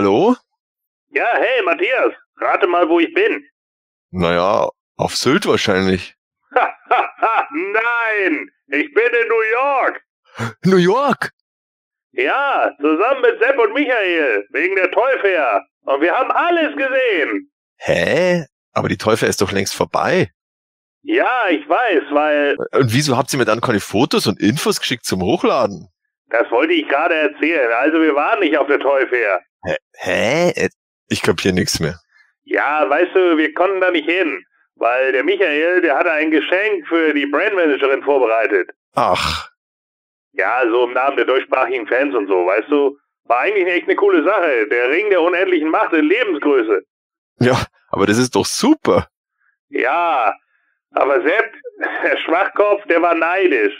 [0.00, 0.34] Hallo?
[1.10, 3.46] Ja, hey, Matthias, rate mal, wo ich bin.
[4.10, 6.14] Naja, auf Sylt wahrscheinlich.
[7.50, 10.02] Nein, ich bin in New York.
[10.64, 11.32] New York?
[12.12, 15.60] Ja, zusammen mit Sepp und Michael, wegen der Teufel.
[15.82, 17.52] Und wir haben alles gesehen.
[17.76, 18.46] Hä?
[18.72, 20.30] Aber die Teufel ist doch längst vorbei.
[21.02, 22.56] Ja, ich weiß, weil...
[22.72, 25.88] Und wieso habt ihr mir dann keine Fotos und Infos geschickt zum Hochladen?
[26.30, 27.70] Das wollte ich gerade erzählen.
[27.72, 29.40] Also wir waren nicht auf der Teufel.
[29.62, 29.76] Hä?
[29.94, 30.68] Hä?
[31.08, 31.98] Ich kapier nichts mehr.
[32.44, 34.44] Ja, weißt du, wir konnten da nicht hin.
[34.76, 38.70] Weil der Michael, der hatte ein Geschenk für die Brandmanagerin vorbereitet.
[38.94, 39.50] Ach.
[40.32, 42.96] Ja, so im Namen der deutschsprachigen Fans und so, weißt du?
[43.24, 44.66] War eigentlich echt eine coole Sache.
[44.68, 46.82] Der Ring der unendlichen Macht in Lebensgröße.
[47.40, 49.08] Ja, aber das ist doch super.
[49.68, 50.34] Ja,
[50.92, 51.52] aber Sepp,
[52.04, 53.74] der Schwachkopf, der war neidisch.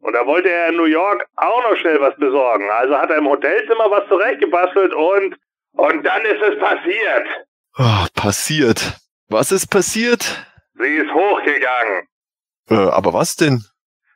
[0.00, 2.70] Und da wollte er in New York auch noch schnell was besorgen.
[2.70, 5.36] Also hat er im Hotelzimmer was zurechtgebastelt und,
[5.72, 7.26] und dann ist es passiert.
[7.78, 8.94] Oh, passiert.
[9.28, 10.46] Was ist passiert?
[10.74, 12.06] Sie ist hochgegangen.
[12.70, 13.62] Äh, aber was denn?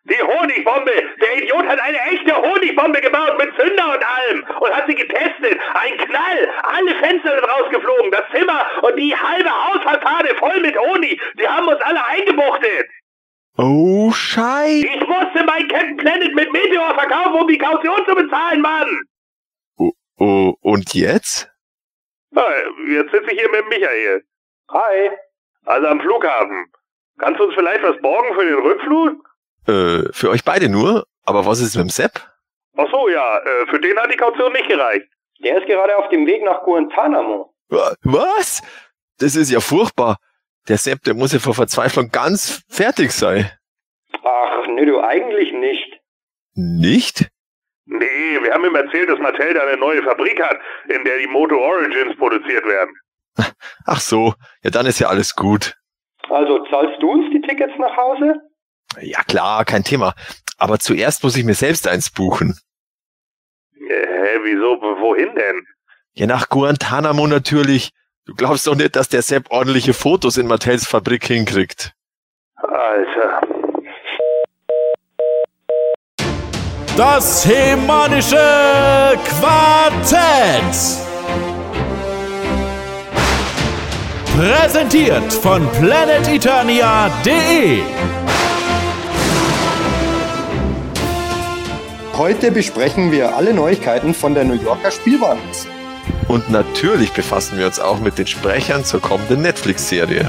[0.04, 0.90] Die Honigbombe!
[1.20, 5.60] Der Idiot hat eine echte Honigbombe gebaut mit Zünder und allem und hat sie getestet.
[5.74, 6.50] Ein Knall!
[6.62, 11.20] Alle Fenster sind rausgeflogen, das Zimmer und die halbe Hausfassade voll mit Honig.
[11.38, 12.88] Sie haben uns alle eingebuchtet.
[13.58, 14.86] Oh, Scheiße.
[14.86, 18.88] Ich musste mein Captain Planet mit Meteor verkaufen, um die Kaution zu bezahlen, Mann.
[19.76, 21.48] Oh, oh, und jetzt?
[22.88, 24.24] Jetzt sitze ich hier mit Michael.
[24.70, 25.10] Hi.
[25.64, 26.66] Also am Flughafen.
[27.18, 29.28] Kannst du uns vielleicht was borgen für den Rückflug?
[29.66, 31.06] Äh, für euch beide nur?
[31.24, 32.12] Aber was ist mit dem Sepp?
[32.76, 33.38] Ach so, ja.
[33.38, 35.06] Äh, für den hat die Kaution nicht gereicht.
[35.44, 37.54] Der ist gerade auf dem Weg nach Guantanamo.
[38.02, 38.62] Was?
[39.18, 40.16] Das ist ja furchtbar.
[40.68, 43.50] Der Sepp, der muss ja vor Verzweiflung ganz fertig sein.
[44.22, 46.00] Ach, nee, du eigentlich nicht.
[46.54, 47.28] Nicht?
[47.84, 50.56] Nee, wir haben ihm erzählt, dass Mattel da eine neue Fabrik hat,
[50.88, 52.94] in der die Moto Origins produziert werden.
[53.86, 55.74] Ach so, ja dann ist ja alles gut.
[56.28, 58.34] Also zahlst du uns die Tickets nach Hause?
[59.00, 60.14] Ja klar, kein Thema.
[60.58, 62.56] Aber zuerst muss ich mir selbst eins buchen.
[63.74, 64.80] Hä, wieso?
[64.80, 65.66] Wohin denn?
[66.12, 67.90] Ja, nach Guantanamo natürlich.
[68.24, 71.92] Du glaubst doch nicht, dass der Sepp ordentliche Fotos in Mattels Fabrik hinkriegt.
[72.54, 73.40] Alter.
[76.96, 81.02] Das hemanische Quartett.
[84.36, 87.82] Präsentiert von planeteternia.de.
[92.16, 95.66] Heute besprechen wir alle Neuigkeiten von der New Yorker Spielwarenmesse.
[96.28, 100.28] Und natürlich befassen wir uns auch mit den Sprechern zur kommenden Netflix-Serie.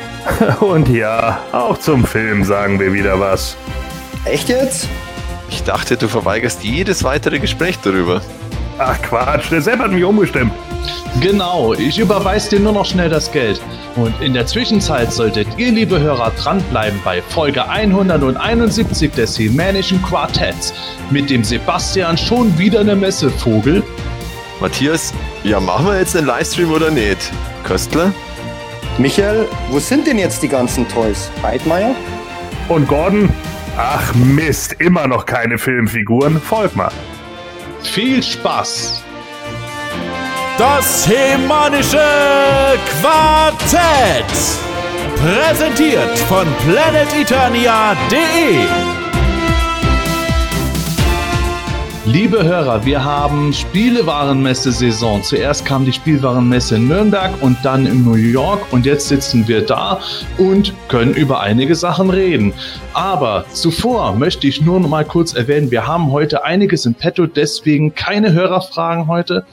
[0.60, 3.56] Und ja, auch zum Film sagen wir wieder was.
[4.24, 4.88] Echt jetzt?
[5.50, 8.22] Ich dachte, du verweigerst jedes weitere Gespräch darüber.
[8.78, 10.52] Ach Quatsch, der Sepp hat mich umgestimmt.
[11.20, 13.60] Genau, ich überweise dir nur noch schnell das Geld.
[13.96, 20.72] Und in der Zwischenzeit solltet ihr, liebe Hörer, dranbleiben bei Folge 171 des Hemänischen Quartetts
[21.10, 23.82] mit dem Sebastian schon wieder eine Messevogel.
[24.62, 25.12] Matthias,
[25.42, 27.32] ja, machen wir jetzt einen Livestream oder nicht?
[27.64, 28.12] Köstler?
[28.96, 31.32] Michael, wo sind denn jetzt die ganzen Toys?
[31.42, 31.96] Heidmeier?
[32.68, 33.28] Und Gordon?
[33.76, 36.40] Ach Mist, immer noch keine Filmfiguren.
[36.40, 36.92] Folg mal.
[37.82, 39.02] Viel Spaß!
[40.58, 41.98] Das hemanische
[43.00, 44.26] Quartett.
[45.16, 48.91] Präsentiert von planeteternia.de.
[52.12, 55.22] Liebe Hörer, wir haben Spielewarenmesse-Saison.
[55.22, 59.62] Zuerst kam die Spielwarenmesse in Nürnberg und dann in New York und jetzt sitzen wir
[59.62, 59.98] da
[60.36, 62.52] und können über einige Sachen reden.
[62.92, 67.24] Aber zuvor möchte ich nur noch mal kurz erwähnen, wir haben heute einiges im Petto,
[67.24, 69.46] deswegen keine Hörerfragen heute.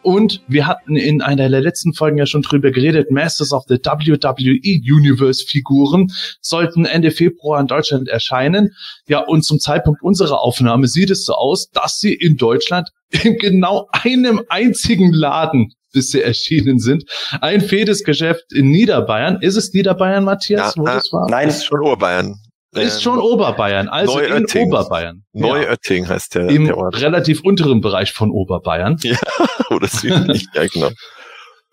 [0.00, 3.74] Und wir hatten in einer der letzten Folgen ja schon drüber geredet, Masters of the
[3.74, 6.10] WWE Universe Figuren
[6.40, 8.74] sollten Ende Februar in Deutschland erscheinen.
[9.06, 13.36] Ja, und zum Zeitpunkt unserer Aufnahme sieht es so aus, dass sie in Deutschland in
[13.38, 17.04] genau einem einzigen Laden bisher erschienen sind.
[17.40, 19.40] Ein fedes Geschäft in Niederbayern.
[19.40, 21.28] Ist es Niederbayern, Matthias, Ja, wo das war?
[21.30, 22.34] Nein, ist schon Oberbayern.
[22.74, 24.66] Ist Ähm, schon Oberbayern, also in Neuötting.
[24.68, 25.22] Oberbayern.
[25.32, 25.46] Ja.
[25.46, 28.98] Neuötting heißt der, Im der relativ unteren Bereich von Oberbayern.
[29.70, 30.90] Oder südlich, ja genau.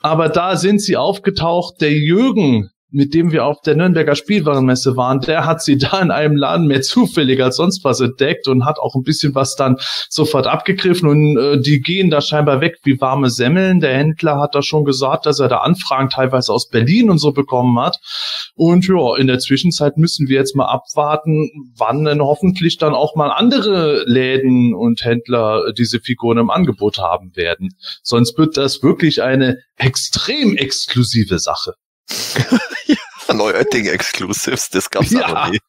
[0.01, 1.81] Aber da sind sie aufgetaucht.
[1.81, 6.12] Der Jürgen mit dem wir auf der Nürnberger Spielwarenmesse waren, der hat sie da in
[6.12, 9.75] einem Laden mehr zufällig als sonst was entdeckt und hat auch ein bisschen was dann
[10.09, 13.81] sofort abgegriffen und äh, die gehen da scheinbar weg wie warme Semmeln.
[13.81, 17.33] Der Händler hat da schon gesagt, dass er da Anfragen teilweise aus Berlin und so
[17.33, 17.97] bekommen hat.
[18.56, 23.15] Und ja, in der Zwischenzeit müssen wir jetzt mal abwarten, wann denn hoffentlich dann auch
[23.15, 27.75] mal andere Läden und Händler diese Figuren im Angebot haben werden.
[28.03, 31.74] Sonst wird das wirklich eine extrem exklusive Sache.
[33.36, 35.28] Neuötting Exclusives, das gab's ja.
[35.28, 35.60] noch nie.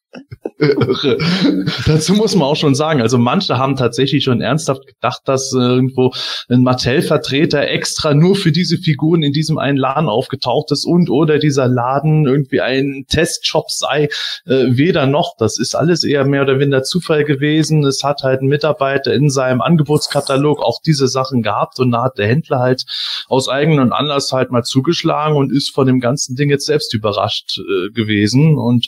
[1.85, 5.57] Dazu muss man auch schon sagen, also manche haben tatsächlich schon ernsthaft gedacht, dass äh,
[5.57, 6.11] irgendwo
[6.49, 11.37] ein Mattel-Vertreter extra nur für diese Figuren in diesem einen Laden aufgetaucht ist und oder
[11.37, 14.09] dieser Laden irgendwie ein Testshop sei.
[14.45, 15.35] Äh, weder noch.
[15.37, 17.85] Das ist alles eher mehr oder weniger Zufall gewesen.
[17.85, 22.17] Es hat halt ein Mitarbeiter in seinem Angebotskatalog auch diese Sachen gehabt und da hat
[22.17, 22.83] der Händler halt
[23.27, 27.59] aus eigenem Anlass halt mal zugeschlagen und ist von dem ganzen Ding jetzt selbst überrascht
[27.59, 28.87] äh, gewesen und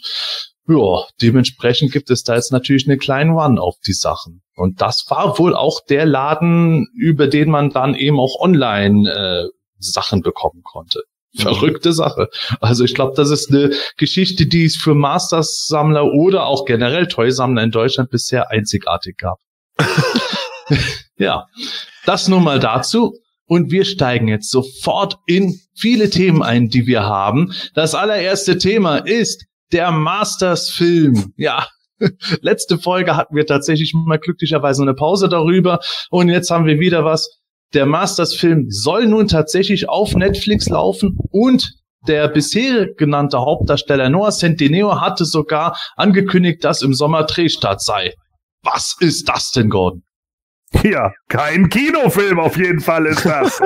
[0.69, 4.41] ja, dementsprechend gibt es da jetzt natürlich eine kleine One auf die Sachen.
[4.55, 9.47] Und das war wohl auch der Laden, über den man dann eben auch online äh,
[9.79, 11.01] Sachen bekommen konnte.
[11.35, 12.29] Verrückte Sache.
[12.59, 17.63] Also ich glaube, das ist eine Geschichte, die es für Masters-Sammler oder auch generell Toy-Sammler
[17.63, 19.39] in Deutschland bisher einzigartig gab.
[21.17, 21.45] ja,
[22.05, 23.15] das nun mal dazu.
[23.45, 27.53] Und wir steigen jetzt sofort in viele Themen ein, die wir haben.
[27.73, 31.33] Das allererste Thema ist der Masters-Film.
[31.37, 31.67] Ja,
[32.41, 35.79] letzte Folge hatten wir tatsächlich mal glücklicherweise eine Pause darüber.
[36.09, 37.39] Und jetzt haben wir wieder was.
[37.73, 41.71] Der Masters-Film soll nun tatsächlich auf Netflix laufen und
[42.07, 48.13] der bisher genannte Hauptdarsteller Noah Centineo hatte sogar angekündigt, dass im Sommer Drehstart sei.
[48.63, 50.03] Was ist das denn, Gordon?
[50.83, 53.57] Ja, kein Kinofilm auf jeden Fall ist das.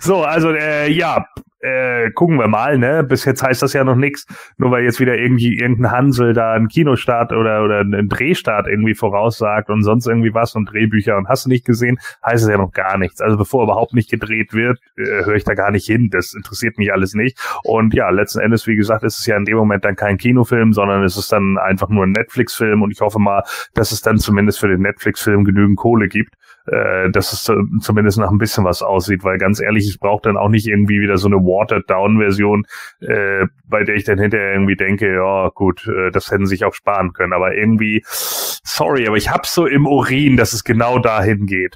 [0.00, 1.24] so, also äh, ja,
[1.60, 3.04] äh, gucken wir mal, ne?
[3.04, 4.26] Bis jetzt heißt das ja noch nichts,
[4.56, 8.94] nur weil jetzt wieder irgendwie irgendein Hansel da einen Kinostart oder oder einen Drehstart irgendwie
[8.94, 12.56] voraussagt und sonst irgendwie was und Drehbücher und hast du nicht gesehen, heißt es ja
[12.56, 13.20] noch gar nichts.
[13.20, 16.08] Also bevor überhaupt nicht gedreht wird, äh, höre ich da gar nicht hin.
[16.10, 17.38] Das interessiert mich alles nicht.
[17.62, 20.72] Und ja, letzten Endes, wie gesagt, ist es ja in dem Moment dann kein Kinofilm,
[20.72, 23.42] sondern es ist dann einfach nur ein Netflix-Film und ich hoffe mal,
[23.74, 26.34] dass es dann zumindest für den Netflix-Film genügend Kohle gibt,
[26.70, 27.50] äh, dass es
[27.80, 31.00] zumindest nach ein bisschen was aussieht, weil ganz ehrlich, ich brauche dann auch nicht irgendwie
[31.00, 32.66] wieder so eine Watered-Down-Version,
[33.00, 36.74] äh, bei der ich dann hinterher irgendwie denke, ja gut, äh, das hätten sich auch
[36.74, 41.46] sparen können, aber irgendwie, sorry, aber ich hab's so im Urin, dass es genau dahin
[41.46, 41.74] geht.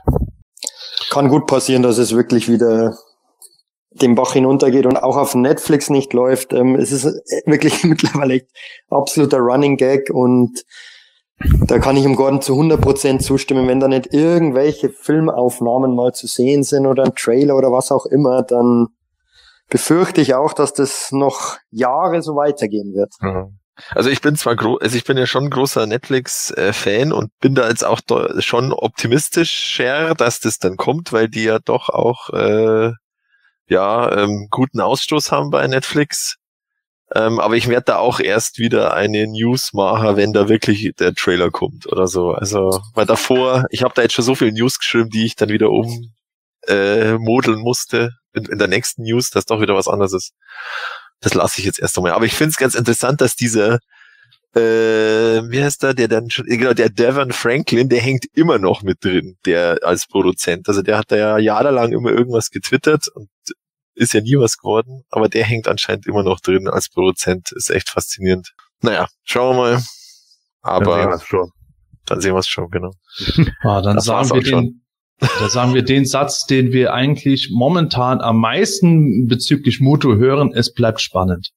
[1.10, 2.94] Kann gut passieren, dass es wirklich wieder
[3.90, 6.52] den Bach hinuntergeht und auch auf Netflix nicht läuft.
[6.52, 7.04] Ähm, es ist
[7.46, 8.46] wirklich mittlerweile echt
[8.90, 10.64] absoluter Running Gag und
[11.38, 13.68] da kann ich im Gordon zu 100% zustimmen.
[13.68, 18.06] Wenn da nicht irgendwelche Filmaufnahmen mal zu sehen sind oder ein Trailer oder was auch
[18.06, 18.88] immer, dann
[19.68, 23.12] befürchte ich auch, dass das noch Jahre so weitergehen wird.
[23.90, 27.68] Also ich bin zwar groß, also ich bin ja schon großer Netflix-Fan und bin da
[27.68, 28.00] jetzt auch
[28.38, 32.92] schon optimistischer, dass das dann kommt, weil die ja doch auch äh,
[33.66, 36.36] ja ähm, guten Ausstoß haben bei Netflix.
[37.14, 41.14] Ähm, aber ich werde da auch erst wieder eine News machen, wenn da wirklich der
[41.14, 42.32] Trailer kommt oder so.
[42.32, 45.48] Also, weil davor, ich habe da jetzt schon so viele News geschrieben, die ich dann
[45.48, 46.12] wieder um
[46.66, 50.32] äh, modeln musste in, in der nächsten News, dass doch wieder was anderes ist.
[51.20, 52.12] Das lasse ich jetzt erst einmal.
[52.12, 53.78] Aber ich finde es ganz interessant, dass dieser
[54.56, 58.82] äh, wie heißt der, der dann schon, genau, der Devon Franklin, der hängt immer noch
[58.82, 60.68] mit drin, der als Produzent.
[60.68, 63.28] Also der hat da ja jahrelang immer irgendwas getwittert und
[63.94, 67.52] ist ja nie was geworden, aber der hängt anscheinend immer noch drin als Produzent.
[67.52, 68.52] Ist echt faszinierend.
[68.80, 69.82] Naja, schauen wir mal.
[70.62, 71.50] Aber dann sehen wir es schon.
[72.06, 72.92] Dann sehen wir es schon, genau.
[73.62, 74.84] Ah, dann das sagen wir den,
[75.18, 80.72] da sagen wir den Satz, den wir eigentlich momentan am meisten bezüglich Moto hören, es
[80.74, 81.50] bleibt spannend.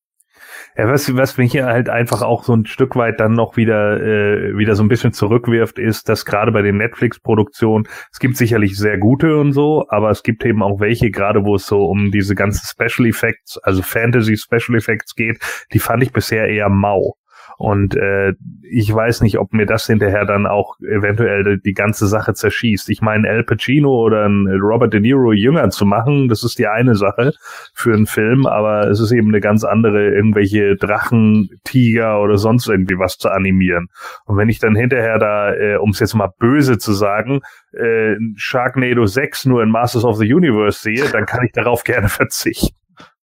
[0.77, 3.99] Ja, was, was mich hier halt einfach auch so ein Stück weit dann noch wieder,
[3.99, 8.77] äh, wieder so ein bisschen zurückwirft, ist, dass gerade bei den Netflix-Produktionen, es gibt sicherlich
[8.77, 12.11] sehr gute und so, aber es gibt eben auch welche, gerade wo es so um
[12.11, 15.39] diese ganzen Special Effects, also Fantasy Special Effects geht,
[15.73, 17.15] die fand ich bisher eher mau.
[17.57, 22.33] Und äh, ich weiß nicht, ob mir das hinterher dann auch eventuell die ganze Sache
[22.33, 22.89] zerschießt.
[22.89, 26.67] Ich meine, Al Pacino oder ein Robert De Niro jünger zu machen, das ist die
[26.67, 27.33] eine Sache
[27.73, 32.67] für einen Film, aber es ist eben eine ganz andere, irgendwelche Drachen, Tiger oder sonst
[32.67, 33.87] irgendwie was zu animieren.
[34.25, 38.15] Und wenn ich dann hinterher da, äh, um es jetzt mal böse zu sagen, äh,
[38.35, 42.75] Sharknado 6 nur in Masters of the Universe sehe, dann kann ich darauf gerne verzichten.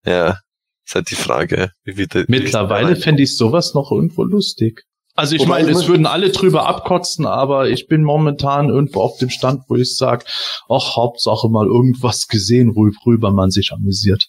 [0.05, 0.39] Ja,
[0.85, 1.71] ist halt die Frage.
[1.85, 4.83] Wie wird Mittlerweile fände ich sowas noch irgendwo lustig.
[5.17, 9.31] Also ich meine, es würden alle drüber abkotzen, aber ich bin momentan irgendwo auf dem
[9.31, 10.25] Stand, wo ich sage,
[10.69, 14.29] ach, Hauptsache mal irgendwas gesehen, worüber man sich amüsiert.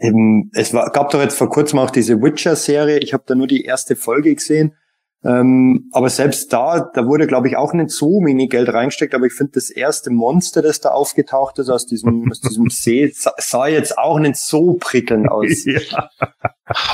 [0.00, 3.00] eben, es war, gab doch jetzt vor kurzem auch diese Witcher-Serie.
[3.00, 4.76] Ich habe da nur die erste Folge gesehen.
[5.24, 9.14] Ähm, aber selbst da, da wurde, glaube ich, auch nicht so wenig Geld reingesteckt.
[9.14, 13.12] Aber ich finde, das erste Monster, das da aufgetaucht ist aus diesem, aus diesem See,
[13.12, 15.64] sah, jetzt auch nicht so prickelnd aus.
[15.64, 16.08] ja.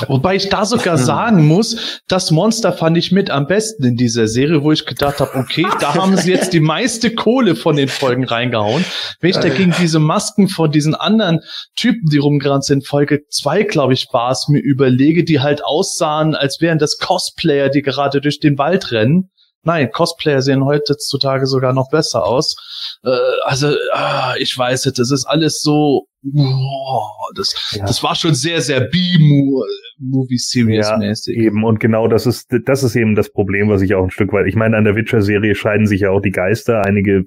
[0.08, 4.26] Wobei ich da sogar sagen muss, das Monster fand ich mit am besten in dieser
[4.26, 7.88] Serie, wo ich gedacht habe, okay, da haben sie jetzt die meiste Kohle von den
[7.88, 8.84] Folgen reingehauen.
[9.20, 11.40] Wenn ich dagegen diese Masken von diesen anderen
[11.76, 16.34] Typen, die rumgerannt sind, Folge zwei, glaube ich, war es, mir überlege, die halt aussahen,
[16.34, 19.30] als wären das Cosplayer, die gerade durch den Wald rennen.
[19.64, 22.56] Nein, Cosplayer sehen heutzutage sogar noch besser aus.
[23.04, 23.10] Äh,
[23.44, 27.02] also, ah, ich weiß nicht, das ist alles so, oh,
[27.34, 27.84] das, Ja.
[27.84, 31.36] das war schon sehr, sehr B-Movie-Series-mäßig.
[31.36, 34.32] Eben, und genau das ist, das ist eben das Problem, was ich auch ein Stück
[34.32, 36.84] weit, ich meine, an der Witcher-Serie scheiden sich ja auch die Geister.
[36.86, 37.24] Einige äh,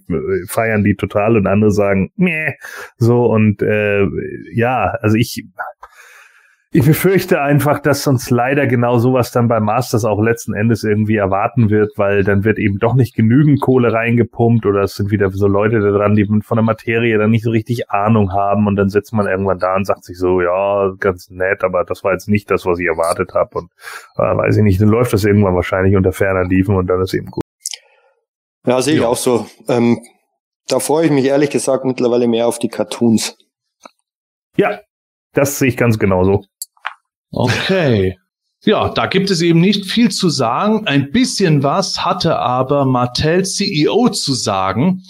[0.48, 2.54] feiern die total und andere sagen, meh,
[2.98, 4.06] so, und äh,
[4.54, 5.46] ja, also ich,
[6.74, 11.18] ich befürchte einfach, dass uns leider genau sowas dann bei Masters auch letzten Endes irgendwie
[11.18, 15.30] erwarten wird, weil dann wird eben doch nicht genügend Kohle reingepumpt oder es sind wieder
[15.32, 18.78] so Leute da dran, die von der Materie dann nicht so richtig Ahnung haben und
[18.78, 22.14] dann sitzt man irgendwann da und sagt sich so, ja, ganz nett, aber das war
[22.14, 23.72] jetzt nicht das, was ich erwartet habe und
[24.16, 27.14] äh, weiß ich nicht, dann läuft das irgendwann wahrscheinlich unter ferner Liefen und dann ist
[27.14, 27.44] eben gut.
[28.66, 29.08] Ja, sehe ich Ja.
[29.10, 29.46] auch so.
[29.68, 30.00] Ähm,
[30.70, 33.38] da freue ich mich ehrlich gesagt mittlerweile mehr auf die Cartoons.
[34.56, 34.80] Ja,
[35.34, 36.46] das sehe ich ganz genauso.
[37.32, 38.18] Okay.
[38.64, 40.86] Ja, da gibt es eben nicht viel zu sagen.
[40.86, 45.04] Ein bisschen was hatte aber Mattel CEO zu sagen.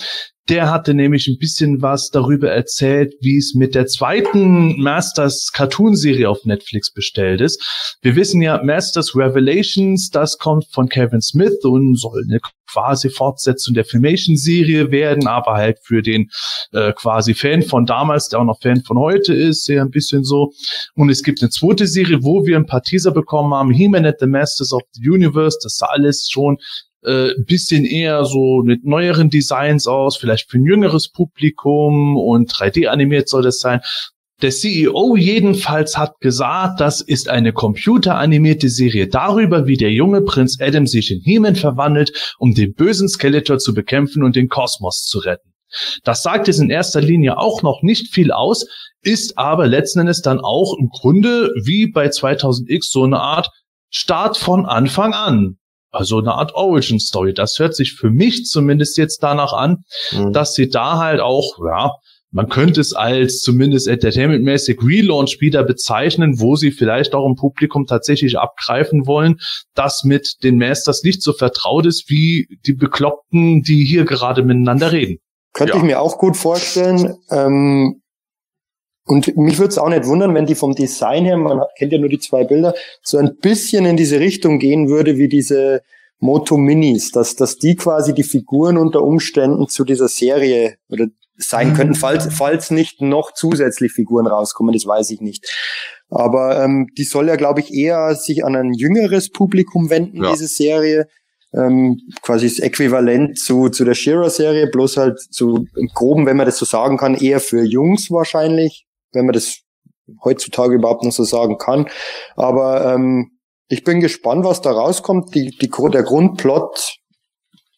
[0.50, 6.28] Der hatte nämlich ein bisschen was darüber erzählt, wie es mit der zweiten Masters Cartoon-Serie
[6.28, 7.98] auf Netflix bestellt ist.
[8.02, 12.40] Wir wissen ja, Masters Revelations, das kommt von Kevin Smith und soll eine
[12.72, 16.30] quasi Fortsetzung der Filmation-Serie werden, aber halt für den
[16.72, 20.24] äh, quasi Fan von damals, der auch noch Fan von heute ist, sehr ein bisschen
[20.24, 20.52] so.
[20.96, 24.20] Und es gibt eine zweite Serie, wo wir ein paar Teaser bekommen haben, He-Man at
[24.20, 26.58] the Masters of the Universe, das sah alles schon
[27.04, 32.88] äh, bisschen eher so mit neueren Designs aus, vielleicht für ein jüngeres Publikum und 3D
[32.88, 33.82] animiert soll das sein.
[34.42, 40.58] Der CEO jedenfalls hat gesagt, das ist eine computeranimierte Serie darüber, wie der junge Prinz
[40.60, 45.20] Adam sich in He-Man verwandelt, um den bösen Skeletor zu bekämpfen und den Kosmos zu
[45.20, 45.54] retten.
[46.04, 48.66] Das sagt jetzt in erster Linie auch noch nicht viel aus,
[49.04, 53.50] ist aber letzten Endes dann auch im Grunde wie bei 2000X so eine Art
[53.90, 55.58] Start von Anfang an.
[55.92, 57.34] Also eine Art Origin Story.
[57.34, 59.84] Das hört sich für mich zumindest jetzt danach an,
[60.14, 60.32] Mhm.
[60.34, 61.92] dass sie da halt auch, ja,
[62.34, 67.86] man könnte es als zumindest entertainmentmäßig Relaunch wieder bezeichnen, wo sie vielleicht auch im Publikum
[67.88, 69.36] tatsächlich abgreifen wollen,
[69.76, 74.94] das mit den Masters nicht so vertraut ist wie die Bekloppten, die hier gerade miteinander
[74.94, 75.18] reden.
[75.54, 75.78] Könnte Ja.
[75.80, 77.18] ich mir auch gut vorstellen.
[77.30, 78.01] Ähm,
[79.12, 82.00] und mich würde es auch nicht wundern, wenn die vom Design her, man kennt ja
[82.00, 85.82] nur die zwei Bilder, so ein bisschen in diese Richtung gehen würde wie diese
[86.20, 91.74] Moto Minis, dass, dass die quasi die Figuren unter Umständen zu dieser Serie oder sein
[91.74, 95.46] könnten, falls, falls nicht noch zusätzlich Figuren rauskommen, das weiß ich nicht.
[96.10, 100.32] Aber ähm, die soll ja, glaube ich, eher sich an ein jüngeres Publikum wenden, Ja.
[100.32, 101.08] diese Serie.
[101.54, 106.46] Ähm, quasi das Äquivalent zu, zu der Shira-Serie, bloß halt so im Groben, wenn man
[106.46, 109.62] das so sagen kann, eher für Jungs wahrscheinlich, wenn man das
[110.24, 111.88] heutzutage überhaupt noch so sagen kann.
[112.36, 113.38] Aber ähm,
[113.68, 115.34] ich bin gespannt, was da rauskommt.
[115.34, 116.98] Die, die, der Grundplot,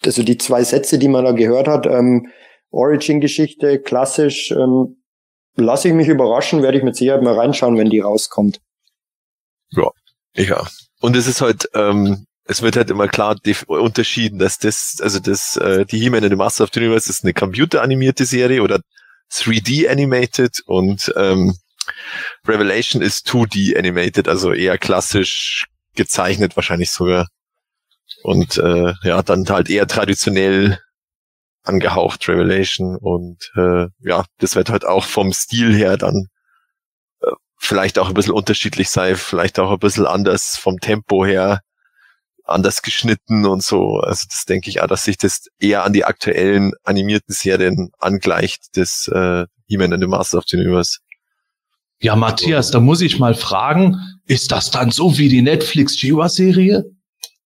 [0.04, 2.28] also die zwei Sätze, die man da gehört hat, ähm,
[2.72, 5.04] Origin-Geschichte, klassisch, ähm,
[5.56, 8.60] lasse ich mich überraschen, werde ich mit Sicherheit mal reinschauen, wenn die rauskommt.
[10.36, 10.66] Ja.
[11.00, 13.36] Und es ist halt, ähm, es wird halt immer klar
[13.68, 17.24] unterschieden, dass das, also das, äh, die He-Man in the Master of the Universe ist
[17.24, 18.82] eine computeranimierte Serie oder
[19.32, 21.56] 3D animated und ähm,
[22.48, 25.66] Revelation ist 2D animated, also eher klassisch
[25.96, 27.28] gezeichnet wahrscheinlich sogar.
[28.24, 30.80] Und äh, ja, dann halt eher traditionell
[31.64, 36.28] angehaucht Revelation und äh, ja, das wird halt auch vom Stil her dann
[37.22, 41.62] äh, vielleicht auch ein bisschen unterschiedlich sein, vielleicht auch ein bisschen anders vom Tempo her,
[42.44, 44.00] anders geschnitten und so.
[44.00, 48.78] Also das denke ich auch, dass sich das eher an die aktuellen animierten Serien angleicht,
[48.78, 51.00] das äh, He-Man and the Master of the Universe.
[52.02, 56.84] Ja, Matthias, da muss ich mal fragen, ist das dann so wie die Netflix Shiva-Serie?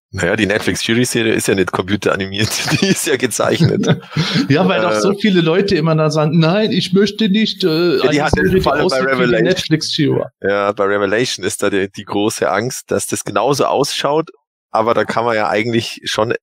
[0.10, 2.50] Naja, die Netflix Fury Serie ist ja nicht computeranimiert,
[2.82, 3.86] die ist ja gezeichnet.
[4.50, 8.00] Ja, weil doch Äh, so viele Leute immer dann sagen, nein, ich möchte nicht äh,
[8.12, 9.44] die hat Serie, allem bei Revelation.
[9.44, 9.98] Netflix.
[9.98, 14.30] Ja, bei Revelation ist da die, die große Angst, dass das genauso ausschaut,
[14.72, 16.34] aber da kann man ja eigentlich schon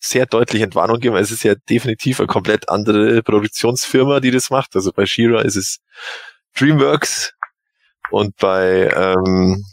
[0.00, 1.16] sehr deutlich Entwarnung geben.
[1.16, 4.76] Es ist ja definitiv eine komplett andere Produktionsfirma, die das macht.
[4.76, 5.78] Also bei Shira ist es
[6.56, 7.34] DreamWorks
[8.10, 9.64] Und bei ähm,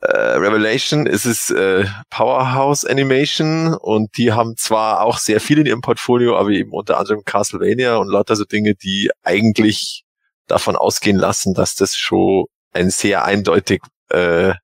[0.00, 5.66] äh, Revelation ist es äh, Powerhouse Animation und die haben zwar auch sehr viel in
[5.66, 10.04] ihrem Portfolio, aber eben unter anderem Castlevania und lauter so Dinge, die eigentlich
[10.46, 13.80] davon ausgehen lassen, dass das schon ein sehr eindeutig
[14.10, 14.54] äh,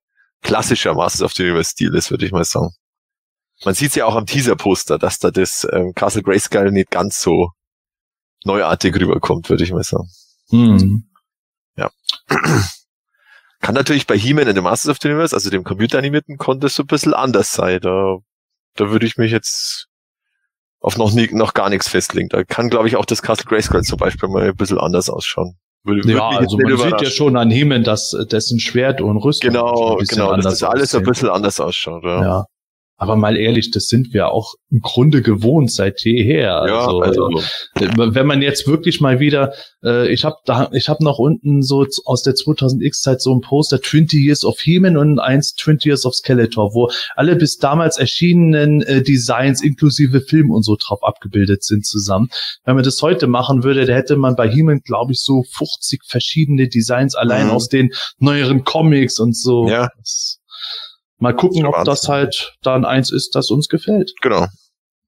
[0.43, 2.71] klassischer Masters of the Universe Stil ist, würde ich mal sagen.
[3.65, 7.51] Man sieht ja auch am Teaser-Poster, dass da das ähm, Castle Grayskull nicht ganz so
[8.45, 10.09] neuartig rüberkommt, würde ich mal sagen.
[10.49, 11.11] Hm.
[11.77, 11.91] Ja.
[13.61, 16.75] Kann natürlich bei He-Man in the Masters of the Universe, also dem computeranimierten, konnte es
[16.75, 17.81] so ein bisschen anders sein.
[17.81, 18.17] Da,
[18.77, 19.89] da würde ich mich jetzt
[20.81, 22.31] auf noch, nie, noch gar nichts festlegen.
[22.31, 25.59] Da kann, glaube ich, auch das Castle Grayskull zum Beispiel mal ein bisschen anders ausschauen.
[25.85, 29.51] Würde, Ja, also man sieht ja schon an Hemen, dass äh, dessen Schwert und Rüstung
[29.51, 32.05] Genau, genau, dass anders das alles ein bisschen anders ausschaut.
[32.05, 32.23] Ja.
[32.23, 32.45] Ja.
[33.01, 36.65] Aber mal ehrlich, das sind wir auch im Grunde gewohnt seit jeher.
[36.69, 37.31] Ja, Also, also,
[37.75, 41.87] wenn man jetzt wirklich mal wieder, äh, ich habe da, ich habe noch unten so
[42.05, 46.05] aus der 2000X Zeit so ein Poster 20 Years of He-Man und eins 20 Years
[46.05, 51.65] of Skeletor, wo alle bis damals erschienenen äh, Designs inklusive Film und so drauf abgebildet
[51.65, 52.29] sind zusammen.
[52.65, 56.03] Wenn man das heute machen würde, da hätte man bei He-Man, glaube ich, so 50
[56.07, 57.53] verschiedene Designs allein Mhm.
[57.53, 59.67] aus den neueren Comics und so.
[59.69, 59.89] Ja.
[59.97, 60.40] Das,
[61.21, 64.13] mal gucken, ob das halt dann eins ist, das uns gefällt.
[64.21, 64.47] genau.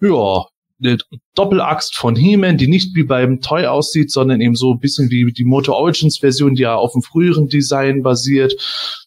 [0.00, 0.44] ja,
[0.82, 0.98] eine
[1.34, 5.32] Doppelaxt von He-Man, die nicht wie beim Toy aussieht, sondern eben so ein bisschen wie
[5.32, 8.54] die Moto Origins Version, die ja auf dem früheren Design basiert.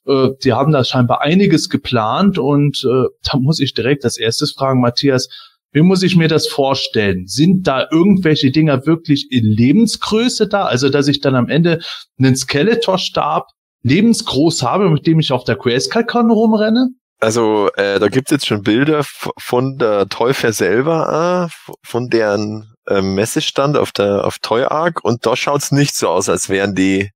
[0.05, 4.53] Äh, die haben da scheinbar einiges geplant und äh, da muss ich direkt als erstes
[4.53, 5.29] fragen, Matthias,
[5.71, 7.27] wie muss ich mir das vorstellen?
[7.27, 10.65] Sind da irgendwelche Dinger wirklich in Lebensgröße da?
[10.65, 11.79] Also, dass ich dann am Ende
[12.17, 13.47] einen Skeletor-Stab
[13.83, 16.89] lebensgroß habe, mit dem ich auf der Grayskull-Con rumrenne?
[17.19, 19.03] Also, äh, da gibt's jetzt schon Bilder
[19.37, 25.25] von der Fair selber, äh, von deren ähm, Messestand auf der auf Toy Arc und
[25.25, 27.11] da schaut's nicht so aus, als wären die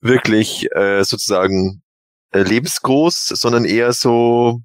[0.00, 1.82] wirklich äh, sozusagen
[2.32, 4.60] äh, lebensgroß, sondern eher so,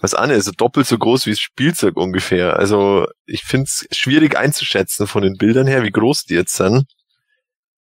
[0.00, 2.56] was an ist, so doppelt so groß wie das Spielzeug ungefähr.
[2.56, 6.84] Also ich find's schwierig einzuschätzen von den Bildern her, wie groß die jetzt sind.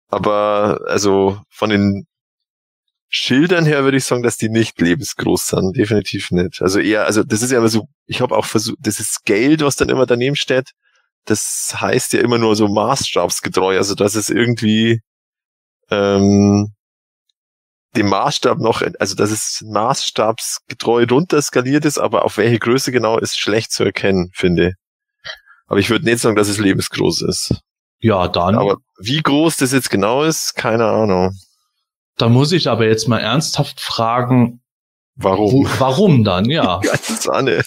[0.07, 2.07] Aber also von den
[3.09, 6.61] Schildern her würde ich sagen, dass die nicht lebensgroß sind, definitiv nicht.
[6.61, 9.61] Also eher, also das ist ja immer so, ich habe auch versucht, das ist Geld,
[9.61, 10.71] was dann immer daneben steht,
[11.25, 15.01] das heißt ja immer nur so maßstabsgetreu, also dass es irgendwie
[15.89, 16.73] ähm,
[17.95, 23.17] dem Maßstab noch, also dass es maßstabsgetreu runter skaliert ist, aber auf welche Größe genau
[23.17, 24.73] ist schlecht zu erkennen, finde.
[25.67, 27.61] Aber ich würde nicht sagen, dass es lebensgroß ist.
[27.99, 28.55] Ja, dann.
[28.55, 31.31] Aber wie groß das jetzt genau ist, keine Ahnung.
[32.17, 34.61] Da muss ich aber jetzt mal ernsthaft fragen,
[35.15, 35.51] Warum?
[35.51, 36.45] wo, warum dann?
[36.45, 36.79] Ja.
[36.83, 37.63] Ganz Anne.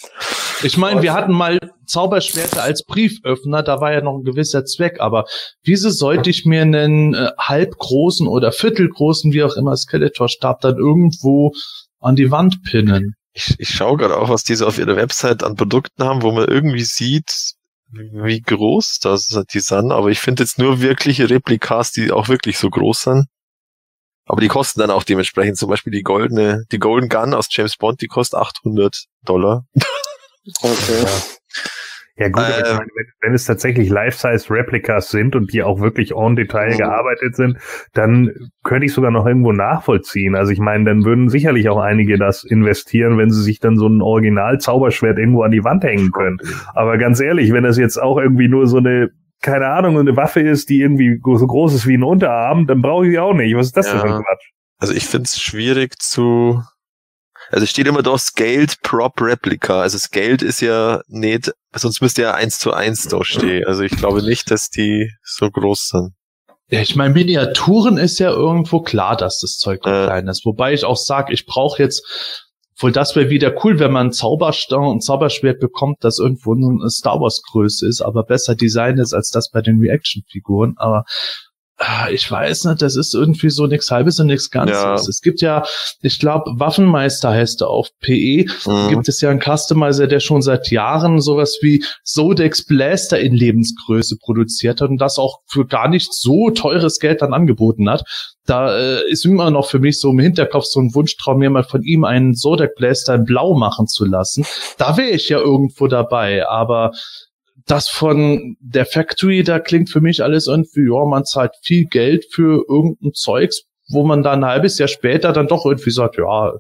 [0.64, 5.00] Ich meine, wir hatten mal Zauberschwerter als Brieföffner, da war ja noch ein gewisser Zweck,
[5.00, 5.24] aber
[5.64, 11.52] wieso sollte ich mir einen äh, halbgroßen oder viertelgroßen, wie auch immer, Skeletor-Stab dann irgendwo
[11.98, 13.14] an die Wand pinnen?
[13.32, 16.30] Ich, ich schaue gerade auch, was die so auf ihrer Website an Produkten haben, wo
[16.30, 17.54] man irgendwie sieht,
[17.90, 19.90] wie groß das die sind.
[19.90, 23.26] Aber ich finde jetzt nur wirkliche Replikas, die auch wirklich so groß sind.
[24.26, 25.58] Aber die kosten dann auch dementsprechend.
[25.58, 29.66] Zum Beispiel die goldene, die Golden Gun aus James Bond, die kostet 800 Dollar.
[30.62, 31.04] Okay.
[32.18, 32.76] Ja gut, aber ich Ähm.
[32.76, 36.76] meine, wenn, wenn es tatsächlich Life-Size-Replikas sind und die auch wirklich en Detail Mhm.
[36.78, 37.56] gearbeitet sind,
[37.94, 38.30] dann
[38.64, 40.34] könnte ich sogar noch irgendwo nachvollziehen.
[40.36, 43.88] Also ich meine, dann würden sicherlich auch einige das investieren, wenn sie sich dann so
[43.88, 46.38] ein Original-Zauberschwert irgendwo an die Wand hängen können.
[46.74, 49.08] Aber ganz ehrlich, wenn das jetzt auch irgendwie nur so eine,
[49.40, 53.06] keine Ahnung, eine Waffe ist, die irgendwie so groß ist wie ein Unterarm, dann brauche
[53.06, 53.56] ich die auch nicht.
[53.56, 54.16] Was ist das denn für Ja.
[54.18, 54.50] ein Quatsch?
[54.78, 56.62] Also ich find's schwierig zu.
[57.52, 59.82] Also es steht immer da Scaled Prop Replica.
[59.82, 63.66] Also Scaled ist ja nicht, sonst müsste ja eins zu eins da stehen.
[63.66, 66.14] Also ich glaube nicht, dass die so groß sind.
[66.70, 70.06] Ja, ich meine, Miniaturen ist ja irgendwo klar, dass das Zeug Äh.
[70.06, 70.46] klein ist.
[70.46, 72.02] Wobei ich auch sage, ich brauche jetzt,
[72.78, 76.88] wohl das wäre wieder cool, wenn man ein Zauberstab und Zauberschwert bekommt, das irgendwo eine
[76.88, 80.72] Star Wars Größe ist, aber besser Design ist als das bei den Reaction-Figuren.
[80.78, 81.04] Aber
[82.10, 84.76] ich weiß nicht, das ist irgendwie so nichts Halbes und nichts Ganzes.
[84.82, 84.94] Ja.
[84.94, 85.64] Es gibt ja,
[86.02, 88.88] ich glaube, Waffenmeister heißt er auf PE, Mhm.
[88.88, 94.16] gibt es ja einen Customizer, der schon seit Jahren sowas wie Sodex Blaster in Lebensgröße
[94.22, 98.04] produziert hat und das auch für gar nicht so teures Geld dann angeboten hat.
[98.44, 101.62] Da äh, ist immer noch für mich so im Hinterkopf so ein Wunschtraum, mir mal
[101.62, 104.44] von ihm einen Sodex Blaster in Blau machen zu lassen.
[104.78, 106.90] Da wäre ich ja irgendwo dabei, aber
[107.66, 112.26] das von der Factory, da klingt für mich alles irgendwie, ja, man zahlt viel Geld
[112.30, 116.52] für irgendein Zeugs, wo man dann ein halbes Jahr später dann doch irgendwie sagt, ja,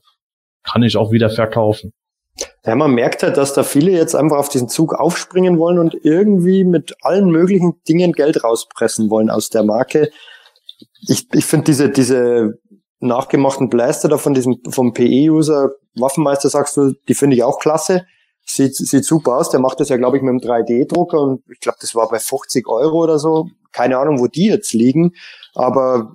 [0.64, 1.92] kann ich auch wieder verkaufen.
[2.64, 5.94] Ja, man merkt halt, dass da viele jetzt einfach auf diesen Zug aufspringen wollen und
[6.02, 10.10] irgendwie mit allen möglichen Dingen Geld rauspressen wollen aus der Marke.
[11.08, 12.58] Ich, ich finde diese, diese
[13.00, 18.06] nachgemachten Blaster da von diesem, vom PE-User, Waffenmeister sagst du, die finde ich auch klasse.
[18.44, 19.50] Sieht, sieht super aus.
[19.50, 22.18] Der macht das ja, glaube ich, mit einem 3D-Drucker und ich glaube, das war bei
[22.18, 23.48] 50 Euro oder so.
[23.72, 25.12] Keine Ahnung, wo die jetzt liegen.
[25.54, 26.14] Aber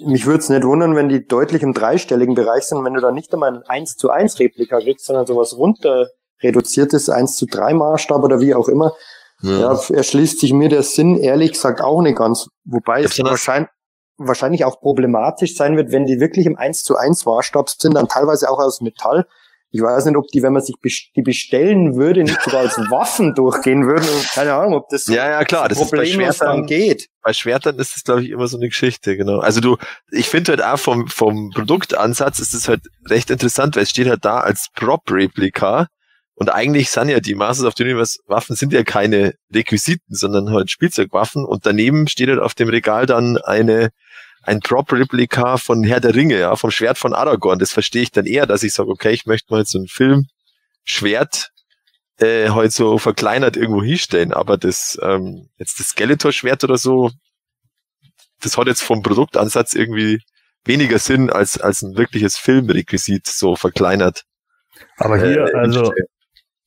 [0.00, 3.12] mich würde es nicht wundern, wenn die deutlich im dreistelligen Bereich sind, wenn du da
[3.12, 6.08] nicht einmal ein 1 zu 1 Replika kriegst, sondern sowas runter
[6.42, 8.92] reduziertes 1 zu 3 Maßstab oder wie auch immer.
[9.40, 12.48] Ja, erschließt sich mir der Sinn ehrlich gesagt auch nicht ganz.
[12.64, 13.70] Wobei Ja, es wahrscheinlich,
[14.16, 18.08] wahrscheinlich auch problematisch sein wird, wenn die wirklich im 1 zu 1 Maßstab sind, dann
[18.08, 19.26] teilweise auch aus Metall.
[19.74, 20.76] Ich weiß nicht, ob die, wenn man sich
[21.16, 24.08] die bestellen würde, nicht sogar als Waffen durchgehen würden.
[24.08, 27.08] Und keine Ahnung, ob das so Ja, ja, klar, das ist bei Schwertern, geht.
[27.22, 29.40] bei Schwertern ist es, glaube ich, immer so eine Geschichte, genau.
[29.40, 29.76] Also du,
[30.12, 34.06] ich finde halt auch vom, vom Produktansatz ist es halt recht interessant, weil es steht
[34.06, 35.88] halt da als Prop-Replika
[36.36, 40.50] und eigentlich sind ja die Masters of the Universe Waffen sind ja keine Requisiten, sondern
[40.50, 43.90] halt Spielzeugwaffen und daneben steht halt auf dem Regal dann eine
[44.46, 47.58] ein Prop-Replika von Herr der Ringe, ja, vom Schwert von Aragorn.
[47.58, 51.50] Das verstehe ich dann eher, dass ich sage, okay, ich möchte mal so ein Film-Schwert
[52.20, 57.10] äh, heute so verkleinert irgendwo hinstellen, aber das ähm, jetzt das Skeletor-Schwert oder so,
[58.40, 60.20] das hat jetzt vom Produktansatz irgendwie
[60.64, 64.22] weniger Sinn als als ein wirkliches Filmrequisit so verkleinert.
[64.96, 66.06] Aber hier, äh, also, hinstellen.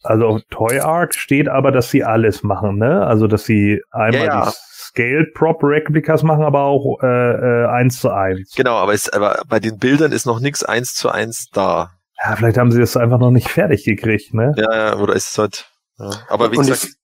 [0.04, 3.06] also auf Toy Arc steht aber, dass sie alles machen, ne?
[3.06, 4.54] Also, dass sie einmal Ja, ja.
[4.98, 8.54] Die Scaled Prop Replikas machen, aber auch äh, äh, eins zu eins.
[8.56, 11.92] genau, aber, es, aber bei den Bildern ist noch nichts eins zu eins da.
[12.24, 14.54] Ja, vielleicht haben sie das einfach noch nicht fertig gekriegt, ne?
[14.58, 15.72] Ja, ja, oder ist es halt.
[16.00, 16.10] Ja.
[16.30, 16.96] Aber wie Und gesagt, ich,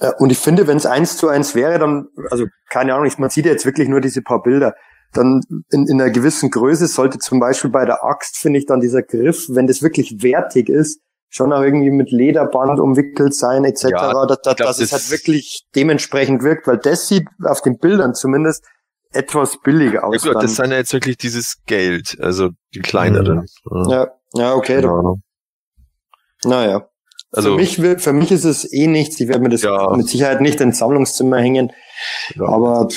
[0.00, 3.18] ja, und ich finde, wenn es eins zu eins wäre, dann, also keine Ahnung, ich,
[3.18, 4.74] man sieht ja jetzt wirklich nur diese paar Bilder.
[5.12, 8.80] Dann in, in einer gewissen Größe sollte zum Beispiel bei der Axt, finde ich, dann
[8.80, 11.00] dieser Griff, wenn das wirklich wertig ist,
[11.34, 15.02] schon auch irgendwie mit Lederband umwickelt sein, etc., Ja, dass, dass, glaub, dass es das-
[15.10, 18.64] halt wirklich dementsprechend wirkt, weil das sieht auf den Bildern zumindest
[19.12, 20.22] etwas billig ja aus.
[20.22, 20.42] gut, dann.
[20.42, 23.46] das sind ja jetzt wirklich dieses Geld, also die kleineren.
[23.70, 24.78] Ja, ja, ja, okay.
[24.84, 25.22] Ahnung.
[26.44, 26.88] Naja.
[27.30, 29.18] Also für, mich, will- für mich ist es eh nichts.
[29.18, 29.90] Ich werde mir das Ja.
[29.96, 31.72] mit Sicherheit nicht ins Sammlungszimmer hängen.
[32.34, 32.44] Ja.
[32.46, 32.88] Aber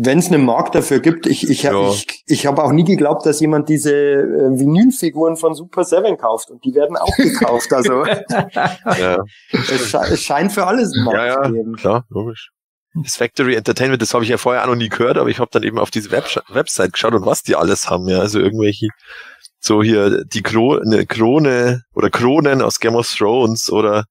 [0.00, 1.90] wenn es einen Markt dafür gibt, ich, ich, Ja.
[1.90, 6.50] ich, ich habe auch nie geglaubt, dass jemand diese äh, Vinylfiguren von Super Seven kauft.
[6.50, 7.72] Und die werden auch gekauft.
[7.72, 8.04] Also
[9.00, 9.24] ja.
[9.52, 11.42] es, sche es scheint für alles einen Markt Ja, ja.
[11.42, 11.74] zu geben.
[11.76, 12.50] Klar, logisch.
[12.94, 15.50] Das Factory Entertainment, das habe ich ja vorher auch noch nie gehört, aber ich habe
[15.52, 18.18] dann eben auf diese Web Website geschaut und was die alles haben, ja.
[18.20, 18.88] Also irgendwelche,
[19.60, 24.04] so hier die Krone, Krone oder Kronen aus Game of Thrones oder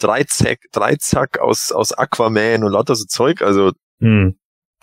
[0.00, 4.36] Dreizack, Dreizack aus, aus Aquaman und lauter so Zeug, also Hm.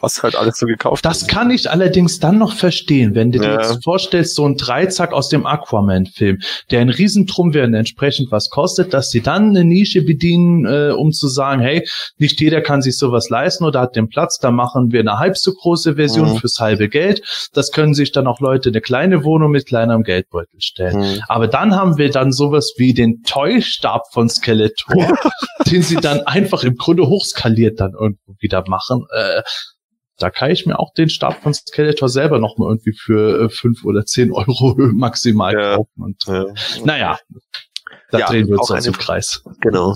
[0.05, 1.31] Was halt alles so gekauft Das wird.
[1.31, 3.61] kann ich allerdings dann noch verstehen, wenn du dir Ja.
[3.61, 6.39] jetzt vorstellst, so ein Dreizack aus dem Aquaman-Film,
[6.71, 11.27] der ein Riesentrummwerden entsprechend was kostet, dass sie dann eine Nische bedienen, äh, um zu
[11.27, 11.87] sagen, hey,
[12.17, 15.37] nicht jeder kann sich sowas leisten oder hat den Platz, da machen wir eine halb
[15.37, 16.37] so große Version Mhm.
[16.37, 17.21] fürs halbe Geld.
[17.53, 21.01] Das können sich dann auch Leute eine kleine Wohnung mit kleinerem Geldbeutel stellen.
[21.03, 21.19] Hm.
[21.27, 24.95] Aber dann haben wir dann sowas wie den Toy-Stab von Skeletor,
[25.71, 29.05] den sie dann einfach im Grunde hochskaliert dann irgendwo wieder machen.
[29.15, 29.41] Äh,
[30.17, 33.49] da kann ich mir auch den Stab von Skeletor selber noch mal irgendwie für äh,
[33.49, 35.75] fünf oder zehn Euro maximal Ja.
[35.75, 36.01] kaufen.
[36.01, 36.45] Und Ja,
[36.85, 37.19] naja,
[38.11, 39.43] da Ja, drehen wir uns im eine- Kreis.
[39.61, 39.95] genau.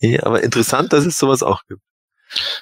[0.00, 1.80] Nee, aber interessant, dass es sowas auch gibt.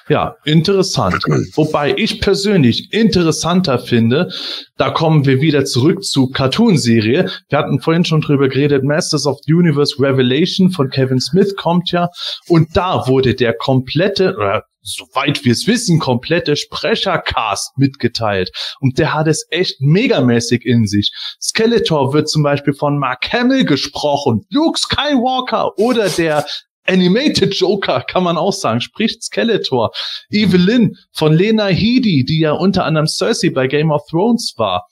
[0.09, 1.23] Ja, interessant.
[1.55, 4.29] Wobei ich persönlich interessanter finde,
[4.77, 7.29] da kommen wir wieder zurück zu Cartoon-Serie.
[7.49, 11.91] Wir hatten vorhin schon drüber geredet, Masters of the Universe Revelation von Kevin Smith kommt
[11.91, 12.09] ja.
[12.47, 18.51] Und da wurde der komplette, oder soweit wir es wissen, komplette Sprechercast mitgeteilt.
[18.79, 21.11] Und der hat es echt megamäßig in sich.
[21.41, 26.45] Skeletor wird zum Beispiel von Mark Hamill gesprochen, Luke Skywalker oder der
[26.85, 29.91] Animated Joker, kann man auch sagen, spricht Skeletor.
[30.29, 34.87] Evelyn von Lena Headey, die ja unter anderem Cersei bei Game of Thrones war.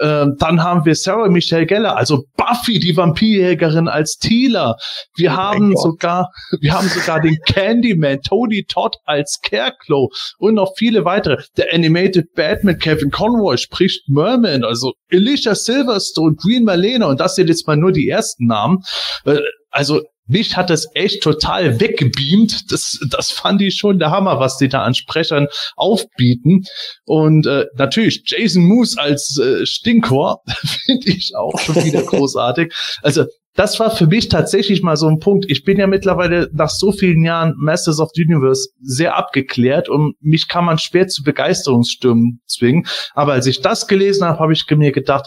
[0.00, 4.76] Ähm, dann haben wir Sarah Michelle Geller, also Buffy, die Vampirjägerin als Teela.
[5.16, 6.30] Wir oh haben sogar,
[6.60, 11.42] wir haben sogar den Candyman, Tony Todd als Scarecrow und noch viele weitere.
[11.56, 17.48] Der Animated Batman Kevin Conroy spricht Merman, also Alicia Silverstone, Green Marlene und das sind
[17.48, 18.82] jetzt mal nur die ersten Namen.
[19.24, 19.38] Äh,
[19.70, 22.72] also mich hat es echt total weggebeamt.
[22.72, 26.64] Das, das fand ich schon der Hammer, was die da an Sprechern aufbieten.
[27.04, 30.42] Und äh, natürlich Jason Moose als äh, Stinkor
[30.84, 32.72] finde ich auch schon wieder großartig.
[33.02, 35.46] Also das war für mich tatsächlich mal so ein Punkt.
[35.48, 40.16] Ich bin ja mittlerweile nach so vielen Jahren Masters of the Universe sehr abgeklärt und
[40.20, 42.86] mich kann man schwer zu Begeisterungsstürmen zwingen.
[43.14, 45.26] Aber als ich das gelesen habe, habe ich mir gedacht,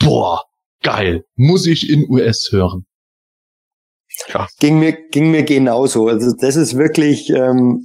[0.00, 0.42] boah,
[0.82, 2.86] geil, muss ich in US hören.
[4.28, 4.46] Ja.
[4.58, 6.08] Ging mir, ging mir genauso.
[6.08, 7.82] Also das ist wirklich, ähm,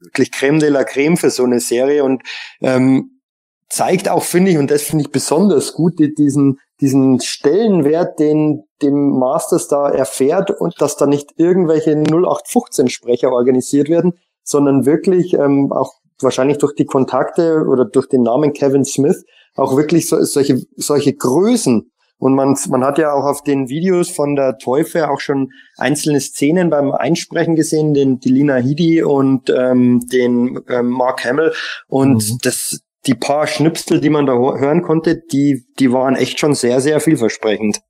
[0.00, 2.22] wirklich Creme de la Creme für so eine Serie und
[2.60, 3.20] ähm,
[3.68, 9.18] zeigt auch, finde ich, und das finde ich besonders gut, diesen, diesen Stellenwert, den dem
[9.18, 14.12] Masters da erfährt und dass da nicht irgendwelche 0815-Sprecher organisiert werden,
[14.42, 19.76] sondern wirklich ähm, auch wahrscheinlich durch die Kontakte oder durch den Namen Kevin Smith auch
[19.76, 24.36] wirklich so, solche, solche Größen und man, man hat ja auch auf den Videos von
[24.36, 30.00] der Teufel auch schon einzelne Szenen beim Einsprechen gesehen, den die Lina Headey und ähm,
[30.10, 31.52] den ähm, Mark Hamill.
[31.88, 32.38] Und mhm.
[32.42, 36.80] das, die paar Schnipsel, die man da hören konnte, die, die waren echt schon sehr,
[36.80, 37.80] sehr vielversprechend.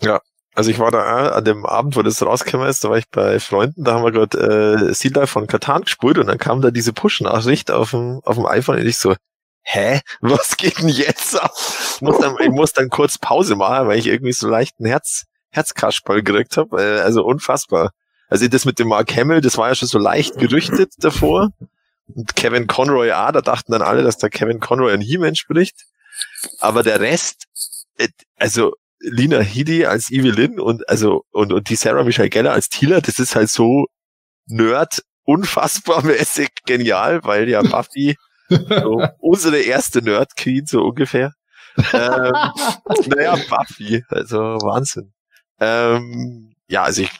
[0.00, 0.20] Ja,
[0.54, 3.38] also ich war da an dem Abend, wo das rausgekommen ist, da war ich bei
[3.38, 6.92] Freunden, da haben wir gerade äh, Sea von Katan gespult und dann kam da diese
[6.92, 9.14] Push-Nachricht auf dem, auf dem iPhone und ich so,
[9.62, 11.52] hä, was geht denn jetzt ab?
[11.94, 14.88] Ich muss dann, ich muss dann kurz Pause machen, weil ich irgendwie so leicht einen
[14.88, 16.82] Herz, Herzkasperl gekriegt habe.
[16.82, 17.92] Äh, also unfassbar.
[18.28, 21.50] Also das mit dem Mark Hamill, das war ja schon so leicht gerüchtet davor.
[22.14, 25.84] Und Kevin Conroy, ah, da dachten dann alle, dass da Kevin Conroy ein He-Man spricht.
[26.58, 27.44] Aber der Rest,
[27.98, 32.68] äh, also Lina Headey als Evelyn und also und, und die Sarah Michelle Geller als
[32.68, 33.86] Tila, das ist halt so
[34.46, 38.16] Nerd unfassbar mäßig genial, weil ja Buffy
[38.56, 41.32] so, unsere erste Nerd Queen, so ungefähr.
[41.76, 42.32] ähm,
[43.06, 45.12] naja, Buffy, also Wahnsinn.
[45.60, 47.10] Ähm, ja, also ich,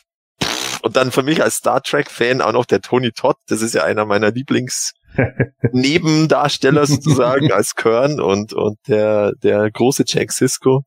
[0.82, 3.84] und dann für mich als Star Trek-Fan auch noch der Tony Todd, das ist ja
[3.84, 4.92] einer meiner Lieblings-
[5.72, 10.84] Nebendarsteller sozusagen als Kern und, und der, der große Jack Sisko.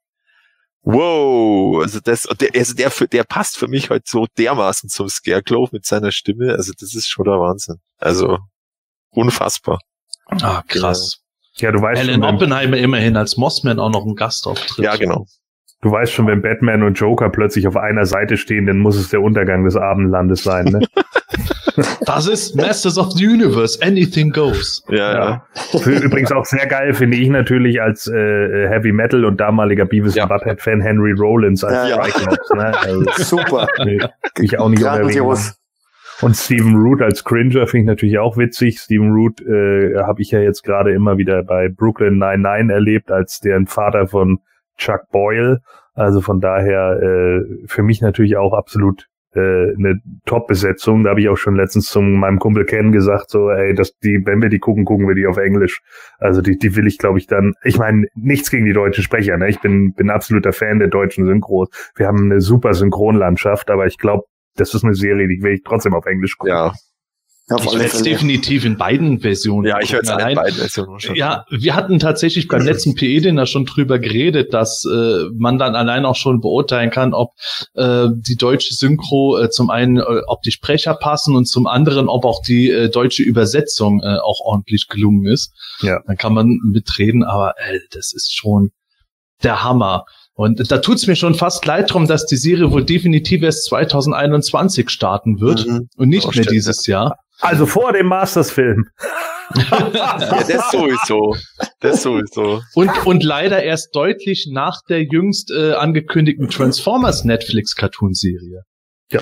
[0.82, 5.72] Wow, also das, der, also der, der passt für mich halt so dermaßen zum Scarecrow
[5.72, 6.54] mit seiner Stimme.
[6.54, 7.78] Also das ist schon der Wahnsinn.
[7.98, 8.38] Also
[9.10, 9.80] unfassbar.
[10.26, 11.22] Ah, krass.
[11.58, 14.84] Ja, du weißt Alan schon, Oppenheimer immerhin als Mossman auch noch einen Gastauftritt.
[14.84, 15.26] Ja, genau.
[15.82, 19.10] Du weißt schon, wenn Batman und Joker plötzlich auf einer Seite stehen, dann muss es
[19.10, 20.80] der Untergang des Abendlandes sein, ne?
[22.06, 23.80] das ist Masters of the Universe.
[23.82, 24.84] Anything goes.
[24.90, 25.46] Ja, ja.
[25.74, 25.80] ja.
[25.80, 30.26] Übrigens auch sehr geil finde ich natürlich als äh, Heavy Metal und damaliger Beavis ja.
[30.26, 32.50] Butthead Fan Henry Rollins als ja, Cyclops.
[32.56, 32.72] Ne?
[32.86, 33.68] Also, Super.
[34.40, 35.56] Ich auch nicht Grandios.
[36.21, 38.80] Und Stephen Root als Cringer finde ich natürlich auch witzig.
[38.80, 43.39] Stephen Root äh, habe ich ja jetzt gerade immer wieder bei Brooklyn 99 erlebt, als
[43.39, 44.39] deren Vater von
[44.78, 45.62] Chuck Boyle.
[45.93, 51.04] Also von daher äh, für mich natürlich auch absolut äh, eine Top-Besetzung.
[51.04, 54.21] Da habe ich auch schon letztens zu meinem Kumpel Ken gesagt, so, ey, dass die,
[54.25, 55.82] wenn wir die gucken, gucken wir die auf Englisch.
[56.17, 57.54] Also die, die will ich, glaube ich, dann.
[57.63, 59.49] Ich meine, nichts gegen die deutschen Sprecher, ne?
[59.49, 61.69] Ich bin, bin absoluter Fan der deutschen Synchros.
[61.95, 64.23] Wir haben eine super Synchronlandschaft, aber ich glaube,
[64.56, 66.56] das ist eine Serie, die will ich trotzdem auf Englisch gucken.
[66.56, 66.74] Ja.
[67.48, 69.68] Ja, ich werde es definitiv in beiden Versionen.
[69.68, 71.15] Ja, ich werde es in beiden Versionen schon.
[71.15, 76.06] Ja, wir hatten tatsächlich beim letzten PE-Dinner schon drüber geredet, dass äh, man dann allein
[76.06, 77.34] auch schon beurteilen kann, ob
[77.76, 82.10] äh, die deutsche Synchro äh, zum einen, äh, ob die Sprecher passen und zum anderen,
[82.10, 85.54] ob auch die äh, deutsche Übersetzung äh, auch ordentlich gelungen ist.
[85.82, 86.00] Ja.
[86.08, 88.72] Dann kann man mitreden, aber äh, das ist schon
[89.44, 90.06] der Hammer.
[90.38, 94.89] Und da tut's mir schon fast leid drum, dass die Serie wohl definitiv erst 2021
[94.89, 95.88] starten wird mhm.
[95.95, 97.17] und nicht oh, mehr dieses Jahr.
[97.39, 98.86] Also vor dem Masters-Film.
[99.93, 101.36] ja, das sowieso.
[101.80, 102.62] Das sowieso.
[102.74, 108.63] Und, und leider erst deutlich nach der jüngst äh, angekündigten Transformers Netflix-Cartoon-Serie.
[109.12, 109.21] Ja.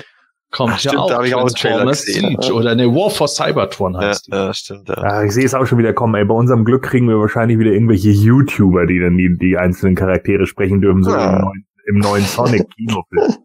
[0.54, 1.08] Kommt Ach, stimmt, ja auch.
[1.08, 2.36] da hab ich auch einen Trailer gesehen.
[2.40, 4.30] Siege oder ne, War for Cybertron Ja, heißt die.
[4.30, 4.96] ja, stimmt, ja.
[5.02, 6.24] Ja, ich sehe es auch schon wieder kommen, ey.
[6.24, 10.46] Bei unserem Glück kriegen wir wahrscheinlich wieder irgendwelche YouTuber, die dann die, die einzelnen Charaktere
[10.46, 11.36] sprechen dürfen, so Ja.
[11.36, 13.34] im neuen, im neuen Sonic-Kinofilm.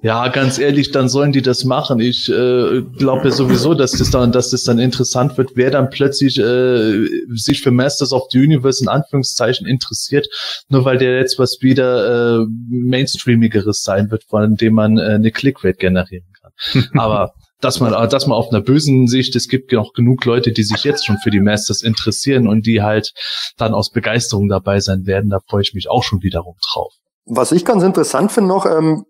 [0.00, 1.98] Ja, ganz ehrlich, dann sollen die das machen.
[1.98, 5.90] Ich äh, glaube ja sowieso, dass das dann, dass das dann interessant wird, wer dann
[5.90, 10.28] plötzlich äh, sich für Masters of the Universe in Anführungszeichen interessiert,
[10.68, 15.32] nur weil der jetzt was wieder äh, mainstreamigeres sein wird, von dem man äh, eine
[15.32, 16.37] Clickrate generieren kann.
[16.94, 20.62] Aber dass man, dass man auf einer bösen Sicht, es gibt noch genug Leute, die
[20.62, 23.12] sich jetzt schon für die Masters interessieren und die halt
[23.56, 26.92] dann aus Begeisterung dabei sein werden, da freue ich mich auch schon wiederum drauf.
[27.26, 29.04] Was ich ganz interessant finde noch, ähm,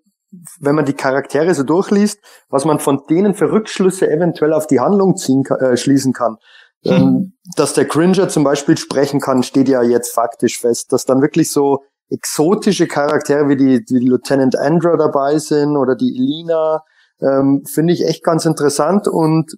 [0.60, 4.80] wenn man die Charaktere so durchliest, was man von denen für Rückschlüsse eventuell auf die
[4.80, 6.36] Handlung ziehen äh, schließen kann.
[6.84, 10.92] Ähm, dass der Cringer zum Beispiel sprechen kann, steht ja jetzt faktisch fest.
[10.92, 15.96] Dass dann wirklich so exotische Charaktere wie die, wie die Lieutenant Andra dabei sind oder
[15.96, 16.82] die Elina,
[17.20, 19.08] ähm, finde ich echt ganz interessant.
[19.08, 19.52] Und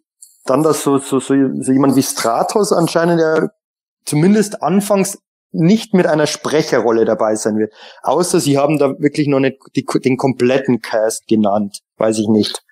[0.45, 3.49] dann, dass so, so, so, so jemand wie Stratos anscheinend ja
[4.05, 5.19] zumindest anfangs
[5.53, 7.73] nicht mit einer Sprecherrolle dabei sein wird.
[8.03, 11.81] Außer sie haben da wirklich noch nicht die, den kompletten Cast genannt.
[11.97, 12.63] Weiß ich nicht.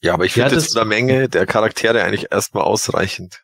[0.00, 3.42] Ja, aber ich Ja, finde das- jetzt von der Menge der Charaktere eigentlich erstmal ausreichend.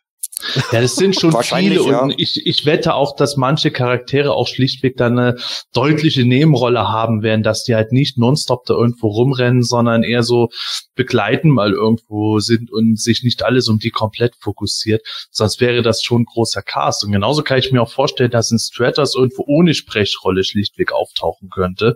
[0.72, 2.00] Ja, das sind schon viele ja.
[2.00, 5.36] und ich, ich wette auch, dass manche Charaktere auch schlichtweg dann eine
[5.72, 10.48] deutliche Nebenrolle haben werden, dass die halt nicht nonstop da irgendwo rumrennen, sondern eher so
[10.94, 15.02] begleiten mal irgendwo sind und sich nicht alles um die komplett fokussiert.
[15.30, 17.04] Sonst wäre das schon ein großer Cast.
[17.04, 21.50] Und genauso kann ich mir auch vorstellen, dass ein Stratos irgendwo ohne Sprechrolle schlichtweg auftauchen
[21.50, 21.94] könnte.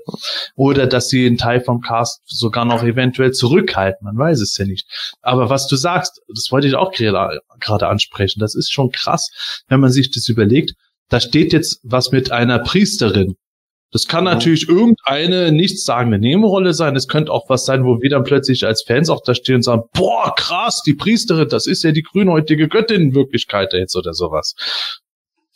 [0.57, 4.05] Oder dass sie einen Teil vom Cast sogar noch eventuell zurückhalten.
[4.05, 4.89] Man weiß es ja nicht.
[5.21, 7.89] Aber was du sagst, das wollte ich auch gerade gerade
[8.33, 8.41] ansprechen.
[8.41, 9.31] Das ist schon krass,
[9.69, 10.75] wenn man sich das überlegt.
[11.09, 13.35] Da steht jetzt was mit einer Priesterin.
[13.93, 16.97] Das kann natürlich irgendeine nichtssagende Nebenrolle sein.
[16.97, 19.63] Es könnte auch was sein, wo wir dann plötzlich als Fans auch da stehen und
[19.65, 24.15] sagen, boah, krass, die Priesterin, das ist ja die grünhäutige Göttin in Wirklichkeit jetzt oder
[24.15, 24.55] sowas.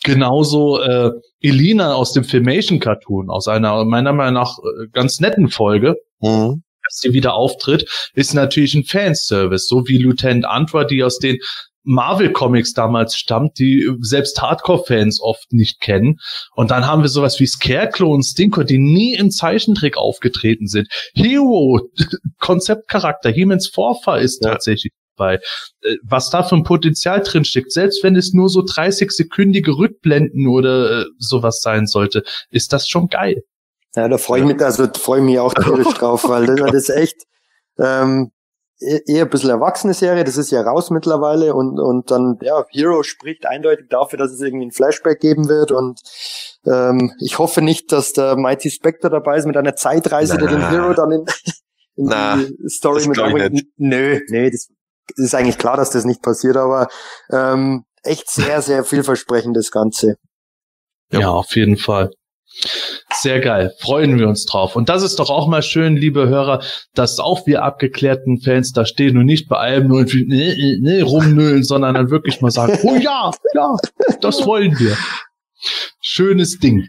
[0.04, 5.96] Genauso äh, Elina aus dem Filmation-Cartoon, aus einer meiner Meinung nach äh, ganz netten Folge,
[6.20, 6.62] Mhm.
[6.84, 11.38] dass sie wieder auftritt, ist natürlich ein Fanservice, so wie Lieutenant Antwa, die aus den
[11.86, 16.18] Marvel Comics damals stammt, die selbst Hardcore-Fans oft nicht kennen.
[16.54, 20.88] Und dann haben wir sowas wie Scarecrow und Stinker, die nie im Zeichentrick aufgetreten sind.
[21.14, 21.80] Hero,
[22.40, 24.50] Konzeptcharakter, He-Mans Vorfahr ist Ja.
[24.50, 25.36] tatsächlich dabei.
[25.82, 31.02] Äh, Was da für ein Potenzial drinsteckt, selbst wenn es nur so 30-sekündige Rückblenden oder
[31.02, 33.42] äh, sowas sein sollte, ist das schon geil.
[33.94, 36.74] Ja, da freue ich mich, also freue ich mich auch tierisch drauf, weil das, das
[36.74, 37.16] ist echt
[37.78, 38.30] ähm,
[38.78, 43.02] eher ein bisschen erwachsene Serie, das ist ja raus mittlerweile und, und dann, ja, Hero
[43.02, 46.00] spricht eindeutig dafür, dass es irgendwie ein Flashback geben wird und
[46.66, 50.60] ähm, ich hoffe nicht, dass der Mighty Spectre dabei ist mit einer Zeitreise, der den
[50.60, 50.70] Na.
[50.70, 51.24] Hero dann in,
[51.96, 53.66] in Na, die Story mit nicht.
[53.76, 54.68] Nö, nee, das
[55.16, 56.88] ist eigentlich klar, dass das nicht passiert, aber
[57.30, 60.16] ähm, echt sehr, sehr vielversprechend das Ganze.
[61.12, 61.20] Ja.
[61.20, 61.30] Ja.
[61.30, 62.10] auf jeden Fall.
[63.12, 63.74] Sehr geil.
[63.80, 64.76] Freuen wir uns drauf.
[64.76, 66.62] Und das ist doch auch mal schön, liebe Hörer,
[66.94, 71.64] dass auch wir abgeklärten Fans da stehen und nicht bei allem nur nee, nee, rumnüllen,
[71.64, 73.76] sondern dann wirklich mal sagen, oh ja, ja,
[74.20, 74.96] das wollen wir.
[76.00, 76.88] Schönes Ding.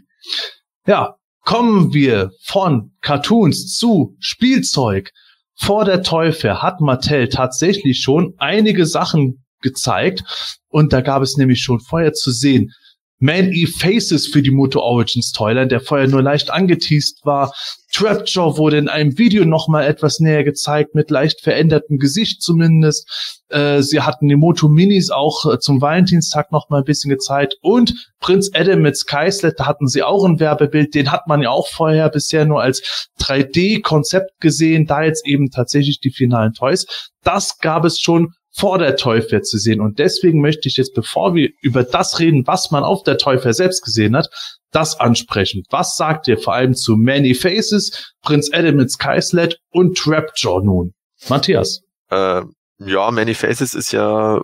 [0.86, 5.10] Ja, kommen wir von Cartoons zu Spielzeug.
[5.54, 10.22] Vor der Teufel hat Mattel tatsächlich schon einige Sachen gezeigt
[10.68, 12.72] und da gab es nämlich schon vorher zu sehen
[13.20, 17.52] Man-E Faces für die Moto Origins Toyline, der vorher nur leicht angeteased war.
[17.92, 23.40] Trapjaw wurde in einem Video nochmal etwas näher gezeigt, mit leicht verändertem Gesicht zumindest.
[23.48, 27.56] Äh, sie hatten die Moto Minis auch äh, zum Valentinstag nochmal ein bisschen gezeigt.
[27.60, 30.94] Und Prinz Adam mit Skyslet, da hatten sie auch ein Werbebild.
[30.94, 34.86] Den hat man ja auch vorher bisher nur als 3D-Konzept gesehen.
[34.86, 37.10] Da jetzt eben tatsächlich die finalen Toys.
[37.24, 39.80] Das gab es schon vor der Toyfair zu sehen.
[39.80, 43.54] Und deswegen möchte ich jetzt, bevor wir über das reden, was man auf der Toyfair
[43.54, 44.28] selbst gesehen hat,
[44.70, 45.62] das ansprechen.
[45.70, 50.92] Was sagt ihr vor allem zu Many Faces, Prinz Adam mit Skyslet und Trapjaw nun?
[51.28, 51.80] Matthias.
[52.10, 52.42] Äh,
[52.78, 54.42] ja, Many Faces ist ja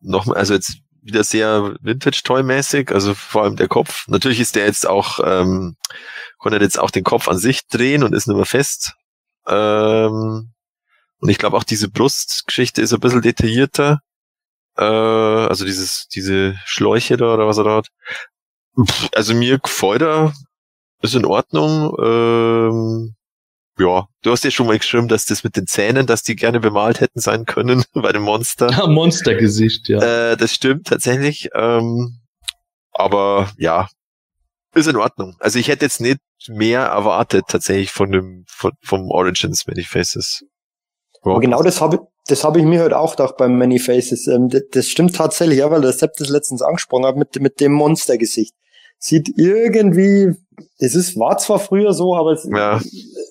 [0.00, 4.06] noch, also jetzt wieder sehr Vintage-Toy-mäßig, also vor allem der Kopf.
[4.08, 5.76] Natürlich ist der jetzt auch, ähm,
[6.38, 8.92] konnte jetzt auch den Kopf an sich drehen und ist nicht mehr fest.
[9.46, 10.52] Ähm,
[11.20, 14.00] und ich glaube auch diese Brustgeschichte ist ein bisschen detaillierter.
[14.76, 17.88] Äh, also dieses, diese Schläuche da oder was er da hat.
[18.80, 20.32] Pff, Also mir gefällt er,
[21.02, 21.94] ist in Ordnung.
[22.02, 23.14] Ähm,
[23.78, 26.60] ja, du hast ja schon mal geschrieben, dass das mit den Zähnen, dass die gerne
[26.60, 28.70] bemalt hätten sein können bei dem Monster.
[28.70, 30.32] Ja, Monstergesicht, ja.
[30.32, 31.48] Äh, das stimmt tatsächlich.
[31.54, 32.20] Ähm,
[32.92, 33.88] aber ja,
[34.74, 35.36] ist in Ordnung.
[35.40, 40.44] Also ich hätte jetzt nicht mehr erwartet tatsächlich von dem von, vom Origins Many Faces.
[41.22, 44.26] Aber genau das habe das habe ich mir heute auch gedacht beim Many Faces.
[44.26, 47.58] Ähm, das, das stimmt tatsächlich, ja, weil der Sepp das letztens angesprochen hat mit, mit
[47.60, 48.54] dem Monstergesicht.
[48.98, 50.34] Sieht irgendwie,
[50.78, 52.80] es ist, war zwar früher so, aber es, Ja.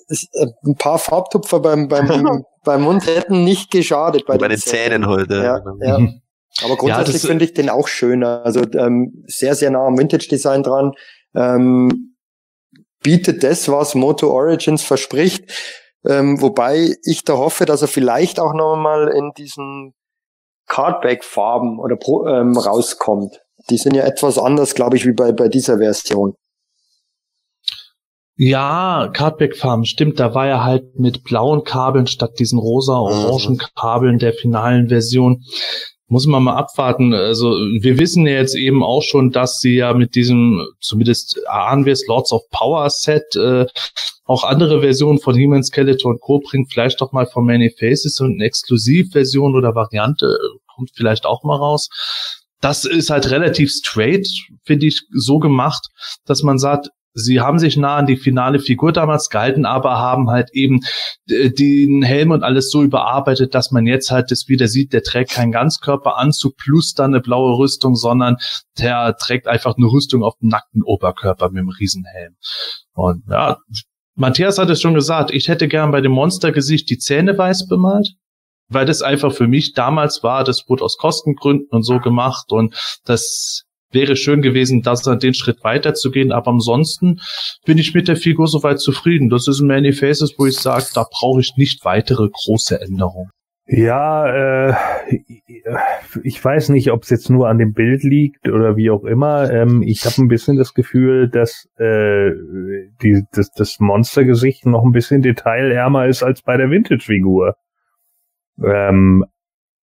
[0.08, 4.26] es, äh, ein paar Farbtupfer beim, beim, beim Mund hätten nicht geschadet.
[4.26, 5.36] Bei, Bei den Zähnen heute.
[5.36, 6.00] Ja, ja.
[6.00, 6.22] Mhm.
[6.64, 8.42] Aber grundsätzlich das- finde ich den auch schöner.
[8.46, 10.94] Also ähm, sehr, sehr nah am Vintage-Design dran.
[11.36, 12.16] Ähm,
[13.04, 15.52] bietet das, was Moto Origins verspricht.
[16.08, 19.94] Ähm, wobei ich da hoffe, dass er vielleicht auch noch mal in diesen
[20.68, 23.42] Cardback-Farben oder Pro, ähm, rauskommt.
[23.70, 26.36] Die sind ja etwas anders, glaube ich, wie bei, bei dieser Version.
[28.40, 34.34] Ja, Cardback-Farben, stimmt, da war er halt mit blauen Kabeln statt diesen rosa-orangen Kabeln der
[34.34, 35.44] finalen Version.
[36.10, 37.14] Muss man mal abwarten.
[37.14, 41.86] Also wir wissen ja jetzt eben auch schon, dass sie ja mit diesem, zumindest ahnen
[41.86, 43.66] wir es, Lords of Power Set, äh,
[44.26, 46.40] auch andere Versionen von He-Man Skeletor Co.
[46.40, 51.26] bringt, vielleicht doch mal von Many Faces und eine Exklusivversion oder Variante äh, kommt vielleicht
[51.26, 51.90] auch mal raus.
[52.62, 54.28] Das ist halt relativ straight,
[54.64, 55.88] finde ich, so gemacht,
[56.26, 60.30] dass man sagt, sie haben sich nah an die finale Figur damals gehalten, aber haben
[60.30, 60.82] halt eben
[61.28, 65.04] äh, den Helm und alles so überarbeitet, dass man jetzt halt das wieder sieht, der
[65.04, 68.38] trägt keinen Ganzkörperanzug plus dann eine blaue Rüstung, sondern
[68.78, 72.36] der trägt einfach eine Rüstung auf dem nackten Oberkörper mit einem Riesenhelm.
[72.94, 73.58] Und ja,
[74.16, 78.14] Matthias hat es schon gesagt, ich hätte gern bei dem Monstergesicht die Zähne weiß bemalt,
[78.70, 82.76] weil das einfach für mich damals war, das wurde aus Kostengründen und so gemacht und
[83.06, 87.20] das wäre schön gewesen, das dann den Schritt weiterzugehen, aber ansonsten
[87.66, 89.30] bin ich mit der Figur soweit zufrieden.
[89.30, 93.30] Das ist ein Many Faces, wo ich sage, da brauche ich nicht weitere große Änderungen.
[93.70, 94.76] Ja, äh,
[96.24, 99.52] ich weiß nicht, ob es jetzt nur an dem Bild liegt oder wie auch immer.
[99.52, 102.32] Ähm, ich habe ein bisschen das Gefühl, dass äh,
[103.02, 107.56] die, das, das Monstergesicht noch ein bisschen detailärmer ist als bei der Vintage-Figur.
[108.64, 109.26] Ähm,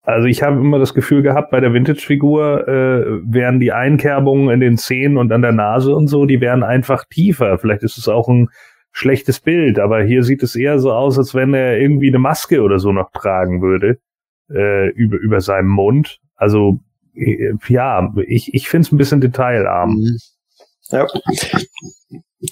[0.04, 4.60] also ich habe immer das Gefühl gehabt, bei der Vintage-Figur äh, wären die Einkerbungen in
[4.60, 7.58] den Zähnen und an der Nase und so, die wären einfach tiefer.
[7.58, 8.48] Vielleicht ist es auch ein
[8.92, 12.60] schlechtes Bild, aber hier sieht es eher so aus, als wenn er irgendwie eine Maske
[12.60, 13.98] oder so noch tragen würde
[14.50, 16.18] äh, über über seinem Mund.
[16.36, 16.80] Also
[17.14, 19.98] äh, ja, ich ich finde es ein bisschen detailarm.
[20.90, 21.06] Ja.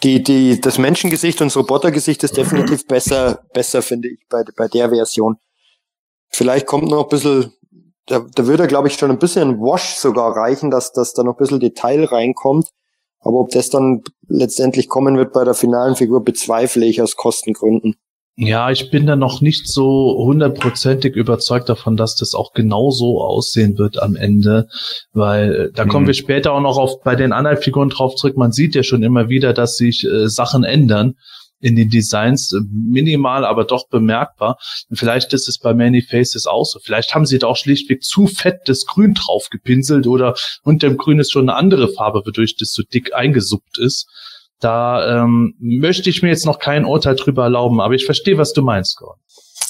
[0.02, 4.66] Die, die, das Menschengesicht und das Robotergesicht ist definitiv besser, besser, finde ich, bei, bei
[4.66, 5.36] der Version.
[6.34, 7.52] Vielleicht kommt noch ein bisschen,
[8.06, 11.34] da, da würde, glaube ich, schon ein bisschen Wash sogar reichen, dass, dass da noch
[11.34, 12.68] ein bisschen Detail reinkommt.
[13.20, 17.94] Aber ob das dann letztendlich kommen wird bei der finalen Figur, bezweifle ich aus Kostengründen.
[18.34, 23.20] Ja, ich bin da noch nicht so hundertprozentig überzeugt davon, dass das auch genau so
[23.20, 24.68] aussehen wird am Ende,
[25.12, 26.08] weil äh, da kommen Mhm.
[26.08, 28.38] wir später auch noch auf bei den anderen Figuren drauf zurück.
[28.38, 31.14] Man sieht ja schon immer wieder, dass sich äh, Sachen ändern
[31.62, 34.58] in den Designs, äh, minimal, aber doch bemerkbar.
[34.90, 36.78] Und vielleicht ist es bei Many Faces auch so.
[36.80, 41.20] Vielleicht haben sie da auch schlichtweg zu fettes Grün drauf gepinselt oder unter dem Grün
[41.20, 44.08] ist schon eine andere Farbe, wodurch das so dick eingesuppt ist.
[44.60, 48.52] Da ähm, möchte ich mir jetzt noch kein Urteil drüber erlauben, aber ich verstehe, was
[48.52, 49.18] du meinst, Gordon.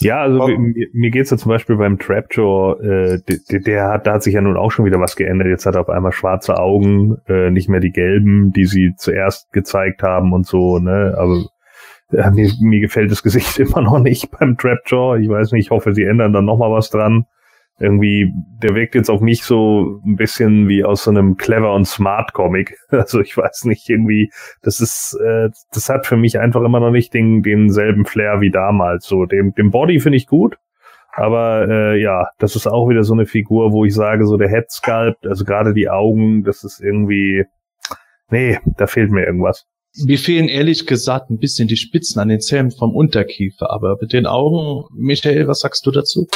[0.00, 3.18] Ja, also mir, mir geht's ja zum Beispiel beim Trapjaw, äh,
[3.50, 5.48] der, der hat, da hat sich ja nun auch schon wieder was geändert.
[5.48, 9.52] Jetzt hat er auf einmal schwarze Augen, äh, nicht mehr die gelben, die sie zuerst
[9.52, 11.14] gezeigt haben und so, ne?
[11.16, 11.44] Aber
[12.12, 15.18] äh, mir, mir gefällt das Gesicht immer noch nicht beim Trapjaw.
[15.18, 17.26] Ich weiß nicht, ich hoffe, sie ändern dann noch mal was dran.
[17.78, 18.32] Irgendwie,
[18.62, 22.32] der wirkt jetzt auf mich so ein bisschen wie aus so einem clever und smart
[22.32, 22.76] Comic.
[22.90, 24.30] Also ich weiß nicht, irgendwie,
[24.62, 28.50] das ist, äh, das hat für mich einfach immer noch nicht den, denselben Flair wie
[28.50, 29.06] damals.
[29.06, 30.58] So, dem, dem Body finde ich gut.
[31.14, 34.48] Aber äh, ja, das ist auch wieder so eine Figur, wo ich sage, so der
[34.48, 37.44] Head Sculpt, also gerade die Augen, das ist irgendwie,
[38.30, 39.66] nee, da fehlt mir irgendwas.
[39.96, 44.12] Mir fehlen ehrlich gesagt ein bisschen die Spitzen an den Zähnen vom Unterkiefer, aber mit
[44.12, 46.26] den Augen, Michael, was sagst du dazu?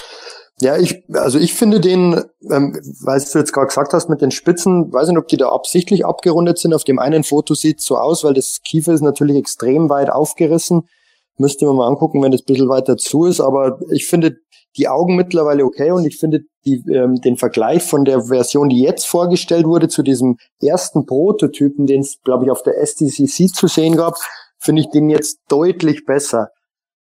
[0.60, 2.14] Ja, ich, also ich finde den,
[2.50, 5.50] ähm, weil du jetzt gerade gesagt hast mit den Spitzen, weiß nicht, ob die da
[5.50, 6.72] absichtlich abgerundet sind.
[6.72, 10.88] Auf dem einen Foto sieht so aus, weil das Kiefer ist natürlich extrem weit aufgerissen.
[11.36, 13.40] Müsste man mal angucken, wenn das ein bisschen weiter zu ist.
[13.40, 14.36] Aber ich finde
[14.76, 18.80] die Augen mittlerweile okay und ich finde die, ähm, den Vergleich von der Version, die
[18.80, 23.68] jetzt vorgestellt wurde, zu diesem ersten Prototypen, den es, glaube ich, auf der SDCC zu
[23.68, 24.16] sehen gab,
[24.58, 26.50] finde ich den jetzt deutlich besser.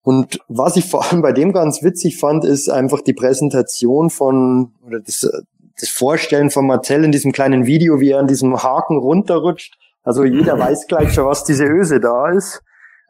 [0.03, 4.73] Und was ich vor allem bei dem ganz witzig fand, ist einfach die Präsentation von,
[4.87, 5.43] oder das, äh,
[5.79, 9.77] das Vorstellen von Martell in diesem kleinen Video, wie er an diesem Haken runterrutscht.
[10.03, 12.62] Also jeder weiß gleich schon, was diese Öse da ist.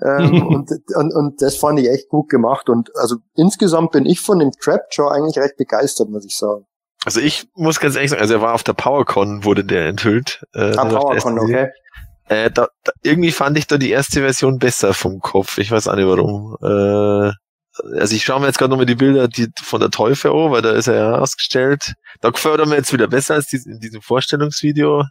[0.04, 2.68] Ähm, und, und, und das fand ich echt gut gemacht.
[2.68, 6.64] Und also insgesamt bin ich von dem Trapjaw eigentlich recht begeistert, muss ich sagen.
[7.04, 10.44] Also ich muss ganz ehrlich sagen, also er war auf der PowerCon, wurde der enthüllt.
[10.52, 11.70] Äh, Ah, PowerCon, okay.
[12.28, 15.58] Äh, da, da, irgendwie fand ich da die erste Version besser vom Kopf.
[15.58, 16.56] Ich weiß auch nicht warum.
[16.60, 17.32] Äh,
[17.98, 20.62] also ich schaue mir jetzt gerade nochmal die Bilder die, von der Teufel an, weil
[20.62, 21.94] da ist er ja ausgestellt.
[22.20, 25.04] Da gefällt er mir jetzt wieder besser als die, in diesem Vorstellungsvideo.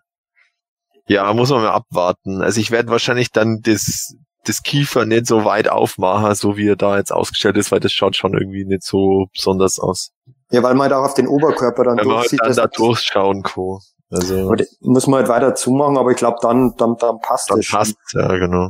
[1.08, 2.42] Ja, muss man mal abwarten.
[2.42, 4.14] Also ich werde wahrscheinlich dann das,
[4.48, 7.92] das Kiefer nicht so weit aufmachen, so wie er da jetzt ausgestellt ist, weil das
[7.92, 10.12] schaut schon irgendwie nicht so besonders aus.
[10.52, 12.40] Ja, weil man halt auch auf den Oberkörper dann Wenn man halt durchsieht.
[12.42, 13.80] dann das- da durchschauen kann.
[14.10, 17.66] Also muss man halt weiter zumachen, aber ich glaube, dann, dann, dann passt dann das
[17.66, 17.80] schon.
[17.80, 18.70] passt, ja genau.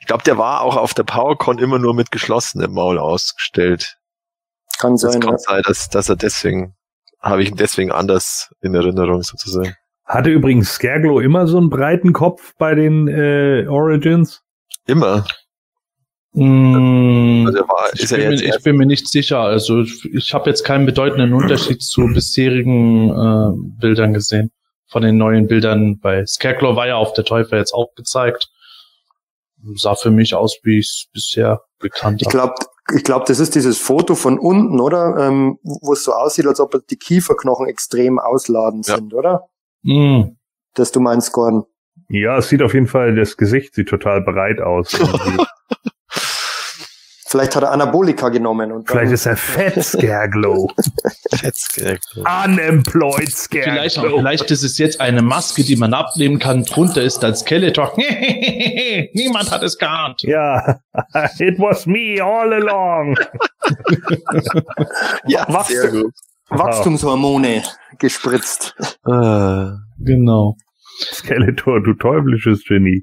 [0.00, 3.98] Ich glaube, der war auch auf der PowerCon immer nur mit geschlossenem Maul ausgestellt.
[4.78, 5.18] Kann sein, ja.
[5.18, 6.74] kann sein, dass, dass er deswegen,
[7.20, 9.76] habe ich ihn deswegen anders in Erinnerung sozusagen.
[10.06, 14.42] Hatte übrigens Scareglow immer so einen breiten Kopf bei den äh, Origins?
[14.86, 15.24] Immer.
[16.34, 19.40] Mm, Also war, ich, bin mir, ich bin mir nicht sicher.
[19.40, 24.50] Also ich, ich habe jetzt keinen bedeutenden Unterschied zu bisherigen äh, Bildern gesehen.
[24.88, 28.48] Von den neuen Bildern bei Scarecrow war ja auf der Teufel jetzt auch gezeigt.
[29.76, 32.36] Sah für mich aus, wie ich es bisher gekannt Ich habe.
[32.36, 32.54] glaube,
[32.96, 35.16] ich glaub, das ist dieses Foto von unten, oder?
[35.18, 38.96] Ähm, wo es so aussieht, als ob die Kieferknochen extrem ausladend Ja.
[38.96, 39.48] sind, oder?
[39.82, 40.36] Mm.
[40.74, 41.64] Das du meinst, Gordon.
[42.14, 44.90] Ja, es sieht auf jeden Fall, das Gesicht sieht total breit aus.
[47.26, 50.68] Vielleicht hat er Anabolika genommen und Vielleicht dann, ist er fett, Scareglow.
[51.42, 51.96] jetzt, äh,
[52.44, 54.18] Unemployed Vielleicht, Scareglow.
[54.18, 56.64] vielleicht ist es jetzt eine Maske, die man abnehmen kann.
[56.64, 57.94] Drunter ist ein Skeletor.
[59.14, 60.20] Niemand hat es geahnt.
[60.24, 60.80] Ja,
[61.38, 63.16] it was me all along.
[65.26, 66.12] ja, gut.
[66.50, 67.62] Wachstumshormone
[67.98, 68.74] gespritzt.
[69.06, 69.70] Äh,
[70.04, 70.56] Genau.
[71.02, 73.02] Skeletor, du teuflisches Genie.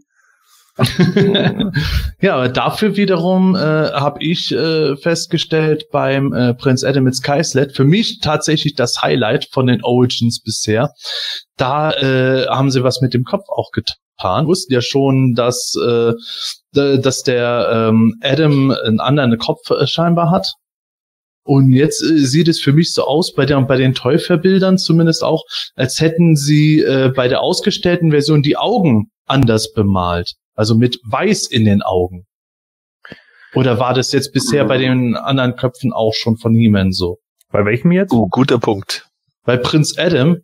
[2.21, 7.75] ja, aber dafür wiederum äh, habe ich äh, festgestellt beim äh, Prinz Adam mit Skyslet,
[7.75, 10.91] für mich tatsächlich das Highlight von den Origins bisher.
[11.57, 14.47] Da äh, haben sie was mit dem Kopf auch getan.
[14.47, 16.13] Wussten ja schon, dass, äh,
[16.73, 20.53] dass der ähm, Adam einen anderen Kopf äh, scheinbar hat.
[21.49, 25.23] Und jetzt äh, sieht es für mich so aus, bei, der, bei den Täuferbildern zumindest
[25.23, 25.45] auch,
[25.75, 30.35] als hätten sie äh, bei der ausgestellten Version die Augen anders bemalt.
[30.53, 32.27] Also mit Weiß in den Augen.
[33.55, 37.17] Oder war das jetzt bisher bei den anderen Köpfen auch schon von He-Man so?
[37.51, 38.13] Bei welchem jetzt?
[38.13, 39.07] uh, guter Punkt.
[39.43, 40.37] Bei Prinz Adam,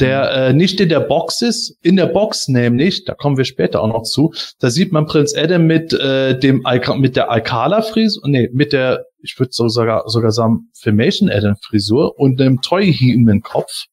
[0.00, 3.82] der äh, nicht in der Box ist, in der Box nämlich, da kommen wir später
[3.82, 7.82] auch noch zu, da sieht man Prinz Adam mit äh, dem Alka mit der Alcala
[7.82, 12.60] Frisur, nee, mit der, ich würde so sogar sogar sagen Filmation Adam Frisur und dem
[12.60, 13.86] Toy He-Man Kopf.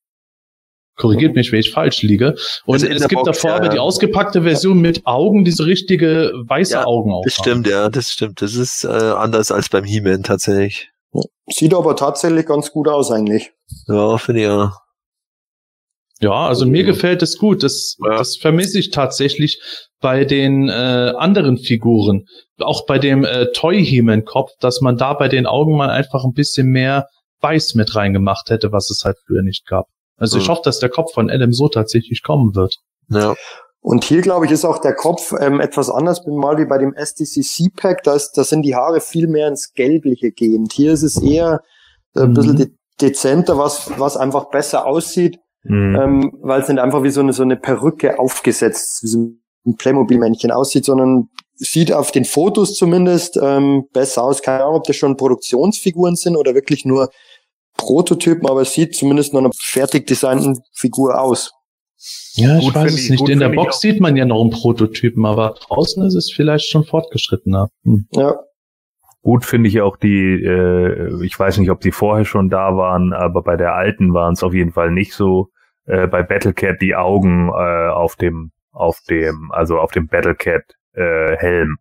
[0.95, 2.35] Korrigiert mich, wenn ich falsch liege.
[2.65, 3.71] Und Also es gibt Box, davor ja, aber ja.
[3.71, 7.23] die ausgepackte Version mit Augen, diese richtige weiße Ja, Augen auch.
[7.23, 8.43] Das stimmt, ja, das stimmt.
[8.43, 10.91] Das ist äh, anders als beim He-Man tatsächlich.
[11.49, 13.53] Sieht aber tatsächlich ganz gut aus eigentlich.
[13.87, 14.73] Ja, finde ich ja.
[16.23, 17.63] Ja, also mir gefällt es gut.
[17.63, 18.17] Das, Ja.
[18.17, 19.61] das vermisse ich tatsächlich
[19.99, 20.71] bei den äh,
[21.17, 22.25] anderen Figuren.
[22.59, 26.23] Auch bei dem äh, Toy He-Man Kopf, dass man da bei den Augen mal einfach
[26.23, 27.07] ein bisschen mehr
[27.41, 29.87] Weiß mit reingemacht hätte, was es halt früher nicht gab.
[30.17, 30.51] Also ich Hm.
[30.51, 32.75] hoffe, dass der Kopf von Adam so tatsächlich kommen wird.
[33.09, 33.35] Ja.
[33.81, 36.93] Und hier, glaube ich, ist auch der Kopf ähm, etwas anders bemalt wie bei dem
[36.93, 38.03] SDCC-Pack.
[38.03, 40.71] Da, ist- da sind die Haare viel mehr ins Gelbliche gehend.
[40.71, 41.59] Hier ist es eher
[42.15, 42.33] äh, ein Mhm.
[42.33, 42.67] bisschen de
[43.01, 45.95] dezenter, was, was einfach besser aussieht, Hm.
[45.95, 49.19] ähm, weil es nicht einfach wie so eine, so eine Perücke aufgesetzt, wie so
[49.65, 54.41] ein Playmobil-Männchen aussieht, sondern sieht auf den Fotos zumindest ähm, besser aus.
[54.41, 57.09] Keine Ahnung, ob das schon Produktionsfiguren sind oder wirklich nur
[57.77, 61.51] Prototypen, aber es sieht zumindest nach einer fertig designten Figur aus.
[62.33, 63.19] Ja, Gut ich weiß find es ich- nicht.
[63.21, 63.79] gut In der Box auch.
[63.79, 67.69] sieht man ja noch einen Prototypen, aber draußen ist es vielleicht schon fortgeschrittener.
[67.83, 68.07] Hm.
[68.11, 68.35] Ja,
[69.23, 73.13] Gut finde ich auch die, äh, ich weiß nicht, ob die vorher schon da waren,
[73.13, 75.49] aber bei der alten waren es auf jeden Fall nicht so.
[75.85, 80.63] Äh, bei Battlecat die Augen äh, auf dem, auf dem, also auf dem Battlecat
[80.93, 81.77] äh, Helm.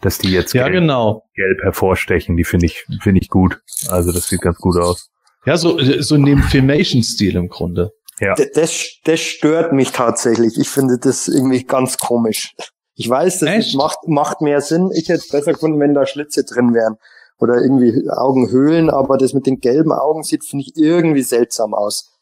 [0.00, 1.24] Dass die jetzt Ja, gelb, genau.
[1.34, 3.60] gelb hervorstechen, die finde ich, finde ich gut.
[3.88, 5.10] Also das sieht ganz gut aus.
[5.44, 7.90] Ja, so, so in dem Filmation-Stil im Grunde.
[8.18, 8.34] Ja.
[8.34, 10.58] Das, das stört mich tatsächlich.
[10.58, 12.54] Ich finde das irgendwie ganz komisch.
[12.94, 14.90] Ich weiß, das macht, macht mehr Sinn.
[14.94, 16.96] Ich hätte es besser gefunden, wenn da Schlitze drin wären.
[17.38, 22.12] Oder irgendwie Augenhöhlen, aber das mit den gelben Augen sieht, finde ich, irgendwie seltsam aus.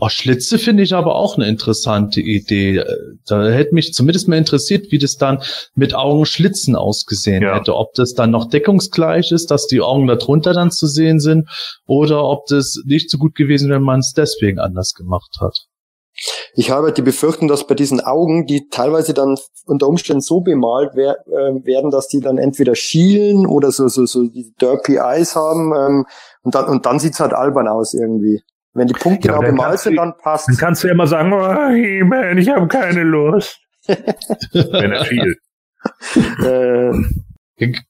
[0.00, 2.78] Oh, Schlitze finde ich aber auch eine interessante Idee.
[2.78, 2.86] Äh,
[3.26, 5.42] Da hätte mich zumindest mal interessiert, wie das dann
[5.74, 7.56] mit Augenschlitzen ausgesehen Ja.
[7.56, 7.74] hätte.
[7.76, 11.48] Ob das dann noch deckungsgleich ist, dass die Augen darunter dann zu sehen sind,
[11.86, 15.66] oder ob das nicht so gut gewesen wäre, wenn man es deswegen anders gemacht hat.
[16.54, 19.36] Ich habe die Befürchtung, dass bei diesen Augen, die teilweise dann
[19.66, 24.04] unter Umständen so bemalt wer äh, werden, dass die dann entweder schielen oder so, so,
[24.06, 26.06] so die Derpy Eyes haben, ähm,
[26.42, 28.42] und dann, und dann sieht's halt albern aus irgendwie.
[28.74, 30.48] Wenn die Punkte Ja, genau bemalt sind, dann passt.
[30.48, 33.60] Dann kannst du ja immer sagen, oh, He-Man, ich habe keine Lust.
[33.86, 35.38] Wenn er schielt.
[36.44, 36.92] Äh,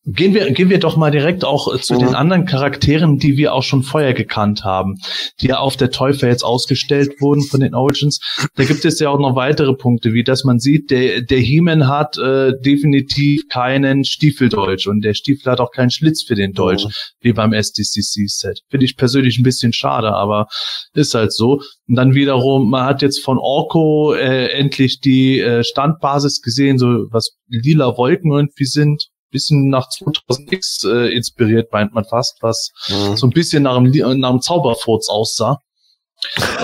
[0.05, 1.99] Gehen wir, gehen wir doch mal direkt auch zu Mhm.
[1.99, 4.97] den anderen Charakteren, die wir auch schon vorher gekannt haben,
[5.41, 8.21] die ja auf der Teufel jetzt ausgestellt wurden von den Origins.
[8.57, 11.89] Da gibt es ja auch noch weitere Punkte, wie dass man sieht, der, der He-Man
[11.89, 16.87] hat äh, definitiv keinen Stiefeldeutsch und der Stiefel hat auch keinen Schlitz für den Dolch,
[17.21, 18.61] wie beim SDCC-Set.
[18.69, 20.47] Finde ich persönlich ein bisschen schade, aber
[20.95, 21.61] ist halt so.
[21.89, 27.07] Und dann wiederum, man hat jetzt von Orko äh, endlich die äh, Standbasis gesehen, so
[27.11, 29.09] was lila Wolken irgendwie sind.
[29.33, 33.17] Bisschen nach 2000X äh, inspiriert, meint man fast, was Mhm.
[33.17, 35.57] so ein bisschen nach einem, Li- nach einem Zauberfurz aussah.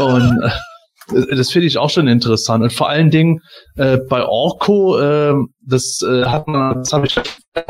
[0.01, 0.43] Und
[1.11, 2.62] äh, das finde ich auch schon interessant.
[2.62, 3.41] Und vor allen Dingen
[3.77, 5.35] äh, bei Orko, äh,
[5.66, 7.19] das äh, hat man, das habe ich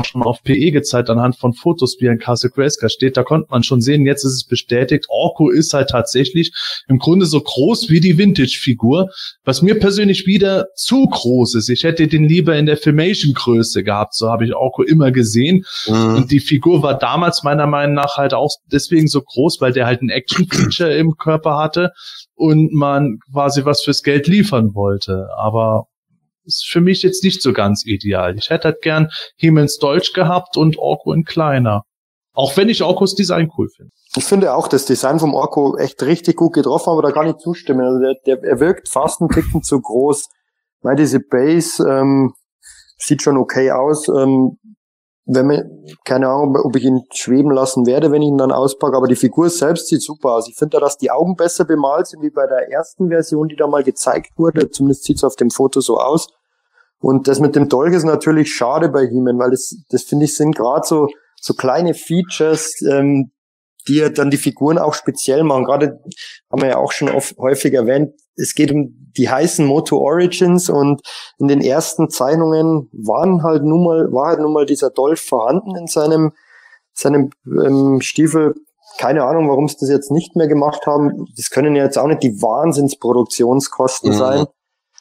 [0.05, 3.47] schon mal auf PE gezeigt, anhand von Fotos, wie ein Castle Grayskull steht, da konnte
[3.49, 6.51] man schon sehen, jetzt ist es bestätigt, Orko ist halt tatsächlich
[6.87, 9.09] im Grunde so groß wie die Vintage-Figur,
[9.43, 11.69] was mir persönlich wieder zu groß ist.
[11.69, 15.65] Ich hätte den lieber in der Filmation-Größe gehabt, so habe ich Orko immer gesehen.
[15.87, 16.15] Mhm.
[16.15, 19.85] Und die Figur war damals meiner Meinung nach halt auch deswegen so groß, weil der
[19.85, 21.91] halt ein Action-Feature im Körper hatte
[22.35, 25.27] und man quasi was fürs Geld liefern wollte.
[25.37, 25.87] Aber
[26.49, 28.35] ist für mich jetzt nicht so ganz ideal.
[28.37, 31.83] Ich hätte halt gern Hiemens Deutsch gehabt und Orko in kleiner.
[32.33, 33.91] Auch wenn ich Orkos Design cool finde.
[34.15, 37.37] Ich finde auch das Design vom Orko echt richtig gut getroffen, aber da kann ich
[37.37, 37.81] zustimmen.
[37.81, 40.27] Also der, der, er wirkt fast einen Ticken zu groß.
[40.81, 42.33] Weil diese Base ähm,
[42.97, 44.07] sieht schon okay aus.
[44.07, 44.57] Ähm,
[45.31, 48.97] wenn man, keine Ahnung, ob ich ihn schweben lassen werde, wenn ich ihn dann auspacke,
[48.97, 50.49] aber die Figur selbst sieht super aus.
[50.49, 53.55] Ich finde da, dass die Augen besser bemalt sind wie bei der ersten Version, die
[53.55, 54.71] da mal gezeigt wurde.
[54.71, 56.29] Zumindest sieht es auf dem Foto so aus.
[57.01, 60.35] Und das mit dem Dolch ist natürlich schade bei ihm, weil das, das finde ich
[60.35, 61.07] sind gerade so,
[61.39, 63.31] so kleine Features, ähm,
[63.87, 65.63] die ja dann die Figuren auch speziell machen.
[65.63, 65.99] Gerade
[66.51, 70.69] haben wir ja auch schon oft, häufig erwähnt, es geht um die heißen Moto Origins
[70.69, 71.01] und
[71.39, 75.75] in den ersten Zeichnungen waren halt nun mal, war halt nun mal dieser Dolch vorhanden
[75.75, 76.33] in seinem,
[76.93, 78.55] seinem ähm, Stiefel.
[78.97, 81.25] Keine Ahnung, warum sie das jetzt nicht mehr gemacht haben.
[81.37, 84.17] Das können ja jetzt auch nicht die Wahnsinnsproduktionskosten Mhm.
[84.17, 84.45] sein.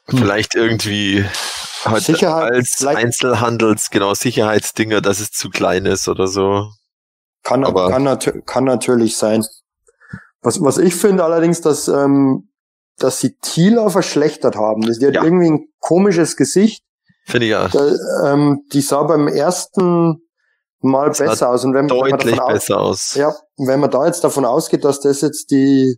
[0.09, 1.25] Vielleicht irgendwie
[1.85, 6.69] halt Sicherheit, als Einzelhandels, genau, Sicherheitsdinger, dass es zu klein ist oder so.
[7.45, 9.45] Kann, Aber- kann, nat kann natürlich sein.
[10.43, 12.49] Was, was ich finde allerdings, dass, ähm,
[12.99, 14.83] dass sie Tila verschlechtert haben.
[14.83, 15.23] Die hat Ja.
[15.25, 16.83] irgendwie ein komisches Gesicht.
[17.27, 20.23] Finde ich ja Da, ähm, die sah beim ersten
[20.81, 21.65] Mal sah besser aus.
[21.65, 23.15] Und wenn, wenn man deutlich davon aus, besser aus.
[23.15, 25.97] ja, wenn man da jetzt davon ausgeht, dass das jetzt die,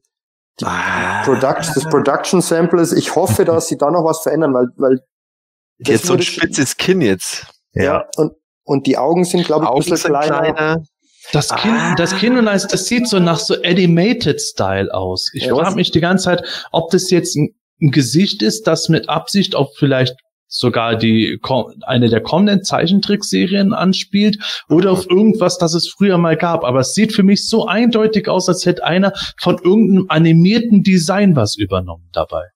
[0.59, 1.23] die Ah.
[1.25, 5.01] Product, das Production Sample ist, ich hoffe, dass sie da noch was verändern, weil, weil
[5.81, 7.47] Die hat so ein spitzes Kinn jetzt.
[7.75, 8.33] ja, und,
[8.65, 10.53] und die Augen sind, glaube ich, ein Augen bisschen sind kleiner.
[10.55, 10.85] kleiner.
[11.33, 11.95] Das Kinn, Ah.
[11.97, 15.31] das Kinn und alles, das sieht so nach so Animated Style aus.
[15.35, 18.89] Ich Ja, frage mich die ganze Zeit, ob das jetzt ein, ein Gesicht ist, das
[18.89, 20.15] mit Absicht auf vielleicht
[20.49, 21.39] sogar die
[21.83, 26.65] eine der kommenden Zeichentrickserien anspielt oder auf irgendwas, das es früher mal gab.
[26.65, 31.37] Aber es sieht für mich so eindeutig aus, als hätte einer von irgendeinem animierten Design
[31.37, 32.47] was übernommen dabei.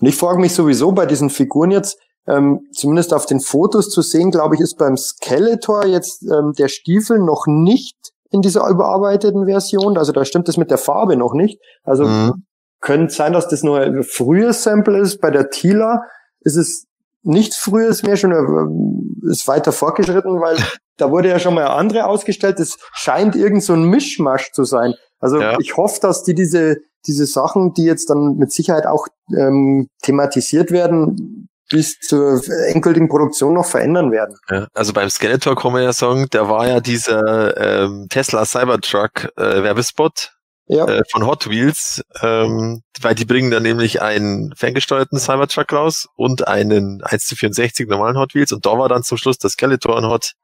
[0.00, 4.00] Und ich frage mich sowieso bei diesen Figuren jetzt, ähm, zumindest auf den Fotos zu
[4.02, 7.96] sehen, glaube ich, ist beim Skeletor jetzt ähm, der Stiefel noch nicht
[8.30, 9.98] in dieser überarbeiteten Version.
[9.98, 11.60] Also da stimmt es mit der Farbe noch nicht.
[11.82, 12.44] Also Mhm.
[12.80, 15.20] könnte sein, dass das nur ein frühes Sample ist.
[15.20, 16.02] Bei der Tila
[16.40, 16.86] ist es
[17.22, 20.56] nichts frühes mehr, schon ähm, ist weiter fortgeschritten, weil
[20.96, 22.58] da wurde ja schon mal eine andere ausgestellt.
[22.60, 24.94] Es scheint irgend so ein Mischmasch zu sein.
[25.20, 25.56] Also Ja.
[25.60, 30.70] ich hoffe, dass die diese, diese Sachen, die jetzt dann mit Sicherheit auch ähm, thematisiert
[30.70, 34.36] werden, bis zur endgültigen Produktion noch verändern werden.
[34.50, 39.32] Ja, also beim Skeletor kann man ja sagen, der war ja dieser ähm, Tesla Cybertruck
[39.36, 40.32] äh, Werbespot
[40.66, 46.08] Ja, äh, von Hot Wheels, ähm, weil die bringen dann nämlich einen ferngesteuerten Cybertruck raus
[46.14, 48.52] und einen 1 zu 64 normalen Hot Wheels.
[48.52, 50.34] Und da war dann zum Schluss der Skeletor und hat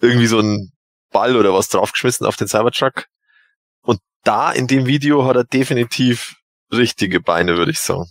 [0.00, 0.72] irgendwie so einen
[1.12, 3.06] Ball oder was draufgeschmissen auf den Cybertruck
[4.24, 6.34] da in dem Video hat er definitiv
[6.72, 8.04] richtige Beine, würde ich sagen.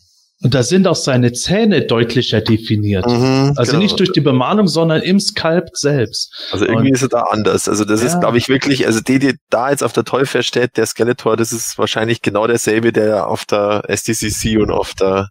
[0.43, 3.05] Und da sind auch seine Zähne deutlicher definiert.
[3.05, 3.84] Mhm, Also genau.
[3.84, 6.34] nicht durch die Bemalung, sondern im Skalp selbst.
[6.51, 7.70] Also irgendwie Und- ist er da anders.
[7.70, 8.20] Also das ist, Ja.
[8.20, 11.51] glaube ich, wirklich, also die, die da jetzt auf der Teufel steht, der Skeletor, das
[11.53, 15.30] ist wahrscheinlich genau derselbe, der auf der SDCC und auf der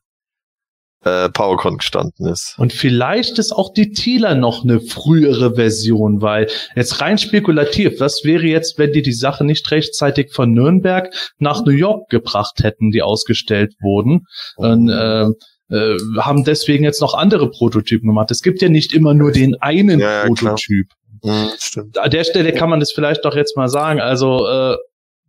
[1.05, 2.55] äh, PowerCon gestanden ist.
[2.59, 8.25] Und vielleicht ist auch die Tila noch eine frühere Version, weil jetzt rein spekulativ, was
[8.25, 12.91] wäre jetzt, wenn die die Sache nicht rechtzeitig von Nürnberg nach New York gebracht hätten,
[12.91, 14.27] die ausgestellt wurden?
[14.57, 15.27] Und, äh,
[15.71, 18.31] äh, haben deswegen jetzt noch andere Prototypen gemacht.
[18.31, 20.55] Es gibt ja nicht immer nur den einen Ja, ja, klar.
[20.57, 20.89] Prototyp.
[21.23, 21.99] Mhm, stimmt.
[21.99, 24.01] An der Stelle kann man das vielleicht doch jetzt mal sagen.
[24.01, 24.77] Also äh,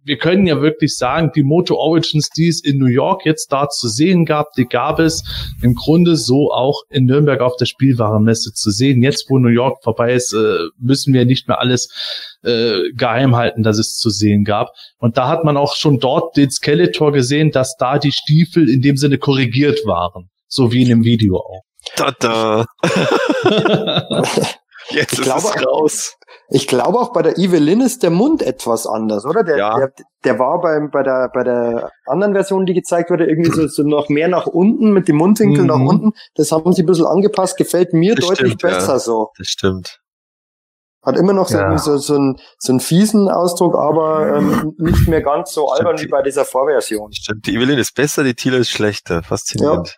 [0.04, 3.70] wir können ja wirklich sagen, die Moto Origins, die es in New York jetzt da
[3.70, 5.24] zu sehen gab, die gab es
[5.62, 9.04] im Grunde so auch in Nürnberg auf der Spielwarenmesse zu sehen.
[9.04, 11.90] Jetzt, wo New York vorbei ist, äh, müssen wir nicht mehr alles
[12.44, 14.70] äh, geheim halten, dass es zu sehen gab.
[14.98, 18.82] Und da hat man auch schon dort den Skeletor gesehen, dass da die Stiefel in
[18.82, 20.30] dem Sinne korrigiert waren.
[20.48, 21.62] So wie in dem Video auch.
[21.96, 22.66] Tada.
[24.90, 26.16] Jetzt Ich ist glaube- es raus.
[26.54, 29.44] Ich glaube auch bei der Evelyn ist der Mund etwas anders, oder?
[29.44, 29.78] Der, Ja.
[29.78, 29.94] der,
[30.26, 33.84] der war beim, bei der, bei der anderen Version, die gezeigt wurde, irgendwie so, so
[33.84, 35.68] noch mehr nach unten, mit dem Mundwinkel Mhm.
[35.68, 36.12] nach unten.
[36.36, 38.70] Das haben sie ein bisschen angepasst, gefällt mir Das deutlich stimmt, ja.
[38.80, 39.30] besser so.
[39.38, 40.00] Das stimmt.
[41.04, 41.78] Hat immer noch so, Ja.
[41.78, 46.10] so, so, einen, so einen fiesen Ausdruck, aber ähm, nicht mehr ganz so albern Stimmt.
[46.10, 47.14] wie bei dieser Vorversion.
[47.14, 47.48] Stimmt.
[47.48, 49.24] Die Evelyn ist besser, die Tila ist schlechter.
[49.24, 49.98] Faszinierend.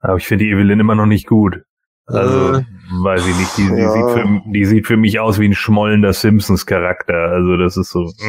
[0.00, 1.58] Aber ich finde die Evelyn immer noch nicht gut.
[2.06, 2.64] Also, Äh.
[2.90, 3.90] Weiß ich nicht, die, die, Ja.
[3.90, 7.14] sieht für, die sieht für mich aus wie ein schmollender Simpsons-Charakter.
[7.14, 8.10] Also das ist so.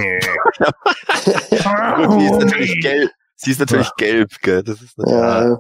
[2.17, 3.09] Die ist natürlich gelb.
[3.35, 4.63] Sie ist natürlich gelb, gell?
[4.63, 5.57] Das ist natürlich, Ja,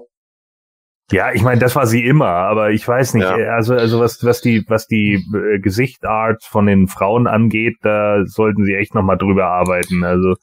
[1.11, 3.23] Ja, ich meine, das war sie immer, aber ich weiß nicht.
[3.23, 3.35] Ja.
[3.55, 8.63] Also, also was, was die, was die äh, Gesichtart von den Frauen angeht, da sollten
[8.65, 10.03] sie echt nochmal drüber arbeiten.
[10.03, 10.35] Also,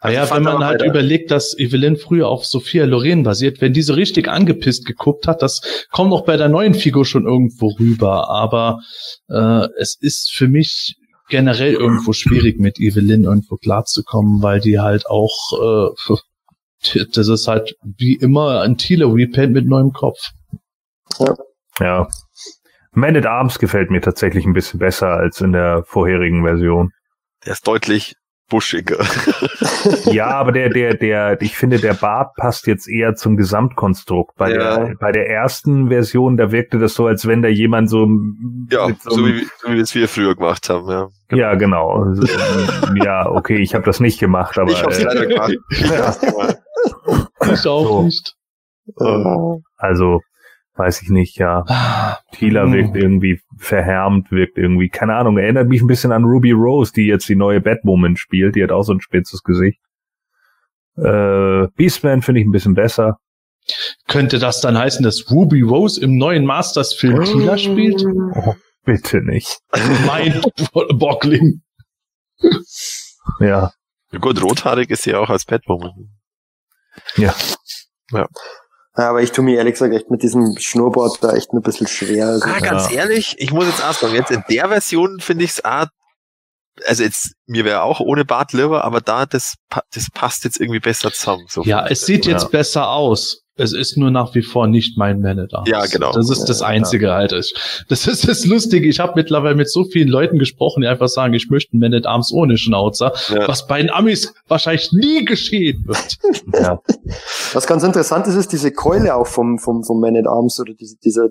[0.00, 3.60] Ah ja, wenn man halt bei der- überlegt, dass Evelyn früher auf Sophia Loren basiert,
[3.60, 7.68] wenn diese richtig angepisst geguckt hat, das kommt auch bei der neuen Figur schon irgendwo
[7.80, 8.28] rüber.
[8.30, 8.78] Aber
[9.28, 10.94] äh, es ist für mich
[11.28, 16.14] generell irgendwo schwierig, mit Evelyn irgendwo klarzukommen, weil die halt auch, äh,
[17.12, 20.18] das ist halt wie immer ein Tila Repaint mit neuem Kopf.
[21.80, 22.08] ja.
[22.92, 26.90] Man at Arms gefällt mir tatsächlich ein bisschen besser als in der vorherigen Version.
[27.44, 28.14] der ist deutlich
[28.48, 28.98] buschiger.
[30.04, 34.34] Ja, aber der, der, der, ich finde, der Bart passt jetzt eher zum Gesamtkonstrukt.
[34.36, 34.78] Bei, Ja.
[34.86, 38.06] der, bei der ersten Version, da wirkte das so, als wenn da jemand so,
[38.70, 41.08] ja, so, so wie, so wie es wir früher gemacht haben, ja.
[41.30, 42.04] ja, genau.
[43.04, 45.54] Ja, okay, ich habe das nicht gemacht, aber ich hab's äh, leider gemacht.
[47.52, 48.02] Ich auch So.
[48.02, 48.34] nicht.
[49.00, 50.20] äh, also
[50.76, 51.64] weiß ich nicht, ja.
[52.32, 52.72] Tila Hm.
[52.72, 57.06] wirkt irgendwie verhärmt, wirkt irgendwie, keine Ahnung, erinnert mich ein bisschen an Ruby Rose, die
[57.06, 59.80] jetzt die neue Batwoman spielt, die hat auch so ein spitzes Gesicht.
[60.96, 63.18] Äh, Beastman finde ich ein bisschen besser.
[64.06, 68.02] Könnte das dann heißen, dass Ruby Rose im neuen Masters-Film Tila spielt?
[68.34, 68.54] Oh,
[68.84, 69.58] bitte nicht.
[70.06, 70.40] Mein
[70.72, 71.62] Bockling.
[73.40, 73.72] Ja,
[74.10, 76.10] Ja, Gut, rothaarig ist sie auch als Batwoman.
[77.16, 77.34] ja.
[78.12, 78.26] ja,
[79.06, 82.26] aber ich tue mir ehrlich gesagt echt mit diesem Schnurrbart da echt ein bisschen schwer.
[82.26, 85.50] Also, Ah, ganz ehrlich, ich muss jetzt auch sagen, jetzt in der Version finde ich
[85.52, 85.86] es auch,
[86.86, 89.54] also jetzt, mir wäre auch ohne Bart lieber, aber da, das,
[89.92, 91.44] das passt jetzt irgendwie besser zusammen.
[91.48, 92.48] So Ja, es sieht jetzt Ja.
[92.48, 93.42] besser aus.
[93.60, 95.64] Es ist nur nach wie vor nicht mein Manager.
[95.66, 96.12] Ja, genau.
[96.12, 97.32] Das ist das Ja, Einzige halt.
[97.32, 97.52] Ich-
[97.88, 98.88] Das ist das Lustige.
[98.88, 101.92] Ich habe mittlerweile mit so vielen Leuten gesprochen, die einfach sagen, ich möchte einen Man
[101.92, 103.48] at Arms ohne Schnauzer, Ja.
[103.48, 106.18] was bei den Amis wahrscheinlich nie geschehen wird.
[106.54, 106.78] ja.
[107.52, 110.74] Was ganz interessant ist, ist diese Keule auch vom, vom, vom Man at Arms oder
[110.74, 111.30] diese, diese,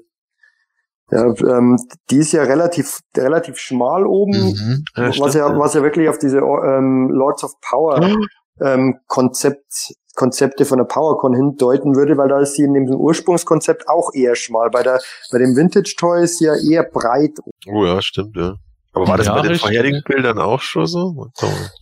[1.09, 1.77] ja, ähm,
[2.09, 4.83] die ist ja relativ, relativ schmal oben, Mhm.
[4.95, 5.57] Ja, was ja.
[5.57, 8.01] was ja wirklich auf diese ähm, Lords of Power
[8.61, 13.87] ähm, Konzept, Konzepte von der PowerCon hindeuten würde, weil da ist sie in dem Ursprungskonzept
[13.87, 14.69] auch eher schmal.
[14.71, 14.99] Bei der,
[15.31, 17.37] bei dem Vintage Toy ist sie ja eher breit.
[17.71, 18.55] Oh ja, stimmt, ja.
[18.97, 19.61] Aber war das Ja, bei den richtig.
[19.61, 21.27] vorherigen Bildern auch schon so?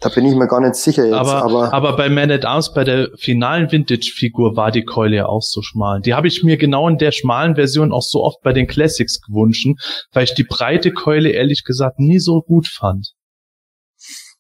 [0.02, 2.74] Da bin ich mir gar nicht sicher jetzt, aber, aber, aber, bei Man at Arms,
[2.74, 6.02] bei der finalen Vintage-Figur war die Keule ja auch so schmal.
[6.02, 9.22] Die habe ich mir genau in der schmalen Version auch so oft bei den Classics
[9.22, 9.66] gewünscht,
[10.12, 13.14] weil ich die breite Keule ehrlich gesagt nie so gut fand.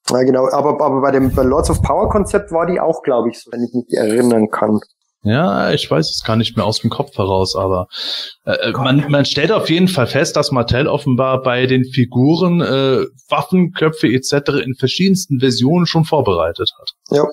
[0.10, 3.30] ja genau, aber, aber bei dem bei Lords of Power Konzept war die auch, glaube
[3.30, 4.82] ich, so, wenn ich mich erinnern kann.
[5.26, 7.88] Ja, ich weiß es gar nicht mehr aus dem Kopf heraus, aber
[8.46, 13.08] äh, man, man stellt auf jeden Fall fest, dass Mattel offenbar bei den Figuren äh,
[13.28, 14.64] Waffenköpfe etc.
[14.64, 16.92] in verschiedensten Versionen schon vorbereitet hat.
[17.10, 17.28] Ja.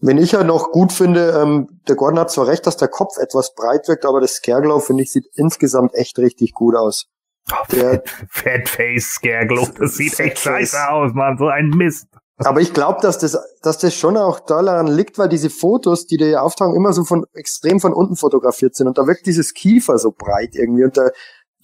[0.00, 3.16] Wenn ich ja noch gut finde, ähm, der Gordon hat zwar recht, dass der Kopf
[3.18, 7.06] etwas breit wirkt, aber das Scareglow, finde ich, sieht insgesamt echt richtig gut aus.
[7.72, 12.06] Der, Fat, Fatface Scareglow, das sieht echt scheiße aus, Mann, so ein Mist.
[12.46, 16.16] Aber ich glaube, dass das, dass das schon auch daran liegt, weil diese Fotos, die
[16.16, 19.98] da auftauchen, immer so von extrem von unten fotografiert sind und da wirkt dieses Kiefer
[19.98, 21.10] so breit irgendwie und da,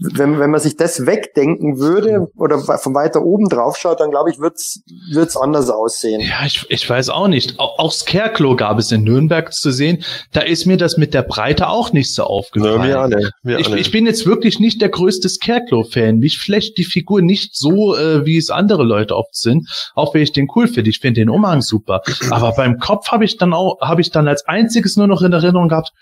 [0.01, 4.31] wenn, wenn man sich das wegdenken würde oder von weiter oben drauf schaut, dann glaube
[4.31, 4.81] ich, wird's,
[5.13, 6.21] wird's anders aussehen.
[6.21, 7.59] Ja, ich, ich weiß auch nicht.
[7.59, 10.05] Auch, auch Scarecrow gab es in Nürnberg zu sehen.
[10.33, 12.83] Da ist mir das mit der Breite auch nicht so Ja, aufgefallen.
[12.85, 13.31] wir alle.
[13.43, 13.79] Wir Ich, alle.
[13.81, 16.19] ich bin jetzt wirklich nicht der größte Scarecrow-Fan.
[16.19, 20.23] Mich flecht die Figur nicht so, äh, wie es andere Leute oft sind, auch wenn
[20.23, 20.91] ich den cool finde.
[20.91, 22.03] Ich finde den Umhang super.
[22.31, 25.33] Aber beim Kopf habe ich dann auch, habe ich dann als einziges nur noch in
[25.33, 25.93] Erinnerung gehabt,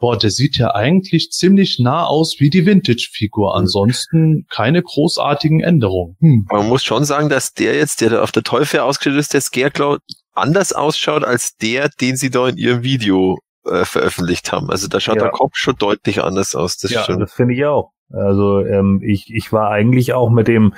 [0.00, 3.54] boah, der sieht ja eigentlich ziemlich nah aus wie die Vintage-Figur.
[3.54, 6.16] Ansonsten keine großartigen Änderungen.
[6.20, 6.46] Hm.
[6.50, 9.42] Man muss schon sagen, dass der jetzt, der da auf der Teufel ausgestellt ist, der
[9.42, 9.98] Scarecrow,
[10.34, 14.70] anders ausschaut als der, den sie da in ihrem Video äh, veröffentlicht haben.
[14.70, 15.22] Also da schaut Ja.
[15.24, 16.78] der Kopf schon deutlich anders aus.
[16.78, 17.92] Das ja, das finde ich auch.
[18.12, 20.74] Also ähm, ich, ich war eigentlich auch mit dem,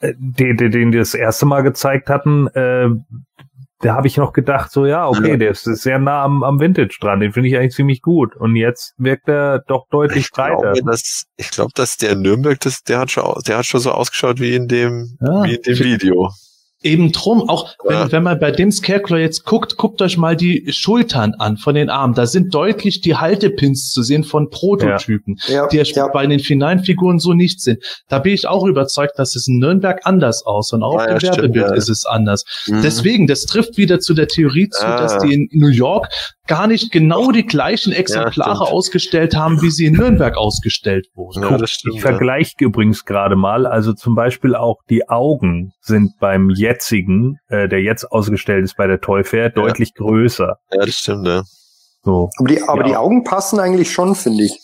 [0.00, 2.88] äh, den, den, den die das erste Mal gezeigt hatten, äh,
[3.84, 6.58] da habe ich noch gedacht, so ja, okay, der ist, ist sehr nah am, am
[6.58, 8.34] Vintage dran, den finde ich eigentlich ziemlich gut.
[8.34, 10.72] Und jetzt wirkt er doch deutlich Ich breiter.
[10.72, 13.90] glaube, dass, ich glaube, dass der Nürnberg, das, der hat schon, der hat schon so
[13.90, 15.44] ausgeschaut wie in dem, Ja.
[15.44, 16.30] wie in dem Video.
[16.84, 18.12] Eben drum, auch wenn, Ja.
[18.12, 21.88] wenn man bei dem Scarecrow jetzt guckt, guckt euch mal die Schultern an von den
[21.90, 22.14] Armen.
[22.14, 26.08] Da sind deutlich die Haltepins zu sehen von Prototypen, Ja, die ja, ja.
[26.08, 27.82] bei den finalen Figuren so nicht sind.
[28.08, 31.22] Da bin ich auch überzeugt, dass es in Nürnberg anders aus und auch Ah, auf
[31.22, 31.74] ja, dem Werbebild ja.
[31.74, 32.44] ist es anders.
[32.66, 32.82] Mhm.
[32.82, 35.00] Deswegen, das trifft wieder zu der Theorie zu, Ah.
[35.00, 36.08] dass die in New York
[36.46, 41.42] gar nicht genau die gleichen Exemplare ausgestellt haben, wie sie in Nürnberg ausgestellt wurden.
[41.42, 41.94] Ja, das stimmt.
[41.96, 42.08] Ich ja.
[42.10, 47.82] vergleiche übrigens gerade mal, also zum Beispiel auch die Augen sind beim jetzigen, äh, der
[47.82, 50.56] jetzt ausgestellt ist bei der Toy Fair, deutlich größer.
[50.72, 51.42] Ja, das stimmt, ja.
[52.02, 52.28] So.
[52.38, 52.86] Aber die, aber Ja.
[52.88, 54.60] die Augen passen eigentlich schon, finde ich,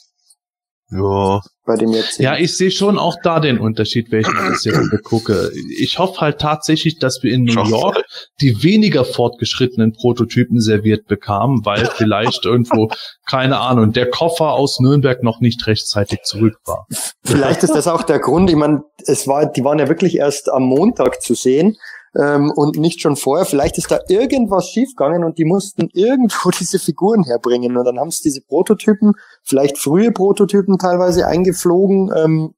[0.92, 2.18] Ja, bei dem jetzt.
[2.18, 5.52] Ja, ich sehe schon auch da den Unterschied, wenn ich mir das jetzt begucke.
[5.78, 7.62] Ich hoffe halt tatsächlich, dass wir in New.
[7.64, 8.02] York
[8.40, 12.90] die weniger fortgeschrittenen Prototypen serviert bekamen, weil vielleicht irgendwo,
[13.28, 16.86] keine Ahnung, der Koffer aus Nürnberg noch nicht rechtzeitig zurück war.
[17.24, 18.50] Vielleicht ist das auch der Grund.
[18.50, 21.76] Ich meine, es war, die waren ja wirklich erst am Montag zu sehen
[22.16, 23.46] ähm, und nicht schon vorher.
[23.46, 27.76] Vielleicht ist da irgendwas schiefgegangen und die mussten irgendwo diese Figuren herbringen.
[27.76, 32.10] Und dann haben sie diese Prototypen, vielleicht frühe Prototypen teilweise eingeflogen.
[32.16, 32.54] Ähm,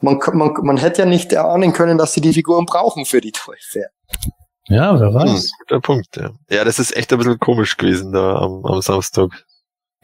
[0.00, 3.32] man, man, man hätte ja nicht erahnen können, dass sie die Figuren brauchen für die
[3.32, 3.90] Toy Fair.
[4.68, 5.50] Ja, wer hm, weiß.
[5.60, 6.30] guter Punkt, ja.
[6.50, 9.30] Ja, das ist echt ein bisschen komisch gewesen da am, am Samstag.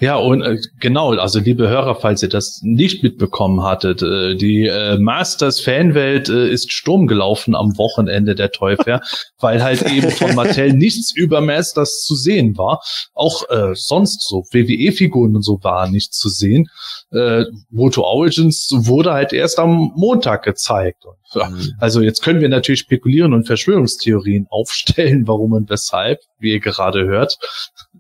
[0.03, 4.67] Ja, und äh, genau, also liebe Hörer, falls ihr das nicht mitbekommen hattet, äh, die
[4.67, 9.01] äh, Masters Fanwelt äh, ist Sturm gelaufen am Wochenende der Fair,
[9.39, 12.83] weil halt eben von Mattel nichts über Masters zu sehen war.
[13.15, 16.69] Auch äh, sonst so WWE-Figuren und so waren nicht zu sehen.
[17.13, 21.05] Äh, Moto Origins wurde halt erst am Montag gezeigt.
[21.33, 21.75] Mhm.
[21.79, 27.05] also jetzt können wir natürlich spekulieren und Verschwörungstheorien aufstellen, warum und weshalb, wie ihr gerade
[27.05, 27.39] hört.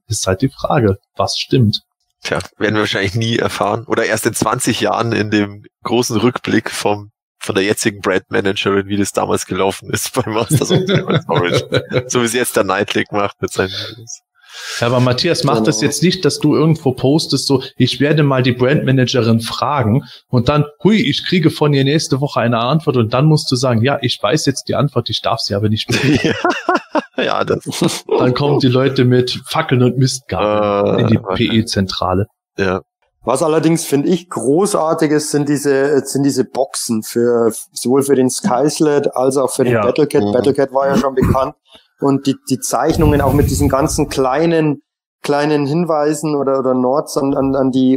[0.08, 1.82] Ist halt die Frage, was stimmt.
[2.22, 3.84] Tja, werden wir wahrscheinlich nie erfahren.
[3.86, 7.10] Oder erst in 20 Jahren in dem großen Rückblick vom,
[7.40, 10.80] von der jetzigen Brandmanagerin, wie das damals gelaufen ist bei Masters of
[11.28, 11.82] Origin.
[12.06, 14.20] So wie es jetzt der Nightlick macht mit seinen Videos.
[14.80, 15.64] Ja, aber Matthias, mach Genau.
[15.66, 20.48] das jetzt nicht, dass du irgendwo postest, so, ich werde mal die Brandmanagerin fragen und
[20.50, 23.82] dann, hui, ich kriege von ihr nächste Woche eine Antwort und dann musst du sagen,
[23.82, 26.00] ja, ich weiß jetzt die Antwort, ich darf sie aber nicht mehr.
[26.22, 26.34] ja,
[27.16, 31.18] das, Dann kommen die Leute mit Fackeln und Mistgabeln Äh, in die.
[31.18, 32.26] PE-Zentrale.
[32.58, 32.80] ja.
[33.24, 38.28] Was allerdings finde ich großartig ist, sind diese sind diese Boxen für sowohl für den
[38.30, 39.82] Skyslet als auch für den Ja.
[39.82, 40.24] Battlecat.
[40.24, 40.32] Mhm.
[40.32, 41.54] Battlecat war ja schon bekannt
[42.00, 44.82] und die die Zeichnungen auch mit diesen ganzen kleinen
[45.22, 47.96] kleinen Hinweisen oder oder Nords an an, an die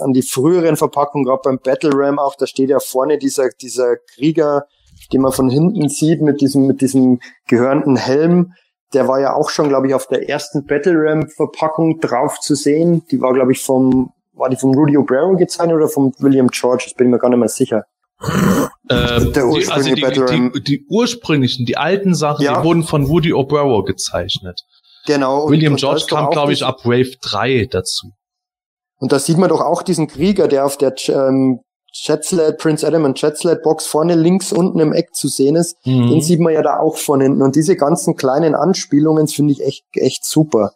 [0.00, 3.94] an die früheren Verpackungen, gerade beim Battle Ram auch, da steht ja vorne dieser dieser
[4.16, 4.66] Krieger,
[5.12, 8.52] den man von hinten sieht mit diesem mit diesem gehörnten Helm.
[8.92, 12.54] Der war ja auch schon, glaube ich, auf der ersten Battle Ram Verpackung drauf zu
[12.54, 13.02] sehen.
[13.10, 16.84] Die war, glaube ich, vom war die vom Rudy Obrero gezeichnet oder vom William George?
[16.86, 17.84] Das bin ich mir gar nicht mehr sicher.
[18.90, 22.58] Ähm, Der die, also ursprüngliche die, die, die ursprünglichen, die alten Sachen, Ja.
[22.60, 24.60] die wurden von Woody O'Barrow gezeichnet.
[25.06, 25.48] Genau.
[25.50, 28.10] William und George kam, glaube ich, ab Wave 3 dazu.
[28.98, 31.60] Und da sieht man doch auch diesen Krieger, der auf der ähm,
[31.94, 35.76] Chatslet, Prince Adam und Chatslet Box vorne links unten im Eck zu sehen ist.
[35.86, 36.08] Mhm.
[36.10, 37.40] Den sieht man ja da auch von hinten.
[37.40, 40.72] Und diese ganzen kleinen Anspielungen finde ich echt, echt super.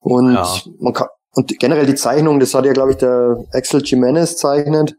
[0.00, 0.46] Und Ja.
[0.80, 4.96] man kann, und generell die Zeichnung, das hat ja, glaube ich, der Axel Jimenez zeichnet.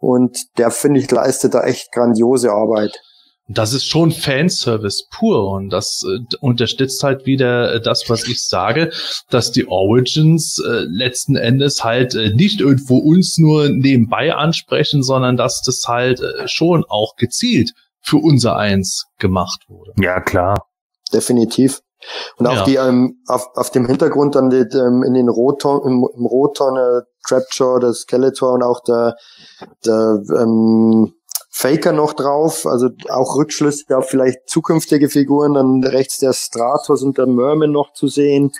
[0.00, 2.98] Und der, finde ich, leistet da echt grandiose Arbeit.
[3.50, 8.46] Das ist schon Fanservice pur und das äh, unterstützt halt wieder äh, das, was ich
[8.46, 8.90] sage,
[9.30, 15.36] dass die Origins äh, letzten Endes halt äh, nicht irgendwo uns nur nebenbei ansprechen, sondern
[15.38, 19.92] dass das halt äh, schon auch gezielt für unser Eins gemacht wurde.
[19.98, 20.66] Ja, klar.
[21.12, 21.80] Definitiv.
[22.36, 22.64] Und auch Ja.
[22.64, 26.76] die ähm, auf, auf dem Hintergrund dann die, ähm, in den Rotton, im, im Rotton
[26.76, 29.16] äh, Trapjaw, der Skeletor und auch der,
[29.84, 31.12] der ähm,
[31.50, 37.18] Faker noch drauf, also auch Rückschlüsse auf vielleicht zukünftige Figuren, dann rechts der Stratos und
[37.18, 38.52] der Merman noch zu sehen,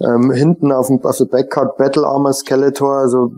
[0.00, 3.30] ähm, hinten auf dem der Backcard Battle Armor Skeletor, also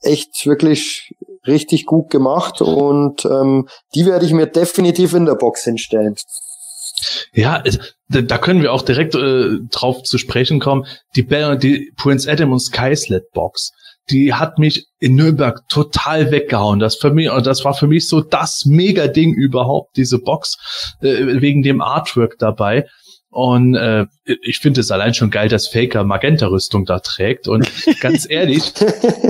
[0.00, 1.14] echt wirklich
[1.46, 6.16] richtig gut gemacht und ähm, die werde ich mir definitiv in der Box hinstellen.
[7.32, 7.62] Ja,
[8.08, 10.86] da können wir auch direkt äh, drauf zu sprechen kommen.
[11.16, 11.26] Die,
[11.58, 13.72] die Prince Adam und Skyslet Box,
[14.10, 16.78] die hat mich in Nürnberg total weggehauen.
[16.78, 20.58] Das für mich, das war für mich so das Mega-Ding überhaupt, diese Box,
[21.00, 22.86] äh, wegen dem Artwork dabei.
[23.34, 24.06] Und äh,
[24.42, 27.48] ich finde es allein schon geil, dass Faker Magenta-Rüstung da trägt.
[27.48, 27.68] Und
[28.00, 28.72] ganz ehrlich,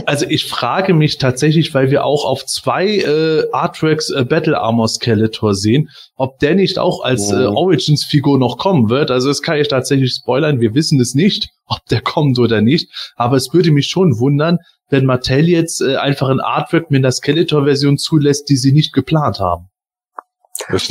[0.04, 4.88] also ich frage mich tatsächlich, weil wir auch auf zwei äh, Artworks äh, Battle Armor
[4.88, 9.10] Skeletor sehen, ob der nicht auch als äh, Origins-Figur noch kommen wird.
[9.10, 10.60] Also das kann ich tatsächlich spoilern.
[10.60, 12.90] Wir wissen es nicht, ob der kommt oder nicht.
[13.16, 14.58] Aber es würde mich schon wundern,
[14.90, 19.40] wenn Mattel jetzt äh, einfach ein Artwork mit einer Skeletor-Version zulässt, die sie nicht geplant
[19.40, 19.70] haben.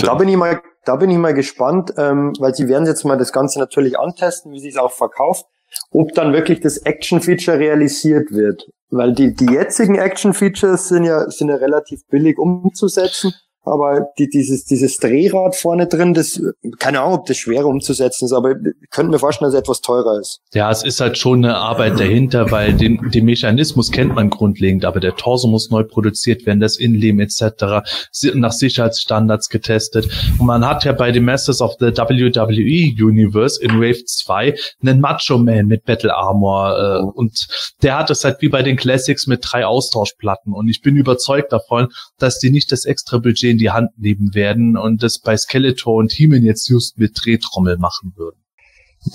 [0.07, 3.17] Da bin ich mal, da bin ich mal gespannt, ähm, weil sie werden jetzt mal
[3.17, 5.45] das Ganze natürlich antesten, wie sie es auch verkauft,
[5.91, 8.69] ob dann wirklich das Action-Feature realisiert wird.
[8.89, 13.34] Weil die, die jetzigen Action-Features sind ja, sind ja relativ billig umzusetzen.
[13.66, 16.41] Aber die, dieses, dieses Drehrad vorne drin, das,
[16.80, 19.80] keine Ahnung, ob das schwer umzusetzen ist, aber ich könnte mir vorstellen, dass es etwas
[19.80, 20.41] teurer ist.
[20.53, 24.84] Ja, es ist halt schon eine Arbeit dahinter, weil den, den Mechanismus kennt man grundlegend,
[24.84, 27.86] aber der Torso muss neu produziert werden, das Innenleben etc.
[28.34, 30.09] nach Sicherheitsstandards getestet.
[30.38, 34.99] Und man hat ja bei den Masters of the WWE Universe in Wave 2 einen
[34.99, 37.47] Macho Man mit Battle Armor äh, und
[37.82, 41.53] der hat es halt wie bei den Classics mit drei Austauschplatten und ich bin überzeugt
[41.53, 41.88] davon,
[42.20, 45.95] dass die nicht das extra Budget in die Hand nehmen werden und das bei Skeletor
[45.95, 48.43] und He-Man jetzt just mit Drehtrommel machen würden.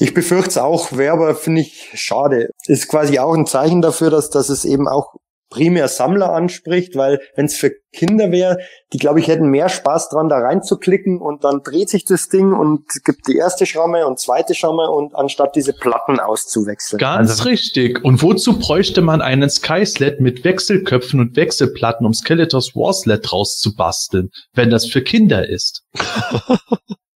[0.01, 2.51] Ich befürchte es auch, wäre aber, finde ich, schade.
[2.67, 5.15] Ist quasi auch ein Zeichen dafür, dass, dass es eben auch
[5.51, 8.59] primär Sammler anspricht, weil wenn es für Kinder wäre,
[8.93, 12.53] die glaube ich hätten mehr Spaß dran, da reinzuklicken und dann dreht sich das Ding
[12.53, 16.99] und gibt die erste Schramme und zweite Schramme und anstatt diese Platten auszuwechseln.
[16.99, 18.05] Ganz also, richtig.
[18.05, 24.71] Und wozu bräuchte man einen Skysled mit Wechselköpfen und Wechselplatten, um Skeletors Warsled rauszubasteln, wenn
[24.71, 25.85] das für Kinder ist?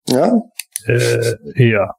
[0.09, 0.41] ja.
[0.87, 1.95] Äh, ja.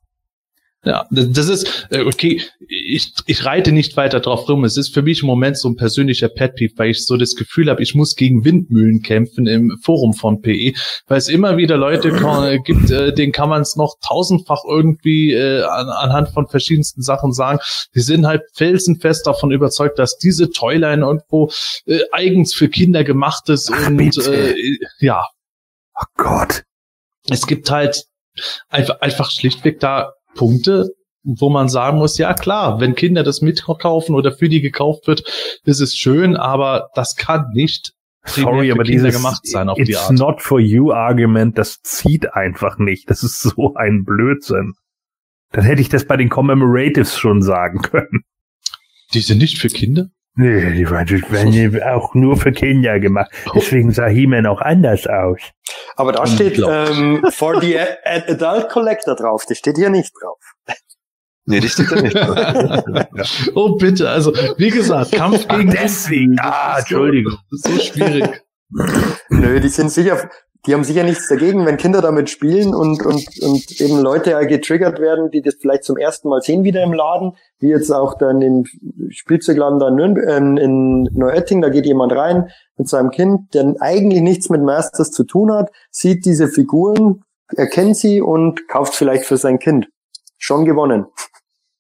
[0.84, 4.64] Ja, das ist, äh, okay, ich, ich reite nicht weiter drauf rum.
[4.64, 7.70] Es ist für mich im Moment so ein persönlicher pet weil ich so das Gefühl
[7.70, 10.74] habe, ich muss gegen Windmühlen kämpfen im Forum von PE,
[11.06, 15.34] weil es immer wieder Leute äh, gibt, äh, denen kann man es noch tausendfach irgendwie
[15.34, 17.60] äh, an, anhand von verschiedensten Sachen sagen.
[17.94, 21.52] Die sind halt felsenfest davon überzeugt, dass diese Toyline irgendwo
[21.86, 24.56] äh, eigens für Kinder gemacht ist Ach, und äh,
[25.00, 25.28] ja.
[25.94, 26.64] Oh Gott.
[27.30, 28.06] Es gibt halt
[28.70, 30.90] einfach, einfach schlichtweg da Punkte,
[31.24, 35.24] wo man sagen muss, ja klar, wenn Kinder das mitkaufen oder für die gekauft wird,
[35.64, 39.98] ist es schön, aber das kann nicht Sorry, aber Kinder dieses gemacht sein auf die
[39.98, 40.12] Art.
[40.12, 43.10] not for you Argument, das zieht einfach nicht.
[43.10, 44.74] Das ist so ein Blödsinn.
[45.52, 48.24] Dann hätte ich das bei den Commemoratives schon sagen können.
[49.14, 50.10] Die sind nicht für Kinder?
[50.36, 53.32] Nee, die werden auch nur für Kinder gemacht.
[53.54, 55.40] Deswegen sah He-Man auch anders aus.
[55.96, 59.44] Aber da steht ähm, for the Adult Collector drauf.
[59.48, 60.40] Das steht hier nicht drauf.
[61.46, 63.16] Nee, das steht da nicht drauf.
[63.56, 64.10] oh, bitte.
[64.10, 66.38] Also, wie gesagt, Kampf gegen Deswegen.
[66.40, 67.38] Ah, Entschuldigung.
[67.50, 68.44] Das ist so schwierig.
[69.30, 70.30] Nö, die sind sicher,
[70.66, 75.00] die haben sicher nichts dagegen, wenn Kinder damit spielen und, und, und eben Leute getriggert
[75.00, 78.42] werden, die das vielleicht zum ersten Mal sehen wieder im Laden, wie jetzt auch dann
[78.42, 78.66] im
[79.10, 84.22] Spielzeugladen da in, ähm, in Neuötting, da geht jemand rein mit seinem Kind, der eigentlich
[84.22, 87.24] nichts mit Masters zu tun hat, sieht diese Figuren,
[87.56, 89.88] erkennt sie und kauft vielleicht für sein Kind.
[90.38, 91.06] Schon gewonnen.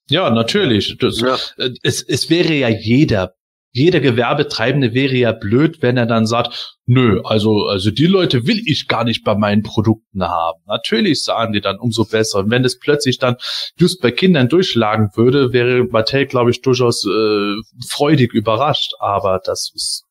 [0.10, 0.98] Ja, natürlich.
[1.00, 1.38] Das, ja.
[1.58, 3.36] Äh, es, es wäre ja jeder
[3.74, 8.62] jeder Gewerbetreibende wäre ja blöd, wenn er dann sagt, nö, also, also die Leute will
[8.66, 10.62] ich gar nicht bei meinen Produkten haben.
[10.66, 12.40] Natürlich sagen die dann umso besser.
[12.40, 13.38] Und wenn es plötzlich dann
[13.78, 17.54] just bei Kindern durchschlagen würde, wäre Mattel, glaube ich, durchaus äh,
[17.88, 18.94] freudig überrascht.
[19.00, 20.04] Aber das ist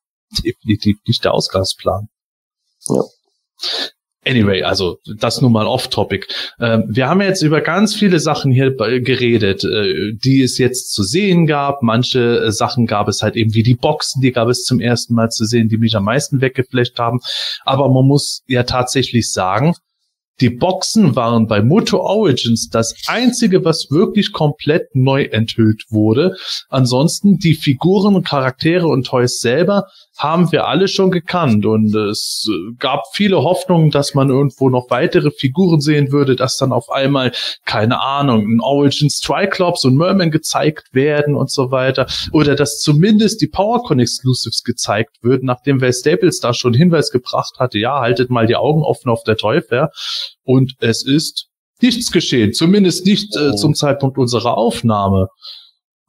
[0.43, 2.09] definitiv nicht der Ausgangsplan.
[2.89, 3.03] Ja.
[4.27, 6.27] Anyway, also das nun mal off-topic.
[6.61, 11.03] Ähm, wir haben jetzt über ganz viele Sachen hier geredet, äh, die es jetzt zu
[11.03, 11.83] sehen gab.
[11.83, 15.15] Manche äh, Sachen gab es halt eben wie die Boxen, die gab es zum ersten
[15.15, 17.21] Mal zu sehen, die mich am meisten weggeflecht haben.
[17.65, 19.75] Aber man muss ja tatsächlich sagen,
[20.41, 26.37] die Boxen waren bei Moto Origins das einzige, was wirklich komplett neu enthüllt wurde.
[26.71, 29.87] Ansonsten die Figuren, Charaktere und Toys selber
[30.21, 31.65] haben wir alle schon gekannt.
[31.65, 32.47] Und es
[32.79, 37.33] gab viele Hoffnungen, dass man irgendwo noch weitere Figuren sehen würde, dass dann auf einmal,
[37.65, 42.07] keine Ahnung, ein Origins Triclops und Merman gezeigt werden und so weiter.
[42.33, 47.55] Oder dass zumindest die PowerCon Exclusives gezeigt würden, nachdem Val Staples da schon Hinweis gebracht
[47.59, 49.91] hatte, ja, haltet mal die Augen offen auf der Fair
[50.45, 51.49] und es ist
[51.81, 55.29] nichts geschehen, zumindest nicht äh, zum Zeitpunkt unserer Aufnahme.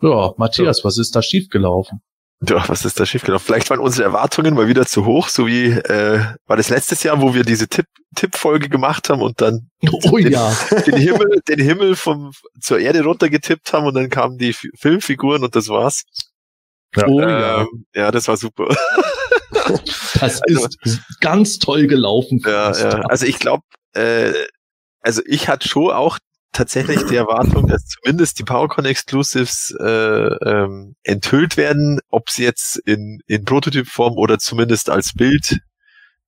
[0.01, 2.01] Ja, Matthias, was ist da schiefgelaufen?
[2.47, 3.45] Ja, was ist da schiefgelaufen?
[3.45, 7.21] Vielleicht waren unsere Erwartungen mal wieder zu hoch, so wie äh, war das letztes Jahr,
[7.21, 7.85] wo wir diese Tipp
[8.15, 10.51] Tippfolge gemacht haben und dann oh, den, ja.
[10.85, 15.43] den Himmel, den Himmel vom zur Erde runtergetippt haben und dann kamen die F Filmfiguren
[15.43, 16.03] und das war's.
[16.95, 17.61] Ja, oh, ja.
[17.61, 18.67] Ähm, ja, das war super.
[20.19, 22.41] das also, ist ganz toll gelaufen.
[22.43, 23.01] Ja, ja.
[23.01, 23.63] Also ich glaube,
[23.93, 24.33] äh,
[25.01, 26.17] also ich hatte schon auch
[26.51, 32.77] tatsächlich die Erwartung, dass zumindest die PowerCon Exclusives äh, ähm, enthüllt werden, ob sie jetzt
[32.85, 35.59] in, in Prototypform oder zumindest als Bild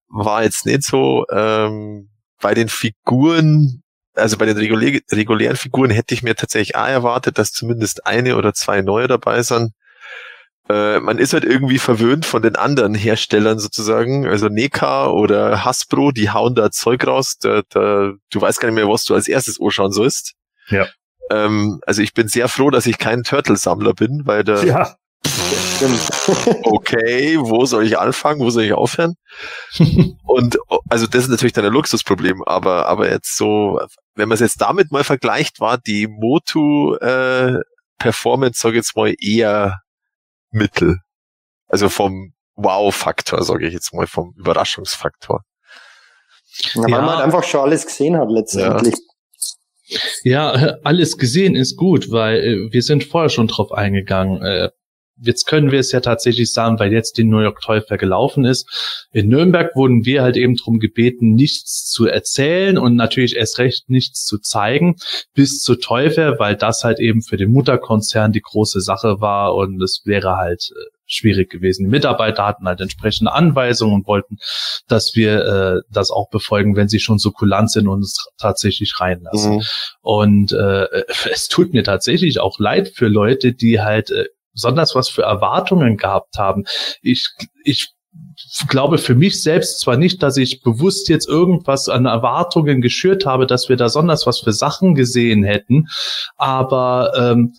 [0.08, 1.26] war jetzt nicht so.
[1.32, 2.10] Ähm,
[2.42, 7.38] bei den Figuren, also bei den regulä regulären Figuren hätte ich mir tatsächlich auch erwartet,
[7.38, 9.74] dass zumindest eine oder zwei neue dabei sind.
[10.70, 16.12] Äh, man ist halt irgendwie verwöhnt von den anderen Herstellern sozusagen, also Neka oder Hasbro,
[16.12, 19.28] die hauen da Zeug raus, da, da, du weißt gar nicht mehr, was du als
[19.28, 20.36] erstes anschauen sollst.
[20.70, 20.88] Ja.
[21.32, 24.96] Ähm, also ich bin sehr froh, dass ich kein Turtle-Sammler bin, weil da Ja.
[26.64, 29.16] okay, wo soll ich anfangen, wo soll ich aufhören?
[30.24, 30.58] Und
[30.90, 33.80] also das ist natürlich dann ein Luxusproblem, aber aber jetzt so,
[34.16, 37.60] wenn man es jetzt damit mal vergleicht, war die Motu äh,
[38.00, 39.80] Performance, sag ich jetzt mal eher
[40.54, 41.00] Mittel,
[41.68, 45.42] also vom Wow-Faktor, sage ich jetzt mal, vom Überraschungsfaktor.
[46.76, 47.02] Ja, weil Ja.
[47.02, 48.96] man halt einfach schon alles gesehen hat letztendlich.
[50.24, 54.42] Ja, äh, alles gesehen ist gut, weil äh, wir sind vorher schon drauf eingegangen.
[54.42, 54.70] Äh,
[55.24, 59.08] jetzt können wir es ja tatsächlich sagen, weil jetzt die New York Fair gelaufen ist.
[59.12, 63.90] In Nürnberg wurden wir halt eben drum gebeten, nichts zu erzählen und natürlich erst recht
[63.90, 64.96] nichts zu zeigen
[65.34, 69.82] bis zur Fair, weil das halt eben für den Mutterkonzern die große Sache war und
[69.82, 71.86] es wäre halt äh, schwierig gewesen.
[71.86, 74.38] Die Mitarbeiter hatten halt entsprechende Anweisungen und wollten,
[74.88, 79.00] dass wir äh, das auch befolgen, wenn sie schon so kulant sind und uns tatsächlich
[79.00, 79.56] reinlassen.
[79.56, 79.62] Mhm.
[80.02, 80.88] Und äh,
[81.32, 85.98] es tut mir tatsächlich auch leid für Leute, die halt äh, besonders was für Erwartungen
[85.98, 86.64] gehabt haben.
[87.02, 87.30] Ich,
[87.64, 87.94] ich
[88.68, 93.48] glaube für mich selbst zwar nicht, dass ich bewusst jetzt irgendwas an Erwartungen geschürt habe,
[93.48, 95.88] dass wir da besonders was für Sachen gesehen hätten,
[96.38, 97.54] aber ähm,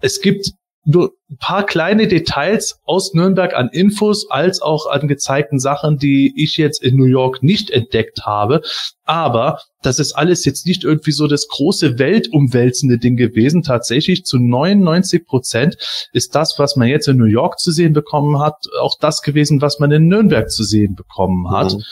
[0.00, 0.52] es gibt
[0.88, 6.56] ein paar kleine Details aus Nürnberg an Infos als auch an gezeigten Sachen, die ich
[6.56, 8.62] jetzt in New York nicht entdeckt habe.
[9.04, 13.62] Aber das ist alles jetzt nicht irgendwie so das große weltumwälzende Ding gewesen.
[13.62, 15.76] Tatsächlich zu 99 Prozent
[16.12, 19.60] ist das, was man jetzt in New York zu sehen bekommen hat, auch das gewesen,
[19.60, 21.74] was man in Nürnberg zu sehen bekommen hat.
[21.74, 21.82] Mhm.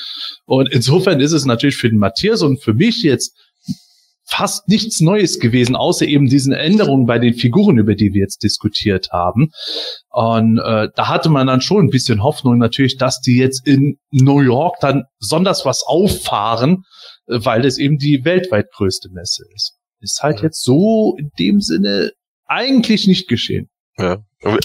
[0.47, 3.36] Und insofern ist es natürlich für den Matthias und für mich jetzt
[4.28, 8.42] fast nichts Neues gewesen, außer eben diesen Änderungen bei den Figuren, über die wir jetzt
[8.42, 9.50] diskutiert haben.
[10.10, 13.98] Und äh, da hatte man dann schon ein bisschen Hoffnung natürlich, dass die jetzt in
[14.10, 16.82] New York dann besonders was auffahren,
[17.28, 19.74] äh, weil das eben die weltweit größte Messe ist.
[20.00, 20.44] Ist halt Ja.
[20.44, 22.10] jetzt so in dem Sinne
[22.46, 23.68] eigentlich nicht geschehen.
[23.99, 24.18] Ja.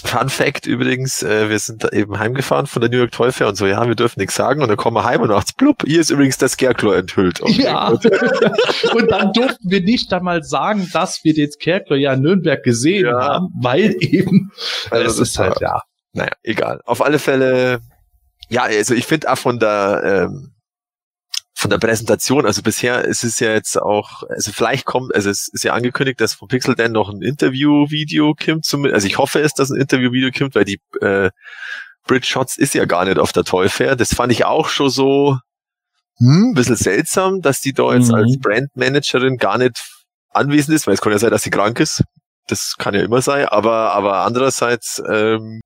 [0.04, 3.48] Fun Fact übrigens, äh, wir sind da eben heimgefahren von der New York Toy Fair
[3.48, 5.82] und so, ja, wir dürfen nichts sagen und dann kommen wir heim und nachts, blub,
[5.86, 7.40] hier ist übrigens der Scarecrow enthüllt.
[7.40, 7.90] Okay, Ja.
[7.90, 8.04] gut.
[8.94, 13.06] Und dann durften wir nicht einmal sagen, dass wir den Scarecrow ja in Nürnberg gesehen
[13.06, 13.20] Ja.
[13.22, 14.52] haben, weil eben
[14.90, 15.80] Also es das ist halt ja.
[16.12, 16.80] Naja, egal.
[16.84, 17.80] Auf alle Fälle,
[18.50, 20.51] ja, also ich finde auch von der ähm,
[21.62, 25.46] von der Präsentation, also bisher ist es ja jetzt auch, also vielleicht kommt, also es
[25.46, 29.40] ist ja angekündigt, dass von Pixel Dan noch ein Interview-Video kommt, zumindest, also ich hoffe
[29.40, 31.30] es, dass ein Interview-Video kommt, weil die äh,
[32.04, 33.94] Bridge Shots ist ja gar nicht auf der Toy Fair.
[33.94, 35.38] Das fand ich auch schon so
[36.18, 38.14] hm, ein bisschen seltsam, dass die da jetzt Mhm.
[38.16, 39.80] als Brandmanagerin gar nicht
[40.30, 42.02] anwesend ist, weil es kann ja sein, dass sie krank ist.
[42.48, 45.60] Das kann ja immer sein, aber, aber andererseits ähm,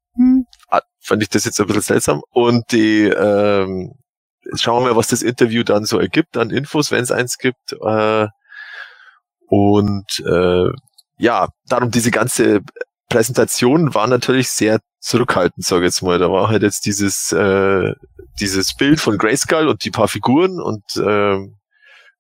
[0.68, 2.20] ah, fand ich das jetzt ein bisschen seltsam.
[2.28, 3.94] Und die, ähm,
[4.55, 7.72] schauen wir mal, was das Interview dann so ergibt an Infos, wenn es eins gibt.
[7.72, 8.26] Äh,
[9.49, 10.70] und äh,
[11.18, 12.61] ja, darum diese ganze
[13.09, 16.18] Präsentation war natürlich sehr zurückhaltend, sage ich jetzt mal.
[16.18, 17.92] Da war halt jetzt dieses, äh,
[18.40, 21.57] dieses Bild von Grayskull und die paar Figuren und ähm,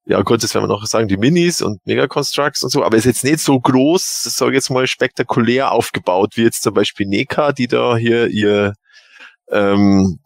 [0.08, 3.06] ja gut, das werden wir noch sagen, die Minis und Mega-Constructs und so, aber ist
[3.06, 7.50] jetzt nicht so groß, sage ich jetzt mal, spektakulär aufgebaut, wie jetzt zum Beispiel Neka,
[7.50, 8.74] die da hier ihr
[9.50, 10.20] ähm,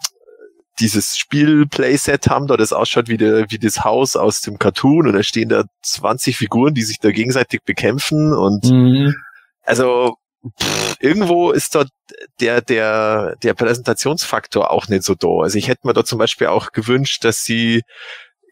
[0.81, 5.13] dieses Spiel-Playset haben, da das ausschaut wie, der, wie das Haus aus dem Cartoon und
[5.15, 9.15] da stehen da 20 Figuren, die sich da gegenseitig bekämpfen und Mhm.
[9.63, 10.15] also
[10.61, 11.89] pff, irgendwo ist dort
[12.41, 15.43] der, der, der Präsentationsfaktor auch nicht so da.
[15.43, 17.83] Also ich hätte mir da zum Beispiel auch gewünscht, dass sie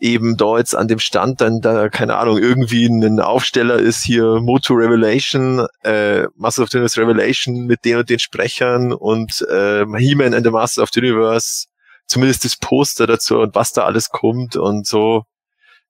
[0.00, 4.38] eben da jetzt an dem Stand dann da, keine Ahnung, irgendwie ein Aufsteller ist hier
[4.40, 9.84] Moto Revelation, äh, Master of the Universe Revelation mit den und den Sprechern und äh,
[9.96, 11.66] He-Man and the Master of the Universe,
[12.09, 15.22] zumindest das Poster dazu und was da alles kommt und so.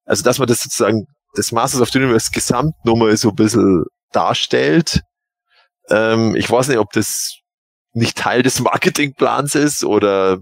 [0.05, 5.01] Also dass man das sozusagen, das Masters of the Universe Gesamtnummer so ein bisschen darstellt.
[5.89, 7.39] Ähm, ich weiß nicht, ob das
[7.93, 10.39] nicht Teil des Marketingplans ist oder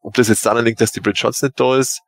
[0.00, 2.00] ob das jetzt daran liegt, dass die Bridge Shots nicht da ist.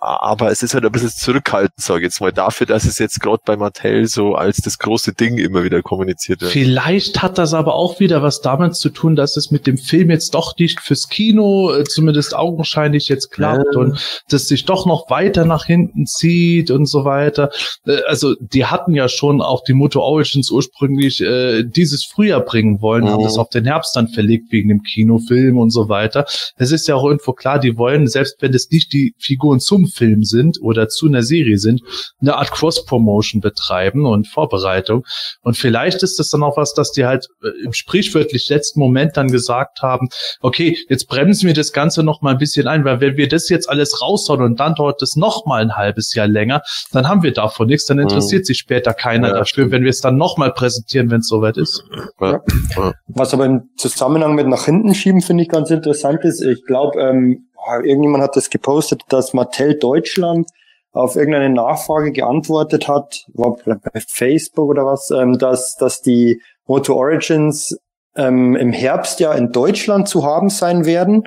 [0.00, 3.20] Aber es ist halt ein bisschen zurückhaltend, sage ich jetzt mal, dafür, dass es jetzt
[3.20, 6.52] gerade bei Mattel so als das große Ding immer wieder kommuniziert wird.
[6.52, 10.10] Vielleicht hat das aber auch wieder was damit zu tun, dass es mit dem Film
[10.10, 13.80] jetzt doch nicht fürs Kino, äh, zumindest augenscheinlich jetzt klappt Ja.
[13.80, 17.50] und das sich doch noch weiter nach hinten zieht und so weiter.
[17.86, 22.80] Äh, Also die hatten ja schon auch die Moto Origins ursprünglich äh, dieses Frühjahr bringen
[22.82, 23.24] wollen, haben Mhm.
[23.24, 26.26] das auf den Herbst dann verlegt wegen dem Kinofilm und so weiter.
[26.56, 29.83] Es ist ja auch irgendwo klar, die wollen, selbst wenn es nicht die Figuren zum
[29.86, 31.82] Film sind oder zu einer Serie sind,
[32.20, 35.04] eine Art Cross-Promotion betreiben und Vorbereitung.
[35.42, 39.16] Und vielleicht ist das dann auch was, dass die halt äh, im sprichwörtlich letzten Moment
[39.16, 40.08] dann gesagt haben,
[40.40, 43.48] okay, jetzt bremsen wir das Ganze noch mal ein bisschen ein, weil wenn wir das
[43.48, 46.62] jetzt alles raushauen und dann dauert es noch mal ein halbes Jahr länger,
[46.92, 50.00] dann haben wir davon nichts, dann interessiert sich später keiner Ja, dafür, wenn wir es
[50.00, 51.84] dann noch mal präsentieren, wenn es soweit ist.
[52.18, 56.40] Was aber im Zusammenhang mit nach hinten schieben, finde ich ganz interessant ist.
[56.40, 57.48] Ich glaube, ähm,
[57.84, 60.48] irgendjemand hat das gepostet, dass Mattel Deutschland
[60.92, 66.40] auf irgendeine Nachfrage geantwortet hat, war vielleicht bei Facebook oder was, ähm, dass, dass die
[66.66, 67.76] Moto Origins
[68.16, 71.24] ähm, im Herbst ja in Deutschland zu haben sein werden.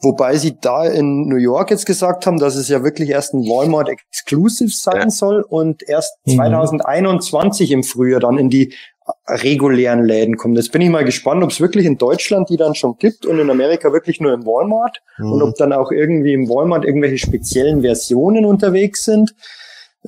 [0.00, 3.40] Wobei sie da in New York jetzt gesagt haben, dass es ja wirklich erst ein
[3.42, 5.10] Walmart Exclusive sein Ja.
[5.10, 6.36] soll und erst Mhm.
[6.36, 8.74] 2021 im Frühjahr dann in die
[9.26, 10.56] regulären Läden kommt.
[10.56, 13.38] Jetzt bin ich mal gespannt, ob es wirklich in Deutschland die dann schon gibt und
[13.38, 15.00] in Amerika wirklich nur im Walmart
[15.32, 19.34] und ob dann auch irgendwie im Walmart irgendwelche speziellen Versionen unterwegs sind.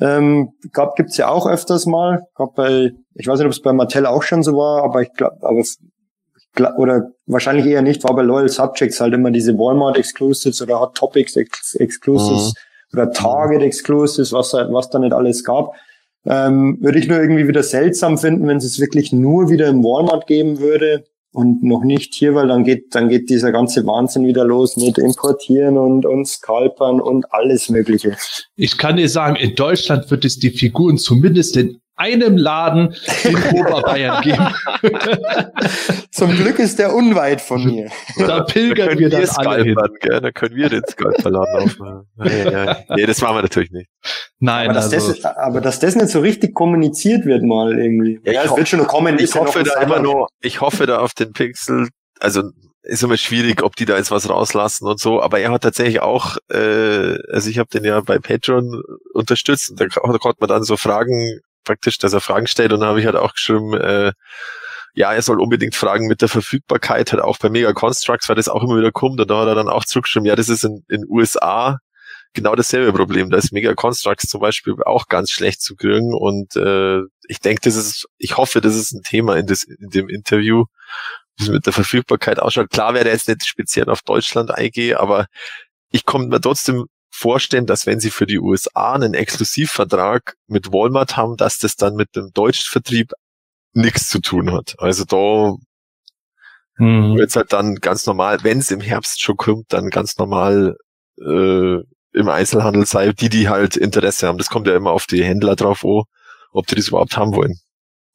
[0.01, 2.23] Ähm, gab gibt's ja auch öfters mal.
[2.35, 5.12] Gab bei, ich weiß nicht, ob es bei Mattel auch schon so war, aber ich
[5.12, 5.62] glaube, aber
[6.77, 10.97] oder wahrscheinlich eher nicht, war bei Loyal Subjects halt immer diese Walmart Exclusives oder Hot
[10.97, 12.55] Topics Ex Exclusives
[12.93, 15.75] oder Target Exclusives, was da, was da nicht alles gab.
[16.29, 19.83] Ähm, würde ich nur irgendwie wieder seltsam finden, wenn es es wirklich nur wieder im
[19.83, 24.27] Walmart geben würde und noch nicht hier, weil dann geht, dann geht dieser ganze Wahnsinn
[24.27, 28.17] wieder los mit Importieren und, und Scalpern und alles Mögliche.
[28.57, 32.95] Ich kann dir sagen, in Deutschland wird es die Figuren zumindest in einem Laden
[33.25, 34.47] in Oberbayern geben.
[36.11, 37.91] Zum Glück ist der unweit von mir.
[38.19, 39.77] Da pilgern wir dann alle hin.
[40.01, 40.20] Gell?
[40.20, 42.07] Da können wir den Scalperladen aufmachen.
[42.16, 42.77] Ja, ja, ja.
[42.97, 43.91] Nee, das machen wir natürlich nicht.
[44.39, 48.20] Nein, Aber dass, also, das, aber dass das nicht so richtig kommuniziert wird mal irgendwie.
[48.25, 49.19] Ja, ich es wird schon noch kommen.
[49.19, 51.89] Ich ja hoffe da immer nur, ich hoffe da auf den Pixel,
[52.20, 52.43] also
[52.83, 56.01] ist immer schwierig, ob die da jetzt was rauslassen und so, aber er hat tatsächlich
[56.01, 60.49] auch, äh, also ich habe den ja bei Patreon unterstützt und da, da konnte man
[60.49, 63.74] dann so Fragen, praktisch, dass er Fragen stellt und dann habe ich halt auch geschrieben,
[63.74, 64.12] äh,
[64.95, 68.49] ja, er soll unbedingt fragen mit der Verfügbarkeit, halt auch bei Mega Constructs, weil das
[68.49, 70.82] auch immer wieder kommt und da hat er dann auch zurückgeschrieben, ja, das ist in,
[70.89, 71.78] in USA
[72.32, 73.31] genau dasselbe Problem.
[73.31, 77.61] Da ist Mega Constructs zum Beispiel auch ganz schlecht zu kriegen und äh, ich denke,
[77.65, 80.65] das ist, ich hoffe, das ist ein Thema in, das, in dem Interview,
[81.36, 82.70] wie es mit der Verfügbarkeit ausschaut.
[82.70, 85.27] Klar wäre jetzt nicht speziell auf Deutschland eingehe, aber
[85.90, 86.86] ich konnte mir trotzdem
[87.19, 91.95] vorstellen, dass wenn sie für die USA einen Exklusivvertrag mit Walmart haben, dass das dann
[91.95, 93.12] mit dem deutschen Vertrieb
[93.73, 94.77] nichts zu tun hat.
[94.78, 95.57] Also da
[96.77, 97.16] hm.
[97.16, 100.77] wird's halt dann ganz normal, wenn es im Herbst schon kommt, dann ganz normal
[101.20, 101.78] äh,
[102.12, 104.39] im Einzelhandel sein, die, die halt Interesse haben.
[104.39, 106.03] Das kommt ja immer auf die Händler drauf an,
[106.53, 107.59] ob die das überhaupt haben wollen.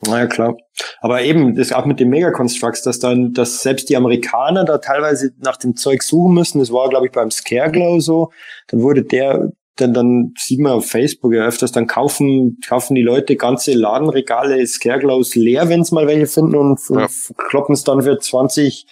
[0.08, 0.56] Naja, klar.
[1.02, 5.32] Aber eben, das auch mit den Megaconstructs, dass dann, dass selbst die Amerikaner da teilweise
[5.40, 6.60] nach dem Zeug suchen müssen.
[6.60, 8.32] Das war, glaube ich, beim Scareglow so.
[8.68, 13.02] Dann wurde der, dann, dann sieht man auf Facebook ja öfters, dann kaufen, kaufen die
[13.02, 17.06] Leute ganze Ladenregale Scareglows leer, wenn sie mal welche finden und, Ja.
[17.06, 17.12] und
[17.50, 18.86] kloppen es dann für 20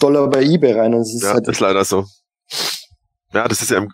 [0.00, 0.94] Dollar bei eBay rein.
[0.94, 2.04] Und das ist Ja, halt, das ist leider so.
[3.32, 3.90] Ja, das ist ja, im-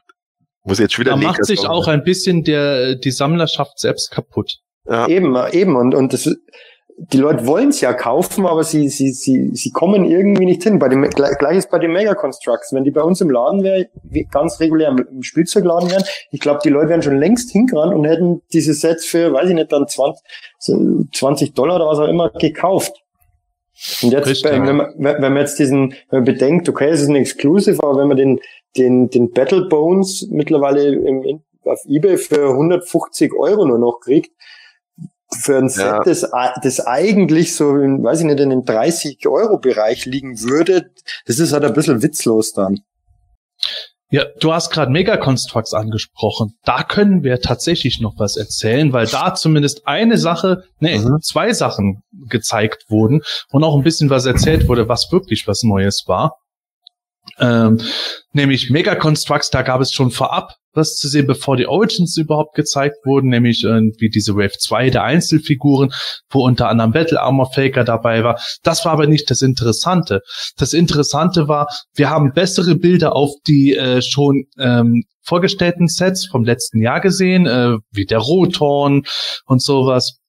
[0.65, 4.11] muss ich jetzt schon wieder Da macht sich auch ein bisschen der, die Sammlerschaft selbst
[4.11, 4.59] kaputt.
[4.91, 5.07] Ja.
[5.09, 5.77] Eben, eben.
[5.77, 6.29] Und, und das,
[6.99, 10.79] die Leute wollen es ja kaufen, aber sie, sie, sie, sie kommen irgendwie nicht hin.
[10.79, 12.73] Bei dem, gleich- gleiches bei den Mega Constructs.
[12.75, 13.87] Wenn die bei uns im Laden wären,
[14.31, 18.43] ganz regulär im, Spielzeugladen wären, ich glaube, die Leute wären schon längst hingerannt und hätten
[18.53, 20.23] diese Sets für, weiß ich nicht, dann 20,
[20.59, 22.93] so 20 Dollar oder was auch immer gekauft.
[24.03, 27.09] Und jetzt, Richtig, wenn, man, wenn man jetzt diesen, wenn man bedenkt, okay, es ist
[27.09, 28.41] ein Exclusive, aber wenn man den,
[28.77, 34.33] den, den Battle Bones mittlerweile im, auf Ebay für 150 Euro nur noch kriegt,
[35.39, 36.03] für ein Set, Ja.
[36.05, 36.27] das,
[36.63, 40.91] das eigentlich so, in, weiß ich nicht, in den 30 Euro Bereich liegen würde,
[41.27, 42.81] das ist halt ein bisschen witzlos dann.
[44.13, 46.55] Ja, du hast gerade Megaconstructs angesprochen.
[46.65, 51.19] Da können wir tatsächlich noch was erzählen, weil da zumindest eine Sache, nee, Mhm.
[51.23, 56.05] zwei Sachen gezeigt wurden und auch ein bisschen was erzählt wurde, was wirklich was Neues
[56.09, 56.39] war.
[57.39, 57.81] Ähm,
[58.33, 62.55] nämlich Mega Constructs, da gab es schon vorab was zu sehen, bevor die Origins überhaupt
[62.55, 65.93] gezeigt wurden, nämlich irgendwie diese Wave 2 der Einzelfiguren,
[66.31, 68.41] wo unter anderem Battle Armor Faker dabei war.
[68.63, 70.23] Das war aber nicht das Interessante.
[70.57, 76.45] Das Interessante war, wir haben bessere Bilder auf die äh, schon ähm, vorgestellten Sets vom
[76.45, 79.03] letzten Jahr gesehen, äh, wie der Rothorn
[79.47, 80.20] und sowas.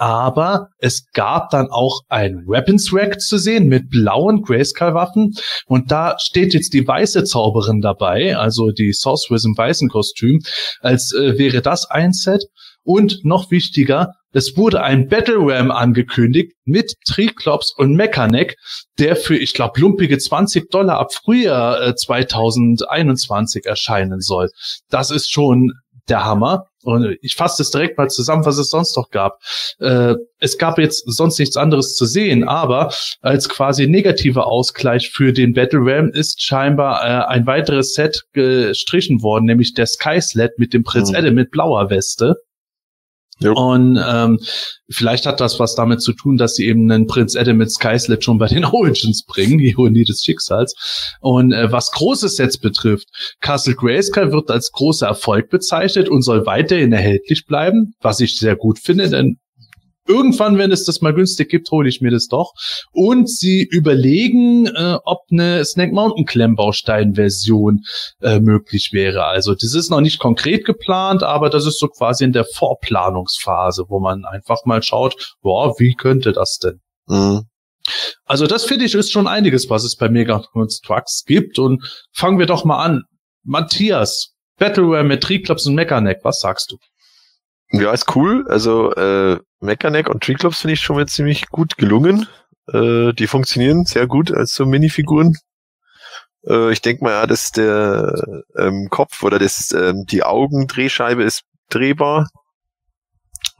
[0.00, 5.34] Aber es gab dann auch ein Weapons Rack zu sehen mit blauen Grayskull-Waffen.
[5.66, 10.40] Und da steht jetzt die weiße Zauberin dabei, also die Sorceress im weißen Kostüm,
[10.80, 12.44] als äh, wäre das ein Set.
[12.82, 18.56] Und noch wichtiger, es wurde ein Battle Ram angekündigt mit Triklops und Mechaneck,
[18.98, 24.48] der für, ich glaube, lumpige 20 Dollar ab Frühjahr äh, 2021 erscheinen soll.
[24.88, 25.72] Das ist schon
[26.10, 26.66] der Hammer.
[26.82, 29.38] Und ich fasse das direkt mal zusammen, was es sonst noch gab.
[29.80, 35.32] Äh, es gab jetzt sonst nichts anderes zu sehen, aber als quasi negativer Ausgleich für
[35.32, 40.52] den Battle Ram ist scheinbar äh, ein weiteres Set gestrichen worden, nämlich der Sky Sled
[40.58, 41.16] mit dem Prinz mhm.
[41.16, 42.36] Adam mit blauer Weste.
[43.40, 43.54] Jo.
[43.54, 44.38] Und ähm,
[44.90, 48.22] vielleicht hat das was damit zu tun, dass sie eben einen Prinz Adam mit Skyslet
[48.22, 50.74] schon bei den Origins bringen, die Ironie des Schicksals.
[51.20, 53.08] Und äh, was große Sets betrifft,
[53.40, 58.56] Castle Grayskull wird als großer Erfolg bezeichnet und soll weiterhin erhältlich bleiben, was ich sehr
[58.56, 59.38] gut finde, denn
[60.06, 62.52] irgendwann, wenn es das mal günstig gibt, hole ich mir das doch.
[62.92, 67.80] Und sie überlegen, äh, ob eine Snake Mountain Klemmbaustein-Version
[68.20, 69.24] äh, möglich wäre.
[69.24, 73.84] Also das ist noch nicht konkret geplant, aber das ist so quasi in der Vorplanungsphase,
[73.88, 76.80] wo man einfach mal schaut, boah, wie könnte das denn?
[77.06, 77.42] Mhm.
[78.24, 80.44] Also das finde ich ist schon einiges, was es bei Mega
[80.84, 81.58] Trucks gibt.
[81.58, 81.82] Und
[82.12, 83.02] fangen wir doch mal an.
[83.42, 86.76] Matthias, Battleware mit Triclops und Mechaneck, was sagst du?
[87.72, 88.46] Ja, ist cool.
[88.48, 92.26] Also äh, Mechaneck und Treeclops finde ich schon mal ziemlich gut gelungen.
[92.72, 95.36] Äh, die funktionieren sehr gut als so Minifiguren.
[96.46, 101.42] Äh, ich denke mal, ja, dass der ähm, Kopf oder das, ähm, die Augendrehscheibe ist
[101.68, 102.28] drehbar.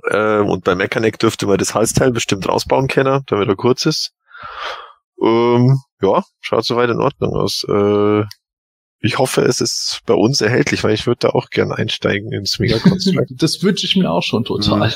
[0.04, 4.12] Äh, und bei Mechaneck dürfte man das Halsteil bestimmt rausbauen können, damit er kurz ist.
[5.22, 7.64] Ähm, ja, schaut soweit in Ordnung aus.
[7.68, 8.24] Äh,
[9.00, 12.58] ich hoffe, es ist bei uns erhältlich, weil ich würde da auch gern einsteigen ins
[12.58, 13.26] Mega Construct.
[13.30, 14.88] das wünsche ich mir auch schon total.
[14.88, 14.94] Mhm.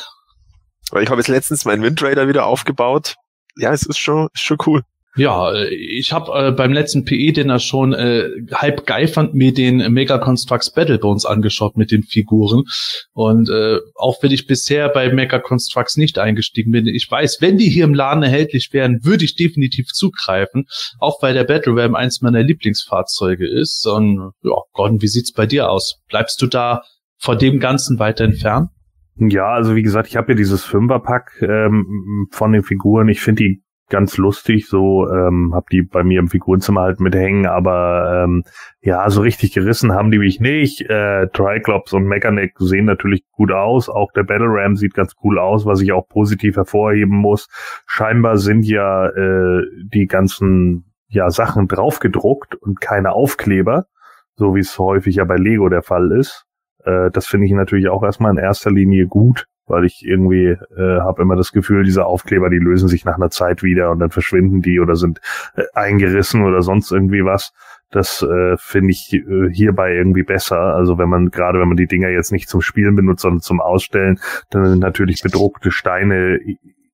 [0.90, 3.16] Weil ich habe jetzt letztens meinen Windrader wieder aufgebaut.
[3.56, 4.82] Ja, es ist schon, ist schon cool.
[5.16, 10.18] Ja, äh, ich habe äh, beim letzten PE-Dinner schon äh, halb geifernd mir den Mega
[10.18, 12.64] Constructs Battle Bones angeschaut mit den Figuren.
[13.12, 17.58] Und äh, auch wenn ich bisher bei Mega Constructs nicht eingestiegen bin, ich weiß, wenn
[17.58, 20.66] die hier im Laden erhältlich wären, würde ich definitiv zugreifen.
[20.98, 23.86] Auch weil der Battle Ram eins meiner Lieblingsfahrzeuge ist.
[23.86, 26.00] Und ja, Gordon, wie sieht's bei dir aus?
[26.08, 26.82] Bleibst du da
[27.18, 28.70] vor dem Ganzen weiter entfernt?
[29.16, 33.08] Ja, also wie gesagt, ich habe ja dieses Fünferpack ähm, von den Figuren.
[33.08, 33.63] Ich finde die
[33.94, 38.42] ganz lustig, so ähm, habe die bei mir im Figurenzimmer halt mithängen, aber ähm,
[38.80, 40.80] ja, so richtig gerissen haben die mich nicht.
[40.90, 45.38] Äh, Triclops und Mechaneck sehen natürlich gut aus, auch der Battle Ram sieht ganz cool
[45.38, 47.46] aus, was ich auch positiv hervorheben muss.
[47.86, 53.86] Scheinbar sind ja äh, die ganzen ja Sachen draufgedruckt und keine Aufkleber,
[54.34, 56.46] so wie es häufig ja bei Lego der Fall ist.
[56.82, 61.00] Äh, das finde ich natürlich auch erstmal in erster Linie gut, weil ich irgendwie äh,
[61.00, 64.10] habe immer das Gefühl, diese Aufkleber, die lösen sich nach einer Zeit wieder und dann
[64.10, 65.20] verschwinden die oder sind
[65.56, 67.52] äh, eingerissen oder sonst irgendwie was.
[67.90, 70.58] Das äh, finde ich äh, hierbei irgendwie besser.
[70.58, 73.60] Also wenn man, gerade wenn man die Dinger jetzt nicht zum Spielen benutzt, sondern zum
[73.60, 74.18] Ausstellen,
[74.50, 76.38] dann sind natürlich bedruckte Steine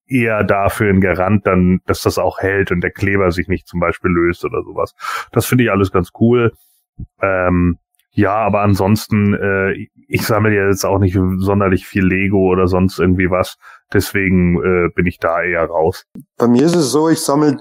[0.07, 3.81] eher dafür ein Garant dann, dass das auch hält und der Kleber sich nicht zum
[3.81, 4.95] Beispiel löst oder sowas.
[5.33, 6.53] Das finde ich alles ganz cool.
[7.23, 7.79] Ähm,
[8.13, 12.99] ja, aber ansonsten, äh, ich sammle ja jetzt auch nicht sonderlich viel Lego oder sonst
[12.99, 13.57] irgendwie was.
[13.93, 16.07] Deswegen äh, bin ich da eher raus.
[16.37, 17.59] Bei mir ist es so, ich sammle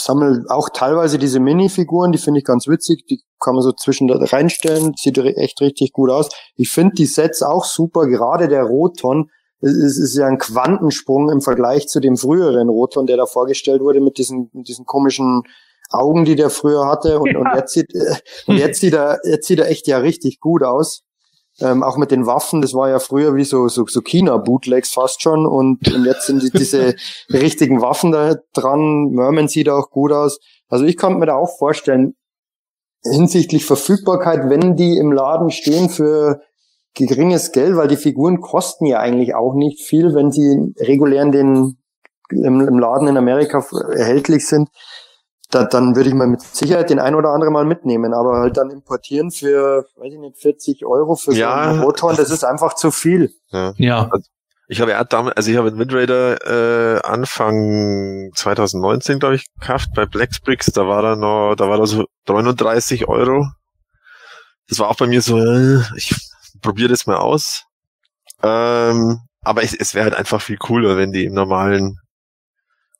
[0.00, 4.10] sammel auch teilweise diese Minifiguren, die finde ich ganz witzig, die kann man so zwischen
[4.10, 6.28] reinstellen, sieht echt richtig gut aus.
[6.54, 9.30] Ich finde die Sets auch super, gerade der Roton,
[9.60, 14.00] es ist ja ein Quantensprung im Vergleich zu dem früheren Roton, der da vorgestellt wurde
[14.00, 15.42] mit diesen, mit diesen komischen
[15.90, 17.18] Augen, die der früher hatte.
[17.18, 17.38] Und, ja.
[17.38, 18.16] und jetzt sieht, äh,
[18.46, 21.02] und jetzt sieht er, jetzt sieht er echt ja richtig gut aus.
[21.60, 25.22] Ähm, auch mit den Waffen, das war ja früher wie so, so, so China-Bootlegs fast
[25.22, 25.44] schon.
[25.44, 26.94] Und, und jetzt sind die, diese
[27.32, 29.10] richtigen Waffen da dran.
[29.10, 30.38] Merman sieht auch gut aus.
[30.68, 32.14] Also ich kann mir da auch vorstellen,
[33.02, 36.40] hinsichtlich Verfügbarkeit, wenn die im Laden stehen für
[36.94, 41.32] geringes Geld, weil die Figuren kosten ja eigentlich auch nicht viel, wenn sie regulär in
[41.32, 41.78] den,
[42.30, 44.68] im, im Laden in Amerika erhältlich sind,
[45.50, 48.56] da, dann würde ich mal mit Sicherheit den ein oder anderen mal mitnehmen, aber halt
[48.56, 52.44] dann importieren für, weiß ich nicht, 40 Euro für ja, so einen Motor, das ist
[52.44, 53.32] einfach zu viel.
[53.50, 53.72] Ja.
[53.76, 54.10] ja.
[54.70, 59.46] Ich habe ja damals, also ich habe einen Wind Raider äh, Anfang 2019, glaube ich,
[59.58, 60.66] gekauft bei Blacksbricks.
[60.66, 63.46] Da war er noch, da war er so 39 Euro.
[64.68, 66.14] Das war auch bei mir so, äh, ich
[66.60, 67.64] probiere das mal aus.
[68.42, 71.98] Ähm, aber es, es wäre halt einfach viel cooler, wenn die im normalen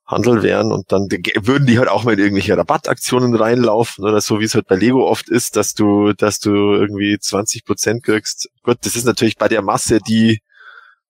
[0.09, 4.40] Handel wären und dann würden die halt auch mal in irgendwelche Rabattaktionen reinlaufen oder so,
[4.40, 8.48] wie es halt bei Lego oft ist, dass du, dass du irgendwie 20 Prozent kriegst.
[8.62, 10.40] Gut, das ist natürlich bei der Masse, die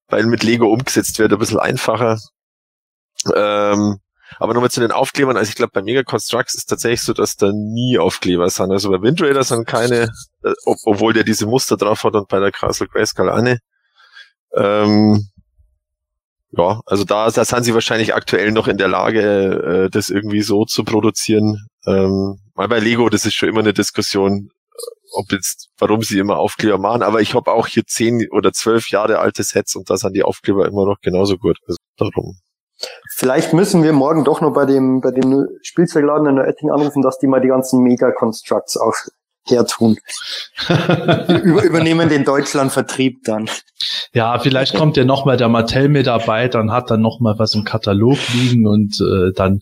[0.09, 2.19] weil mit Lego umgesetzt wird, ein bisschen einfacher.
[3.35, 3.99] Ähm,
[4.39, 7.37] aber nochmal zu den Aufklebern, also ich glaube bei Mega Constructs ist tatsächlich so, dass
[7.37, 8.71] da nie Aufkleber sind.
[8.73, 10.11] Also bei Wind Raider sind keine,
[10.43, 13.59] äh, ob, obwohl der diese Muster drauf hat und bei der Castle Grayskull eine.
[14.55, 15.29] Ähm,
[16.51, 20.43] ja, also da, da sind sie wahrscheinlich aktuell noch in der Lage, äh, das irgendwie
[20.43, 21.67] so zu produzieren.
[21.87, 24.51] Ähm, weil bei Lego, das ist schon immer eine Diskussion,
[25.13, 28.91] ob jetzt, warum sie immer Aufkleber machen, aber ich habe auch hier zehn oder zwölf
[28.91, 31.59] Jahre alte Sets und da sind die Aufkleber immer noch genauso gut.
[31.67, 32.39] Also darum.
[33.11, 37.03] Vielleicht müssen wir morgen doch noch bei dem, bei dem Spielzeugladen in der Etting anrufen,
[37.03, 38.95] dass die mal die ganzen Mega-Constructs auch
[39.51, 39.99] hertun.
[40.69, 43.49] Über, übernehmen den Deutschland-Vertrieb dann.
[44.13, 48.67] Ja, vielleicht kommt ja nochmal der Mattel-Mitarbeiter und hat dann nochmal was im Katalog liegen
[48.67, 49.61] und äh, dann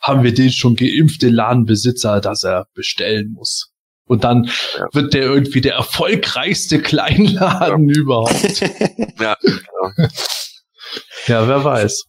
[0.00, 3.72] haben wir den schon geimpft, den Ladenbesitzer, dass er bestellen muss.
[4.06, 4.86] Und dann ja.
[4.92, 8.00] wird der irgendwie der erfolgreichste Kleinladen ja.
[8.00, 8.60] überhaupt.
[9.20, 10.08] ja, genau.
[11.26, 12.04] ja, wer weiß.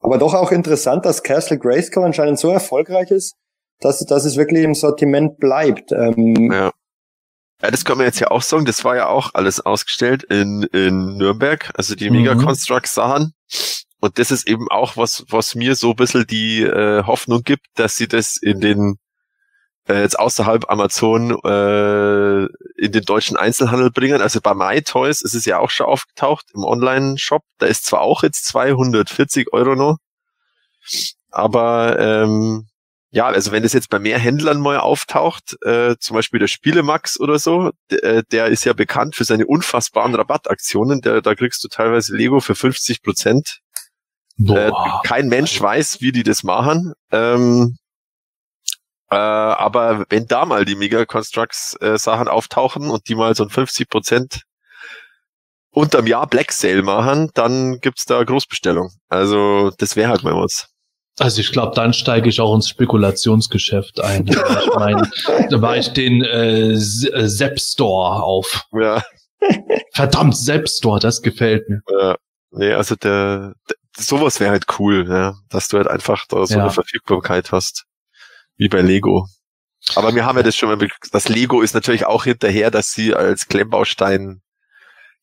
[0.00, 3.34] Aber doch auch interessant, dass Castle Grayskull anscheinend so erfolgreich ist,
[3.80, 5.92] dass, dass es wirklich im Sortiment bleibt.
[5.92, 6.72] Ähm, ja.
[7.60, 8.66] Ja, das kann man jetzt ja auch sagen.
[8.66, 12.44] Das war ja auch alles ausgestellt in, in Nürnberg, also die Mega mhm.
[12.44, 13.32] Construct Sachen.
[14.00, 17.66] Und das ist eben auch was, was mir so ein bisschen die äh, Hoffnung gibt,
[17.74, 18.98] dass sie das in den
[19.88, 22.44] äh, jetzt außerhalb Amazon äh,
[22.76, 24.22] in den deutschen Einzelhandel bringen.
[24.22, 27.42] Also bei MyToys ist es ja auch schon aufgetaucht im Online-Shop.
[27.58, 29.96] Da ist zwar auch jetzt 240 Euro noch,
[31.30, 32.67] aber ähm,
[33.10, 37.18] ja, also wenn das jetzt bei mehr Händlern mal auftaucht, äh, zum Beispiel der Spielemax
[37.18, 41.00] oder so, äh, der ist ja bekannt für seine unfassbaren Rabattaktionen.
[41.00, 43.60] Der, da kriegst du teilweise Lego für 50 Prozent.
[44.46, 44.70] Äh,
[45.04, 46.92] kein Mensch weiß, wie die das machen.
[47.10, 47.78] Ähm,
[49.10, 53.42] äh, aber wenn da mal die Mega Constructs äh, Sachen auftauchen und die mal so
[53.42, 54.42] ein 50 Prozent
[55.70, 58.90] unterm Jahr Black Sale machen, dann gibt's da Großbestellung.
[59.08, 60.68] Also das wäre halt mal was.
[61.18, 64.26] Also ich glaube, dann steige ich auch ins Spekulationsgeschäft ein.
[64.28, 65.10] ich meine,
[65.50, 68.66] da war ich den äh, Sepp äh, Store auf.
[68.72, 69.02] Ja.
[69.92, 71.80] Verdammt, Sepp Store, das gefällt mir.
[72.00, 72.16] Ja.
[72.50, 76.54] Nee, also der, der sowas wäre halt cool, ja, dass du halt einfach da so
[76.54, 76.62] ja.
[76.62, 77.84] eine Verfügbarkeit hast
[78.56, 79.26] wie bei Lego.
[79.94, 83.14] Aber wir haben ja das schon mal, das Lego ist natürlich auch hinterher, dass sie
[83.14, 84.42] als Klemmbaustein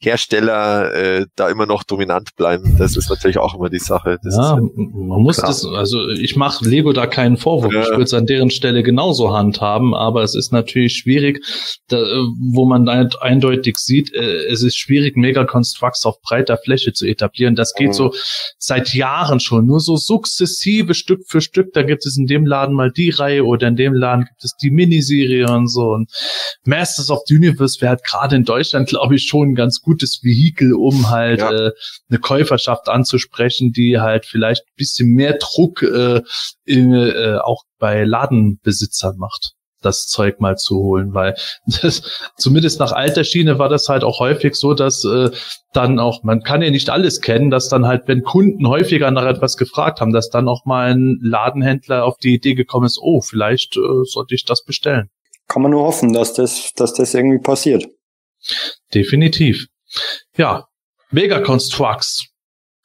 [0.06, 2.78] Hersteller äh, da immer noch dominant bleiben.
[2.78, 4.18] Das ist natürlich auch immer die Sache.
[4.24, 5.48] Das ja, man muss klar.
[5.48, 7.74] das, also ich mache Lego da keinen Vorwurf.
[7.74, 7.82] Ja.
[7.82, 11.44] Ich würde es an deren Stelle genauso handhaben, aber es ist natürlich schwierig,
[11.88, 11.98] da,
[12.52, 17.56] wo man eindeutig sieht, äh, es ist schwierig, Mega-Constructs auf breiter Fläche zu etablieren.
[17.56, 17.94] Das geht mhm.
[17.94, 18.14] so
[18.58, 21.74] seit Jahren schon, nur so sukzessive Stück für Stück.
[21.74, 24.56] Da gibt es in dem Laden mal die Reihe oder in dem Laden gibt es
[24.62, 25.92] die Miniserie und so.
[25.92, 26.12] Und
[26.66, 30.74] Masters of the Universe wäre halt gerade in Deutschland, glaube ich, schon ganz gutes Vehikel,
[30.74, 31.52] um halt ja.
[31.52, 31.72] äh,
[32.10, 36.22] eine Käuferschaft anzusprechen, die halt vielleicht ein bisschen mehr Druck äh,
[36.66, 41.36] in, äh, auch bei Ladenbesitzern macht das Zeug mal zu holen, weil
[41.82, 42.02] das,
[42.38, 45.30] zumindest nach alter Schiene war das halt auch häufig so, dass äh,
[45.74, 49.26] dann auch, man kann ja nicht alles kennen, dass dann halt, wenn Kunden häufiger nach
[49.26, 53.22] etwas gefragt haben, dass dann auch mal ein Ladenhändler auf die Idee gekommen ist, oh,
[53.22, 55.10] vielleicht äh, sollte ich das bestellen.
[55.48, 57.86] Kann man nur hoffen, dass das, dass das irgendwie passiert.
[58.94, 59.68] Definitiv.
[60.38, 60.66] Ja,
[61.12, 62.28] Mega Constructs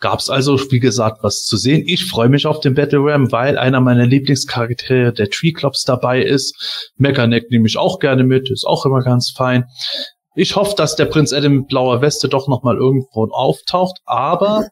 [0.00, 1.84] gab's also, wie gesagt, was zu sehen.
[1.86, 6.22] Ich freue mich auf den Battle Ram, weil einer meiner Lieblingscharaktere der Tree Clubs dabei
[6.22, 6.90] ist.
[6.96, 9.64] Mechaneck nehme ich auch gerne mit, ist auch immer ganz fein.
[10.36, 14.68] Ich hoffe, dass der Prinz Adam mit blauer Weste doch nochmal irgendwo auftaucht, aber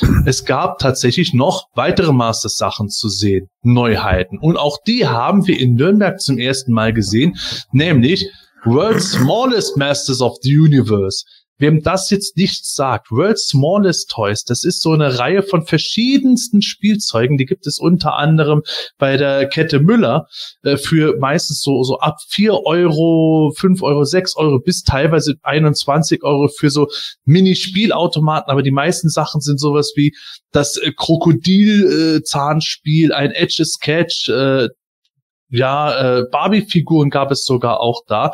[0.24, 4.38] es gab tatsächlich noch weitere Masters-Sachen zu sehen, Neuheiten.
[4.38, 7.36] Und auch die haben wir in Nürnberg zum ersten Mal gesehen,
[7.72, 8.30] nämlich
[8.64, 11.24] World's Smallest Masters of the Universe.
[11.60, 16.62] Wem das jetzt nichts sagt, World's Smallest Toys, das ist so eine Reihe von verschiedensten
[16.62, 18.62] Spielzeugen, die gibt es unter anderem
[18.98, 20.26] bei der Kette Müller
[20.62, 26.22] äh, für meistens so, so ab vier Euro, fünf Euro, sechs Euro bis teilweise 21
[26.22, 26.88] Euro für so
[27.24, 30.14] Mini-Spielautomaten, aber die meisten Sachen sind sowas wie
[30.50, 34.68] das äh, Krokodil-Zahnspiel, äh, ein Edge-Sketch, äh,
[35.50, 38.32] ja, äh, Barbie-Figuren gab es sogar auch da.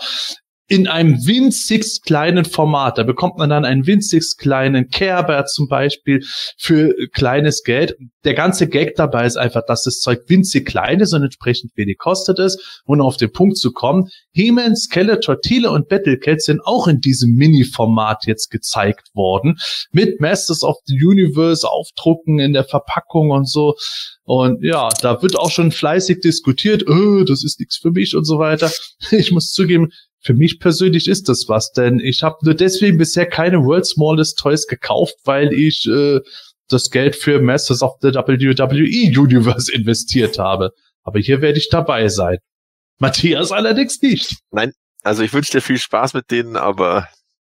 [0.69, 2.99] In einem winzigst kleinen Format.
[2.99, 6.25] Da bekommt man dann einen winzigst kleinen Kerber zum Beispiel
[6.59, 7.97] für kleines Geld.
[8.25, 11.99] Der ganze Gag dabei ist einfach, dass das Zeug winzig klein ist und entsprechend wenig
[11.99, 12.83] kostet es.
[12.85, 17.35] Und auf den Punkt zu kommen, He-Man, Skeletor, Thiele und Battlecat sind auch in diesem
[17.35, 19.59] Mini-Format jetzt gezeigt worden.
[19.93, 23.77] Mit Masters of the Universe aufdrucken in der Verpackung und so.
[24.25, 28.25] Und ja, da wird auch schon fleißig diskutiert, oh, das ist nichts für mich und
[28.25, 28.71] so weiter.
[29.13, 29.91] Ich muss zugeben,
[30.27, 34.37] für mich persönlich ist das was, denn ich habe nur deswegen bisher keine World Smallest
[34.37, 36.19] Toys gekauft, weil ich äh,
[36.69, 40.73] das Geld für Masters of the WWE Universe investiert habe.
[41.05, 42.39] Aber hier werde ich dabei sein.
[42.99, 44.35] Matthias allerdings nicht.
[44.51, 44.73] Nein,
[45.05, 47.09] also ich wünsche dir viel Spaß mit denen, aber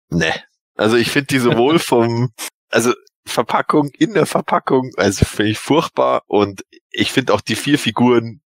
[0.10, 0.34] ne.
[0.76, 2.34] Also ich finde die sowohl vom,
[2.70, 2.94] also
[3.26, 8.42] Verpackung in der Verpackung, also finde ich furchtbar und ich finde auch die vier Figuren,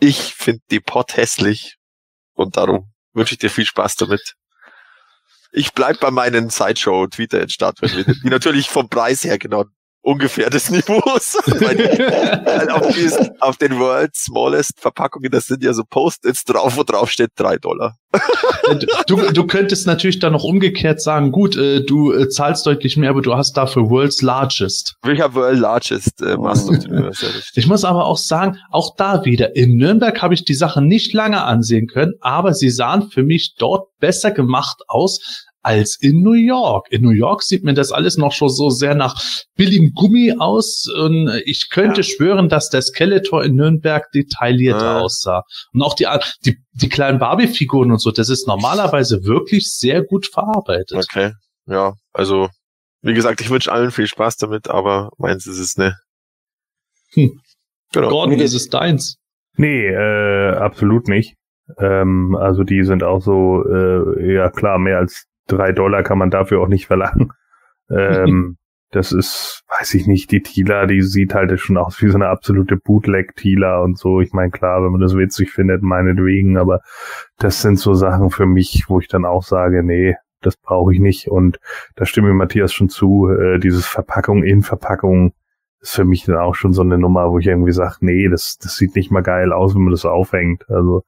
[0.00, 1.76] ich finde die Pot hässlich
[2.32, 4.34] und darum wünsche ich dir viel Spaß damit.
[5.52, 9.64] Ich bleib bei meinen Sideshow Twitter in Start, die natürlich vom Preis her genau
[10.06, 11.36] ungefähr des Niveaus.
[12.70, 17.10] Auf, diesen, auf, den World Smallest Verpackungen, das sind ja so Post-its drauf, wo drauf
[17.10, 17.96] steht drei Dollar.
[19.06, 23.10] du, du könntest natürlich dann noch umgekehrt sagen, gut, äh, du äh, zahlst deutlich mehr,
[23.10, 24.96] aber du hast dafür World's Largest.
[25.10, 27.26] Ich habe World Largest äh, Master of Universe.
[27.54, 31.12] Ich muss aber auch sagen, auch da wieder, in Nürnberg habe ich die Sache nicht
[31.14, 36.34] lange ansehen können, aber sie sahen für mich dort besser gemacht aus, als in New
[36.34, 36.86] York.
[36.90, 39.20] In New York sieht mir das alles noch schon so sehr nach
[39.56, 40.86] billigem Gummi aus.
[40.86, 42.04] Und ich könnte ja.
[42.04, 45.00] schwören, dass der Skeletor in Nürnberg detaillierter ja.
[45.00, 45.42] aussah.
[45.72, 46.06] Und auch die,
[46.44, 51.04] die, die kleinen Barbie-Figuren und so, das ist normalerweise wirklich sehr gut verarbeitet.
[51.10, 51.32] Okay,
[51.66, 52.48] ja, also
[53.02, 55.96] wie gesagt, ich wünsche allen viel Spaß damit, aber meins ist es ne.
[57.12, 57.40] Hm.
[57.92, 58.08] Genau.
[58.08, 59.16] Gordon, ist es deins?
[59.56, 61.34] Nee, äh, absolut nicht.
[61.78, 66.30] Ähm, also die sind auch so, äh, ja klar, mehr als drei Dollar kann man
[66.30, 67.32] dafür auch nicht verlangen.
[67.90, 68.56] Ähm,
[68.90, 72.28] das ist, weiß ich nicht, die Tila, die sieht halt schon aus wie so eine
[72.28, 74.20] absolute Bootleg-Tila und so.
[74.20, 76.80] Ich meine, klar, wenn man das witzig findet, meinetwegen, aber
[77.38, 81.00] das sind so Sachen für mich, wo ich dann auch sage, nee, das brauche ich
[81.00, 81.28] nicht.
[81.28, 81.58] Und
[81.96, 85.32] da stimme ich Matthias schon zu, äh, dieses Verpackung in Verpackung
[85.80, 88.56] ist für mich dann auch schon so eine Nummer, wo ich irgendwie sage, nee, das,
[88.60, 90.68] das sieht nicht mal geil aus, wenn man das aufhängt.
[90.68, 91.02] Also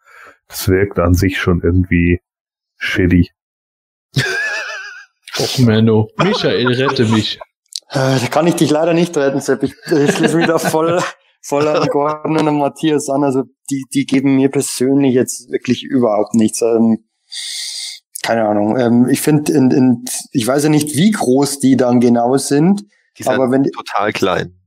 [0.46, 2.20] das wirkt an sich schon irgendwie
[2.76, 3.30] shitty.
[5.40, 6.08] Och, Menno.
[6.16, 7.38] Michael, rette mich.
[7.90, 9.62] Äh, da kann ich dich leider nicht retten, Sepp.
[9.62, 11.00] Ich, ich schließe mich da voll,
[11.40, 13.24] voll an Gordon und Matthias an.
[13.24, 16.60] Also die, die geben mir persönlich jetzt wirklich überhaupt nichts.
[16.62, 17.04] Ähm,
[18.22, 18.78] keine Ahnung.
[18.78, 22.82] Ähm, ich finde, in, in, ich weiß ja nicht, wie groß die dann genau sind.
[23.16, 24.57] Die sind aber wenn die, total klein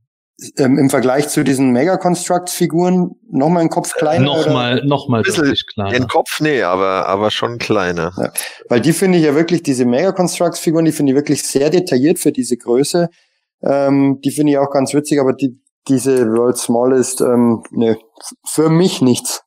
[0.57, 4.25] ähm, im Vergleich zu diesen Mega-Construct-Figuren nochmal ein Kopf kleiner?
[4.25, 5.91] Nochmal, nochmal deutlich kleiner.
[5.91, 8.11] Den Kopf, nee, aber, aber schon kleiner.
[8.17, 8.31] Ja,
[8.69, 12.31] weil die finde ich ja wirklich, diese Mega-Construct-Figuren, die finde ich wirklich sehr detailliert für
[12.31, 13.09] diese Größe.
[13.63, 17.97] Ähm, die finde ich auch ganz witzig, aber die, diese World Smallest, ähm, ne,
[18.45, 19.43] für mich nichts.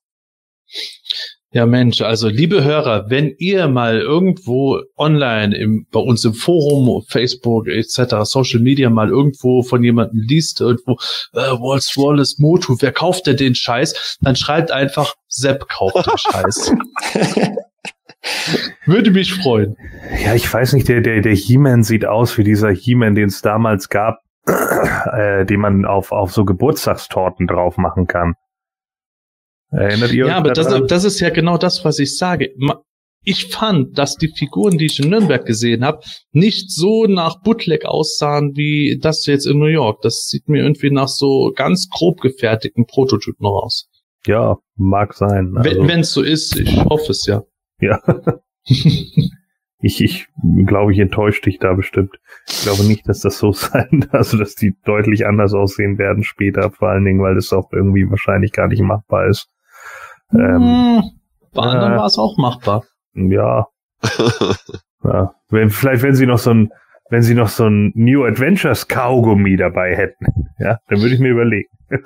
[1.55, 7.05] Ja, Mensch, also liebe Hörer, wenn ihr mal irgendwo online im, bei uns im Forum,
[7.07, 10.95] Facebook etc., Social Media mal irgendwo von jemandem liest, irgendwo,
[11.33, 14.19] äh, Walls Wallace Motu, wer kauft denn den Scheiß?
[14.21, 16.73] Dann schreibt einfach, Sepp kauft den Scheiß.
[18.87, 19.77] Würde mich freuen.
[20.25, 23.43] Ja, ich weiß nicht, der, der, der He-Man sieht aus wie dieser He-Man, den es
[23.43, 28.35] damals gab, äh, den man auf, auf so Geburtstagstorten drauf machen kann.
[29.77, 32.51] Erinnert ihr euch Ja, aber das, das, ist ja genau das, was ich sage.
[33.27, 36.03] Ich fand, dass die Figuren, die ich in Nürnberg gesehen habe,
[36.33, 40.03] nicht so nach Bootleg aussahen wie das jetzt in New York.
[40.03, 43.89] Das sieht mir irgendwie nach so ganz grob gefertigten Prototypen aus.
[44.27, 45.55] Ja, mag sein.
[45.57, 47.43] Also, Wenn es so ist, ich hoffe es ja.
[47.81, 48.01] Ja.
[48.65, 50.27] ich, ich
[50.67, 52.17] glaube, ich enttäusche dich da bestimmt.
[52.49, 56.71] Ich glaube nicht, dass das so sein, also dass die deutlich anders aussehen werden später,
[56.71, 59.49] vor allen Dingen, weil das auch irgendwie wahrscheinlich gar nicht machbar ist.
[60.33, 61.03] Ähm,
[61.53, 62.85] Bei anderen äh, war es auch machbar.
[63.15, 63.67] Ja.
[65.05, 65.35] ja.
[65.49, 66.71] Wenn, vielleicht, wenn sie noch so ein,
[67.11, 70.27] wenn sie noch so ein New Adventures Kaugummi dabei hätten,
[70.59, 71.69] ja, dann würde ich mir überlegen.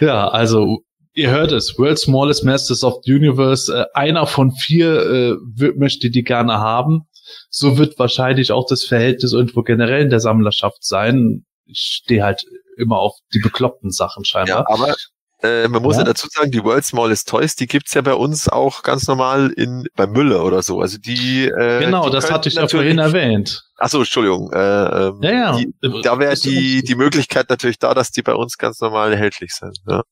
[0.00, 0.80] ja, also
[1.14, 5.76] ihr hört es, World Smallest Masters of the Universe, äh, einer von vier äh, wird,
[5.76, 7.02] möchte die gerne haben.
[7.50, 11.44] So wird wahrscheinlich auch das Verhältnis irgendwo generell in der Sammlerschaft sein.
[11.66, 12.44] Ich stehe halt
[12.78, 14.64] immer auf die bekloppten Sachen scheinbar.
[14.68, 14.94] Ja, aber
[15.40, 16.00] äh, man muss ja.
[16.00, 16.06] ja.
[16.06, 19.86] dazu sagen, die World Smallest Toys, die gibt's ja bei uns auch ganz normal in
[19.94, 20.80] bei Müller oder so.
[20.80, 23.62] Also die äh, Genau, die das hatte ich ja vorhin erwähnt.
[23.76, 24.50] Achso, Entschuldigung.
[24.52, 25.56] Äh, ähm, ja, ja.
[25.56, 25.72] Die,
[26.02, 29.78] da wäre die, die Möglichkeit natürlich da, dass die bei uns ganz normal erhältlich sind.
[29.86, 30.02] Ja.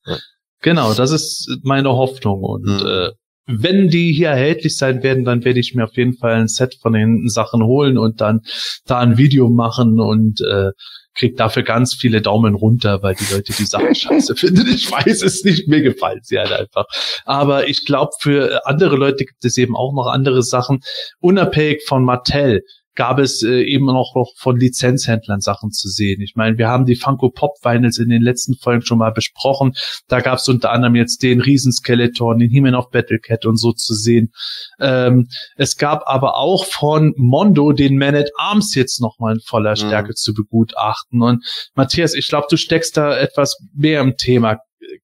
[0.62, 2.42] Genau, das ist meine Hoffnung.
[2.44, 2.86] Und Mhm.
[2.86, 3.10] äh,
[3.46, 6.76] wenn die hier erhältlich sein werden, dann werde ich mir auf jeden Fall ein Set
[6.80, 8.40] von den Sachen holen und dann
[8.86, 10.70] da ein Video machen und äh,
[11.16, 14.66] krieg dafür ganz viele Daumen runter, weil die Leute die Sachen scheiße finden.
[14.68, 16.84] Ich weiß es nicht, mir gefallen sie halt einfach.
[17.24, 20.80] Aber ich glaube, für andere Leute gibt es eben auch noch andere Sachen.
[21.20, 22.62] Unabhängig von Mattel
[22.96, 26.20] gab es äh, eben noch, noch von Lizenzhändlern Sachen zu sehen.
[26.22, 29.74] Ich meine, wir haben die Funko Pop Vinyls in den letzten Folgen schon mal besprochen.
[30.08, 33.94] Da gab es unter anderem jetzt den Riesenskeleton, den He-Man of Battlecat und so zu
[33.94, 34.32] sehen.
[34.80, 39.72] Ähm, es gab aber auch von Mondo den Man at Arms jetzt nochmal in voller
[39.72, 39.76] Mhm.
[39.76, 41.22] Stärke zu begutachten.
[41.22, 41.44] Und
[41.74, 44.58] Matthias, ich glaube, du steckst da etwas mehr im Thema.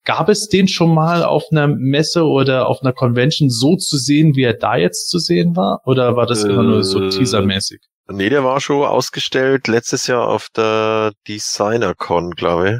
[0.05, 4.35] Gab es den schon mal auf einer Messe oder auf einer Convention so zu sehen,
[4.37, 5.81] wie er da jetzt zu sehen war?
[5.87, 7.81] Oder war das immer nur so Äh, teasermäßig?
[8.09, 12.77] Nee, der war schon ausgestellt letztes Jahr auf der DesignerCon, glaube ich.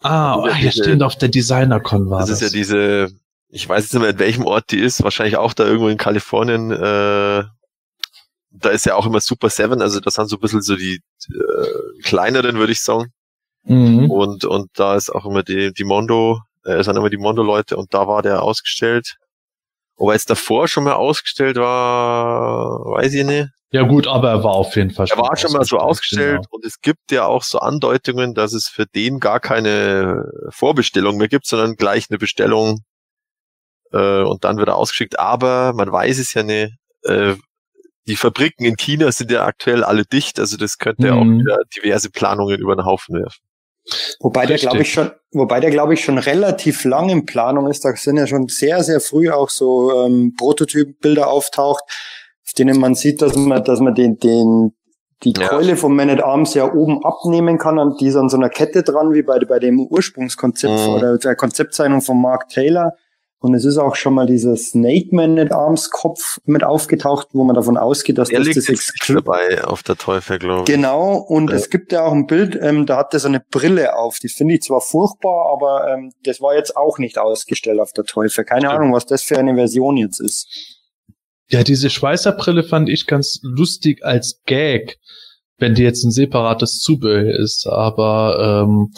[0.00, 2.42] Ah, ja ah, ja, diese- stimmt, auf der Designer-Con war Das das.
[2.42, 3.08] ist ja diese,
[3.48, 5.96] ich weiß jetzt nicht mehr, in welchem Ort die ist, wahrscheinlich auch da irgendwo in
[5.98, 6.70] Kalifornien.
[6.70, 7.44] Äh,
[8.50, 11.00] da ist ja auch immer Super Seven, also das sind so ein bisschen so die
[11.30, 13.12] äh, kleineren, würde ich sagen.
[13.68, 14.10] Mhm.
[14.10, 17.92] Und, und da ist auch immer die, die Mondo, äh, sind immer die Mondo-Leute und
[17.94, 19.16] da war der ausgestellt.
[19.96, 23.48] Ob er jetzt davor schon mal ausgestellt war, weiß ich nicht.
[23.70, 26.48] Ja gut, aber er war auf jeden Fall Er war schon mal so ausgestellt genau.
[26.52, 31.28] und es gibt ja auch so Andeutungen, dass es für den gar keine Vorbestellung mehr
[31.28, 32.80] gibt, sondern gleich eine Bestellung
[33.92, 35.18] äh, und dann wird er ausgeschickt.
[35.18, 36.72] Aber man weiß es ja nicht.
[37.02, 37.34] Äh,
[38.06, 41.40] die Fabriken in China sind ja aktuell alle dicht, also das könnte auch Mhm.
[41.40, 43.42] wieder diverse Planungen über den Haufen werfen.
[44.20, 44.68] Wobei der, Richtig.
[44.68, 47.84] glaube ich, schon, wobei der, glaube ich, schon relativ lang in Planung ist.
[47.84, 51.82] Da sind ja schon sehr, sehr früh auch so ähm, Prototypbilder auftaucht,
[52.46, 54.72] auf denen man sieht, dass man, dass man den, den,
[55.24, 55.48] die Ja.
[55.48, 58.50] Keule vom Man at Arms ja oben abnehmen kann und die ist an so einer
[58.50, 60.88] Kette dran, wie bei, bei dem Ursprungskonzept Mhm.
[60.94, 62.92] oder der Konzeptzeichnung von Mark Taylor.
[63.40, 67.44] Und es ist auch schon mal dieser Snake Man at Arms Kopf mit aufgetaucht, wo
[67.44, 70.74] man davon ausgeht, dass Er das das Exclu dabei auf der Teufel, glaube ich.
[70.74, 71.56] Genau, und Ja.
[71.56, 74.18] es gibt ja auch ein Bild, ähm, da hat er so eine Brille auf.
[74.18, 78.04] Die finde ich zwar furchtbar, aber ähm, das war jetzt auch nicht ausgestellt auf der
[78.04, 78.44] Teufel.
[78.44, 78.74] Keine Stimmt.
[78.74, 80.48] Ahnung, was das für eine Version jetzt ist.
[81.50, 84.96] Ja, diese Schweißerbrille fand ich ganz lustig als Gag,
[85.58, 87.68] wenn die jetzt ein separates Zubehör ist.
[87.68, 88.90] Aber ähm,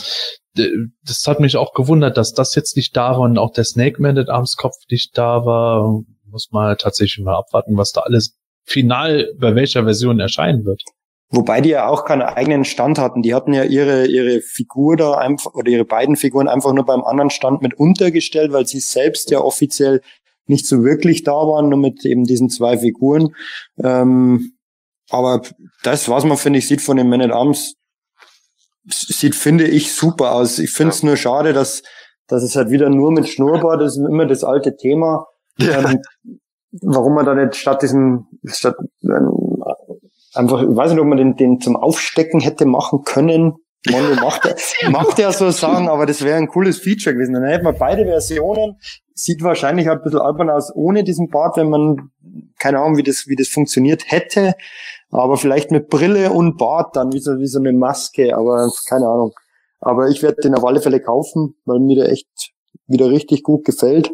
[0.54, 4.00] das hat mich auch gewundert, dass das jetzt nicht da war und auch der Snake
[4.02, 6.02] Man at Arms Kopf nicht da war.
[6.26, 10.82] Muss man tatsächlich mal abwarten, was da alles final bei welcher Version erscheinen wird.
[11.32, 13.22] Wobei die ja auch keinen eigenen Stand hatten.
[13.22, 17.04] Die hatten ja ihre, ihre Figur da einfach, oder ihre beiden Figuren einfach nur beim
[17.04, 20.00] anderen Stand mit untergestellt, weil sie selbst ja offiziell
[20.46, 23.34] nicht so wirklich da waren, nur mit eben diesen zwei Figuren.
[23.82, 24.54] Ähm,
[25.08, 25.42] aber
[25.84, 27.74] das, was man, finde ich, sieht von den Men at Arms,
[28.86, 30.58] sieht, finde ich, super aus.
[30.58, 31.82] Ich finde es nur schade, dass,
[32.26, 35.26] dass es halt wieder nur mit Schnurrbart ist, immer das alte Thema.
[35.60, 36.00] Ähm,
[36.82, 39.62] warum man da nicht statt diesem, statt, ähm,
[40.34, 43.54] einfach, ich weiß nicht, ob man den, den zum Aufstecken hätte machen können.
[43.88, 47.34] Mondo macht, er- macht ja so Sachen, aber das wäre ein cooles Feature gewesen.
[47.34, 48.76] Dann hätten wir beide Versionen.
[49.14, 52.10] Sieht wahrscheinlich halt ein bisschen albern aus ohne diesen Bart, wenn man,
[52.58, 54.54] keine Ahnung, wie das, wie das funktioniert hätte.
[55.10, 59.06] Aber vielleicht mit Brille und Bart dann, wie so, wie so eine Maske, aber keine
[59.06, 59.32] Ahnung.
[59.80, 62.28] Aber ich werde den auf alle Fälle kaufen, weil mir der echt
[62.86, 64.10] wieder richtig gut gefällt.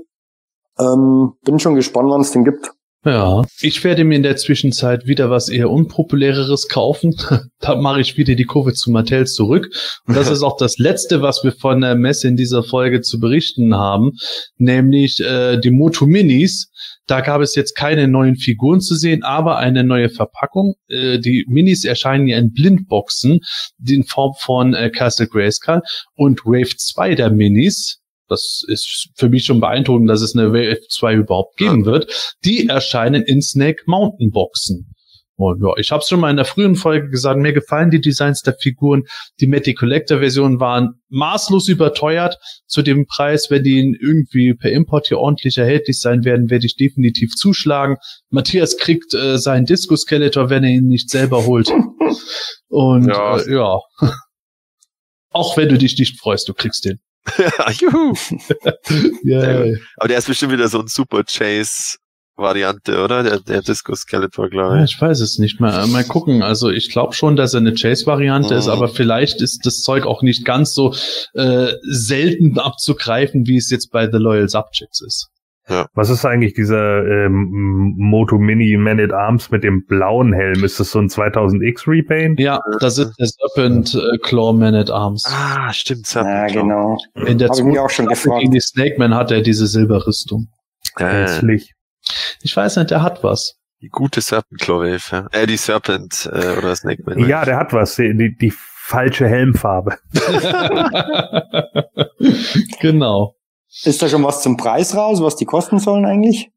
[0.78, 2.70] Ähm, bin schon gespannt, wann es den gibt.
[3.06, 7.14] Ja, ich werde mir in der Zwischenzeit wieder was eher unpopuläreres kaufen.
[7.60, 9.68] da mache ich wieder die Kurve zu Mattel zurück.
[10.08, 13.20] Und das ist auch das Letzte, was wir von der Messe in dieser Folge zu
[13.20, 14.12] berichten haben,
[14.58, 16.72] nämlich äh, die Moto Minis.
[17.06, 20.74] Da gab es jetzt keine neuen Figuren zu sehen, aber eine neue Verpackung.
[20.88, 23.40] Äh, die Minis erscheinen ja in Blindboxen
[23.86, 25.82] in Form von äh, Castle Grayskull
[26.14, 28.00] und Wave 2 der Minis.
[28.28, 32.34] Das ist für mich schon beeindruckend, dass es eine Wave 2 überhaupt geben wird.
[32.44, 34.95] Die erscheinen in Snake Mountain Boxen.
[35.36, 38.00] Und ja, ich habe es schon mal in der frühen Folge gesagt, mir gefallen die
[38.00, 39.04] Designs der Figuren.
[39.38, 43.50] Die Matty Collector Versionen waren maßlos überteuert zu dem Preis.
[43.50, 47.96] Wenn die irgendwie per Import hier ordentlich erhältlich sein werden, werde ich definitiv zuschlagen.
[48.30, 51.70] Matthias kriegt äh, seinen Disco Skeletor, wenn er ihn nicht selber holt.
[52.68, 53.38] Und Ja.
[53.38, 53.80] Äh, ja.
[55.30, 56.98] Auch wenn du dich nicht freust, du kriegst den.
[57.38, 58.14] ja, juhu.
[59.68, 59.80] Gut.
[59.96, 61.98] Aber der ist bestimmt wieder so ein Super Chase
[62.36, 63.22] Variante, oder?
[63.22, 64.94] Der, der Disco Skeletor, glaube Ja, ich.
[64.94, 65.60] ich weiß es nicht.
[65.60, 66.42] Mal, mal gucken.
[66.42, 68.72] Also ich glaube schon, dass er eine Chase-Variante ist, Mhm.
[68.72, 70.94] aber vielleicht ist das Zeug auch nicht ganz so
[71.34, 75.28] äh, selten abzugreifen, wie es jetzt bei The Loyal Subjects ist.
[75.68, 75.86] Ja.
[75.94, 80.62] Was ist eigentlich dieser ähm, Moto Mini Man at Arms mit dem blauen Helm?
[80.62, 82.38] Ist das so ein 2000X Repaint?
[82.38, 85.24] Ja, das ist der Serpent äh, Claw Man at Arms.
[85.26, 86.06] Ah, stimmt.
[86.14, 86.62] Ja, Serpent Claw.
[86.62, 86.98] genau.
[87.28, 88.40] In der Hab ich mich auch schon Staffel gefragt.
[88.42, 90.46] Gegen die Snake Man hat er diese Silberrüstung.
[90.98, 91.72] Äh, Hässlich.
[92.42, 93.56] Ich weiß nicht, der hat was.
[93.82, 95.26] die gute Serpent ja.
[95.32, 97.16] Äh, die Serpent äh, oder Snake Man.
[97.18, 97.28] Wave.
[97.28, 97.96] Ja, der hat was.
[97.96, 99.98] Die, die, die falsche Helmfarbe.
[102.80, 103.34] genau.
[103.84, 106.50] Ist da schon was zum Preis raus, was die kosten sollen eigentlich?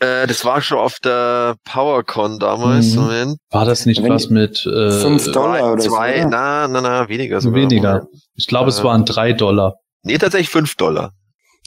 [0.00, 2.94] Äh, das war schon auf der PowerCon damals.
[2.94, 3.02] Mhm.
[3.02, 3.36] Moment.
[3.50, 6.28] War das nicht Wenn was mit äh, Fünf Dollar oder so, zwei, oder?
[6.28, 7.60] na, na, na, weniger sogar.
[7.60, 8.06] weniger?
[8.34, 9.76] Ich glaube, es Äh, waren drei Dollar.
[10.02, 11.12] Nee, tatsächlich fünf Dollar.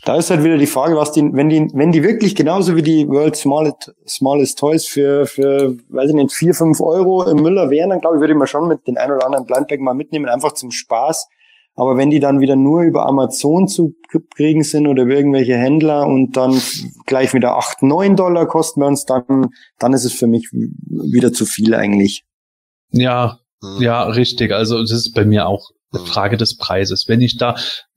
[0.05, 2.81] Da ist halt wieder die Frage, was die, wenn die, wenn die wirklich genauso wie
[2.81, 7.69] die World Smallest, Smallest Toys für, für, weiß ich nicht, vier, fünf Euro im Müller
[7.69, 9.93] wären, dann glaube ich, würde ich mal schon mit den ein oder anderen Blindbag mal
[9.93, 11.27] mitnehmen, einfach zum Spaß.
[11.75, 13.95] Aber wenn die dann wieder nur über Amazon zu
[14.35, 16.61] kriegen sind oder über irgendwelche Händler und dann
[17.07, 19.49] gleich wieder acht, neun Dollar kosten wir uns, dann,
[19.79, 22.25] dann ist es für mich wieder zu viel eigentlich.
[22.91, 23.81] Ja, Hm.
[23.81, 24.51] ja, richtig.
[24.51, 26.07] Also das ist bei mir auch eine Mhm.
[26.07, 27.05] Frage des Preises.
[27.07, 27.55] Wenn ich da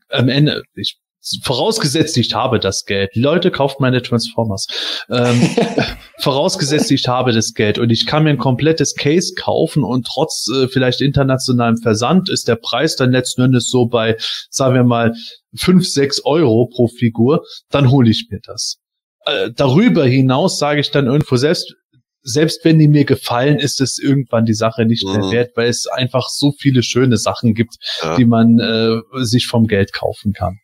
[0.09, 0.99] am Ende, ich
[1.43, 3.11] vorausgesetzt, ich habe das Geld.
[3.15, 4.67] Leute, kauft meine Transformers.
[5.11, 5.41] Ähm,
[6.19, 10.47] vorausgesetzt, ich habe das Geld und ich kann mir ein komplettes Case kaufen und trotz
[10.55, 14.17] äh, vielleicht internationalem Versand ist der Preis dann letzten Endes so bei,
[14.51, 15.15] sagen wir mal,
[15.55, 18.77] fünf, sechs Euro pro Figur, dann hole ich mir das.
[19.25, 21.75] Äh, darüber hinaus sage ich dann irgendwo selbst,
[22.23, 25.31] selbst wenn die mir gefallen, ist es irgendwann die Sache nicht mehr Mhm.
[25.31, 28.17] wert, weil es einfach so viele schöne Sachen gibt, Ja.
[28.17, 30.59] die man äh, sich vom Geld kaufen kann.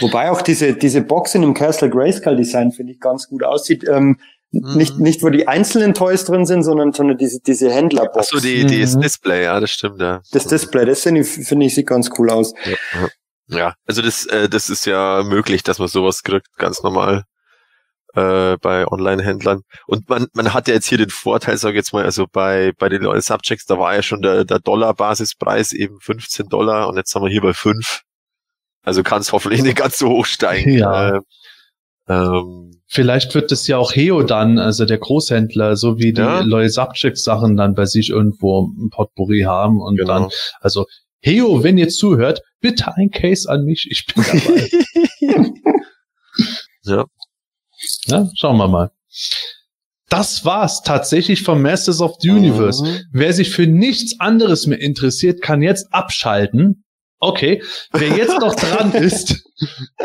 [0.00, 3.84] Wobei auch diese, diese Box in dem Castle Grayskull Design finde ich ganz gut aussieht.
[3.88, 4.18] Ähm,
[4.52, 4.76] Mhm.
[4.76, 8.18] Nicht, nicht wo die einzelnen Toys drin sind, sondern, sondern diese, diese Händlerbox.
[8.18, 9.00] Achso, die, die Mhm.
[9.00, 10.20] Display, ja, das stimmt, ja.
[10.30, 12.52] Das Display, das finde ich, finde ich, sieht ganz cool aus.
[12.66, 13.08] Ja,
[13.56, 13.74] ja.
[13.86, 17.24] also das, äh, das ist ja möglich, dass man sowas kriegt, ganz normal
[18.14, 19.62] äh, bei Online-Händlern.
[19.86, 22.72] Und man, man hat ja jetzt hier den Vorteil, sag ich jetzt mal, also bei,
[22.78, 27.10] bei den Subjects, da war ja schon der, der Dollar-Basispreis eben 15 Dollar und jetzt
[27.10, 28.02] sind wir hier bei 5.
[28.82, 30.78] Also kann es hoffentlich nicht ganz so hoch steigen.
[30.78, 31.16] Ja.
[31.16, 31.20] Äh,
[32.08, 36.68] ähm, Vielleicht wird es ja auch Heo dann, also der Großhändler, so wie die Ja.
[36.68, 40.12] Subjects Sachen dann bei sich irgendwo ein Potpourri haben und genau.
[40.12, 40.28] dann,
[40.60, 40.84] also
[41.20, 44.70] Heo, wenn ihr zuhört, bitte ein Case an mich, ich bin dabei.
[46.82, 47.04] ja.
[48.06, 48.90] ja, schauen wir mal.
[50.08, 52.84] Das war's tatsächlich vom Masters of the Universe.
[52.84, 53.00] Mhm.
[53.12, 56.84] Wer sich für nichts anderes mehr interessiert, kann jetzt abschalten.
[57.24, 57.62] Okay,
[57.92, 59.48] wer jetzt noch dran ist,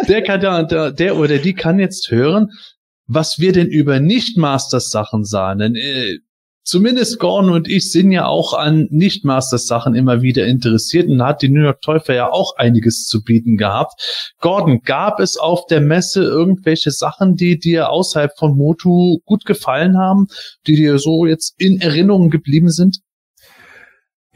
[0.08, 2.52] der kann ja, der, der oder die kann jetzt hören,
[3.08, 5.58] was wir denn über Nicht-Masters-Sachen sahen.
[5.58, 6.20] Denn äh,
[6.64, 11.50] zumindest Gordon und ich sind ja auch an Nicht-Masters-Sachen immer wieder interessiert und hat die
[11.50, 14.36] New York Fair ja auch einiges zu bieten gehabt.
[14.40, 19.98] Gordon, gab es auf der Messe irgendwelche Sachen, die dir außerhalb von Motu gut gefallen
[19.98, 20.28] haben,
[20.68, 23.00] die dir so jetzt in Erinnerung geblieben sind?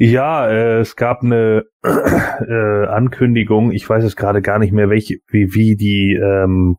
[0.04, 5.20] Ja, äh, es gab eine äh, Ankündigung, ich weiß jetzt gerade gar nicht mehr, welche,
[5.28, 6.78] wie, wie die, ähm,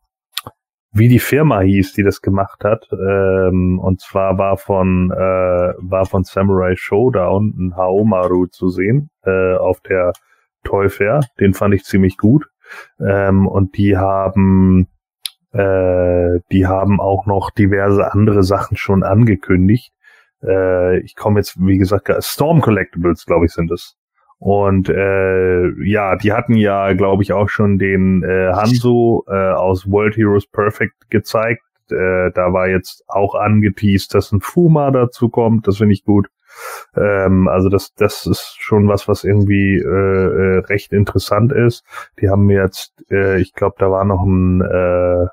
[0.90, 2.88] wie die Firma hieß, die das gemacht hat.
[2.90, 5.16] Ähm, und zwar war von, äh,
[5.78, 10.14] war von Samurai Showdown ein Haomaru zu sehen, äh, auf der
[10.64, 11.20] Toy Fair.
[11.38, 12.48] Den fand ich ziemlich gut.
[12.98, 14.88] Ähm, und die haben,
[15.52, 19.92] äh, die haben auch noch diverse andere Sachen schon angekündigt.
[20.42, 23.96] Äh, ich komme jetzt, wie gesagt, Storm Collectibles, glaube ich, sind es.
[24.38, 29.88] Und äh, ja, die hatten ja, glaube ich, auch schon den äh, Hanzo äh, aus
[29.88, 31.62] World Heroes Perfect gezeigt.
[31.90, 35.68] Äh, da war jetzt auch angeteased, dass ein Fuma dazu kommt.
[35.68, 36.28] Das finde ich gut.
[36.96, 41.84] Ähm, also das, das ist schon was, was irgendwie äh, äh, recht interessant ist.
[42.20, 45.26] Die haben jetzt, äh, ich glaube, da war noch ein äh,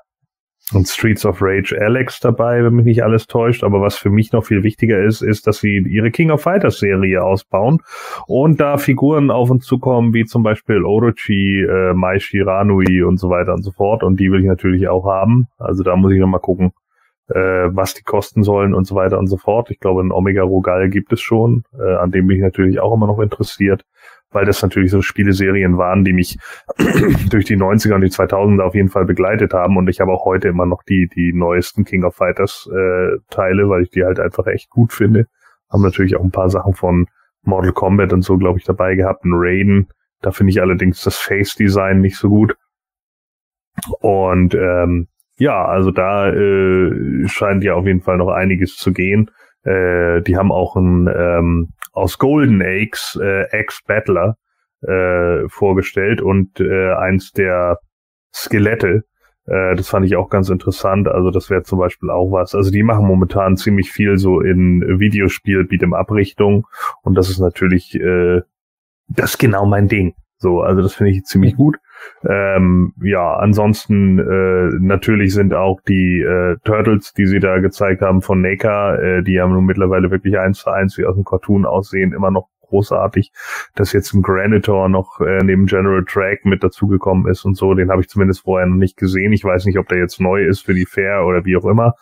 [0.72, 3.64] und Streets of Rage Alex dabei, wenn mich nicht alles täuscht.
[3.64, 6.78] Aber was für mich noch viel wichtiger ist, ist, dass sie ihre King of Fighters
[6.78, 7.82] Serie ausbauen
[8.26, 13.30] und da Figuren auf uns zukommen, wie zum Beispiel Orochi, äh, Mai Shiranui und so
[13.30, 14.02] weiter und so fort.
[14.02, 15.48] Und die will ich natürlich auch haben.
[15.58, 16.72] Also da muss ich nochmal gucken,
[17.28, 19.70] äh, was die kosten sollen und so weiter und so fort.
[19.70, 21.64] Ich glaube, ein Omega Rogal gibt es schon.
[21.78, 23.84] Äh, an dem bin ich natürlich auch immer noch interessiert
[24.30, 26.38] weil das natürlich so Spieleserien waren, die mich
[27.30, 30.24] durch die 90er und die 2000er auf jeden Fall begleitet haben und ich habe auch
[30.24, 34.20] heute immer noch die die neuesten King of Fighters äh, Teile, weil ich die halt
[34.20, 35.26] einfach echt gut finde.
[35.70, 37.06] Haben natürlich auch ein paar Sachen von
[37.42, 39.88] Mortal Kombat und so, glaube ich, dabei gehabt, ein Raiden.
[40.20, 42.54] Da finde ich allerdings das Face Design nicht so gut.
[44.00, 45.08] Und ähm,
[45.38, 49.30] ja, also da äh, scheint ja auf jeden Fall noch einiges zu gehen.
[49.62, 54.36] Äh, die haben auch ein ähm, aus Golden Eggs äh, Ex-Battler
[54.82, 57.78] äh, vorgestellt und äh, eins der
[58.32, 59.04] Skelette
[59.46, 61.08] Äh, das fand ich auch ganz interessant.
[61.08, 62.54] Also das wäre zum Beispiel auch was.
[62.54, 66.66] Also die machen momentan ziemlich viel so in Videospiel, Beat'em Up-Richtung.
[67.02, 68.42] Und das ist natürlich, äh,
[69.08, 70.14] das ist genau mein Ding.
[70.38, 71.78] So, also das finde ich ziemlich gut.
[72.28, 78.22] Ähm, ja, ansonsten äh, natürlich sind auch die äh, Turtles, die sie da gezeigt haben
[78.22, 81.66] von NECA, äh, die haben nun mittlerweile wirklich eins zu eins wie aus dem Cartoon
[81.66, 83.32] aussehen, immer noch großartig,
[83.74, 87.74] dass jetzt ein Granitor noch äh, neben General Track mit dazugekommen ist und so.
[87.74, 89.32] Den habe ich zumindest vorher noch nicht gesehen.
[89.32, 91.94] Ich weiß nicht, ob der jetzt neu ist für die Fair oder wie auch immer.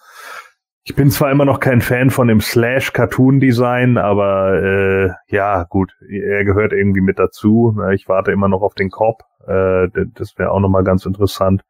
[0.88, 6.46] Ich bin zwar immer noch kein Fan von dem Slash-Cartoon-Design, aber äh, ja, gut, er
[6.46, 7.78] gehört irgendwie mit dazu.
[7.92, 9.22] Ich warte immer noch auf den Korb.
[9.46, 11.60] Äh, das wäre auch nochmal ganz interessant.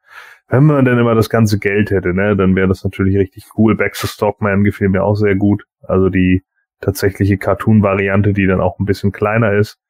[0.46, 3.74] Wenn man denn immer das ganze Geld hätte, ne, dann wäre das natürlich richtig cool.
[3.76, 5.64] Baxter Stockman gefiel mir auch sehr gut.
[5.82, 6.44] Also die
[6.80, 9.80] tatsächliche Cartoon-Variante, die dann auch ein bisschen kleiner ist.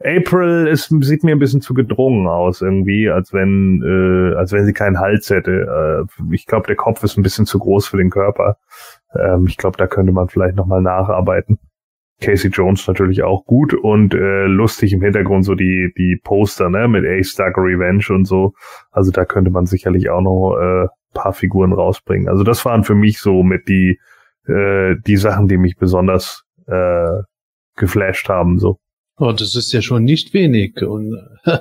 [0.00, 4.66] April ist, sieht mir ein bisschen zu gedrungen aus irgendwie, als wenn, äh, als wenn
[4.66, 6.06] sie keinen Hals hätte.
[6.20, 8.58] Äh, ich glaube, der Kopf ist ein bisschen zu groß für den Körper.
[9.18, 11.58] Ähm, ich glaube, da könnte man vielleicht nochmal nacharbeiten.
[12.20, 16.88] Casey Jones natürlich auch gut und äh, lustig im Hintergrund so die die Poster ne
[16.88, 18.54] mit Ace Dark Revenge und so.
[18.90, 22.28] Also da könnte man sicherlich auch noch äh, paar Figuren rausbringen.
[22.28, 23.98] Also das waren für mich so mit die
[24.46, 27.22] äh, die Sachen, die mich besonders äh,
[27.76, 28.78] geflasht haben so.
[29.18, 30.82] Oh, das ist ja schon nicht wenig.
[30.82, 31.16] Und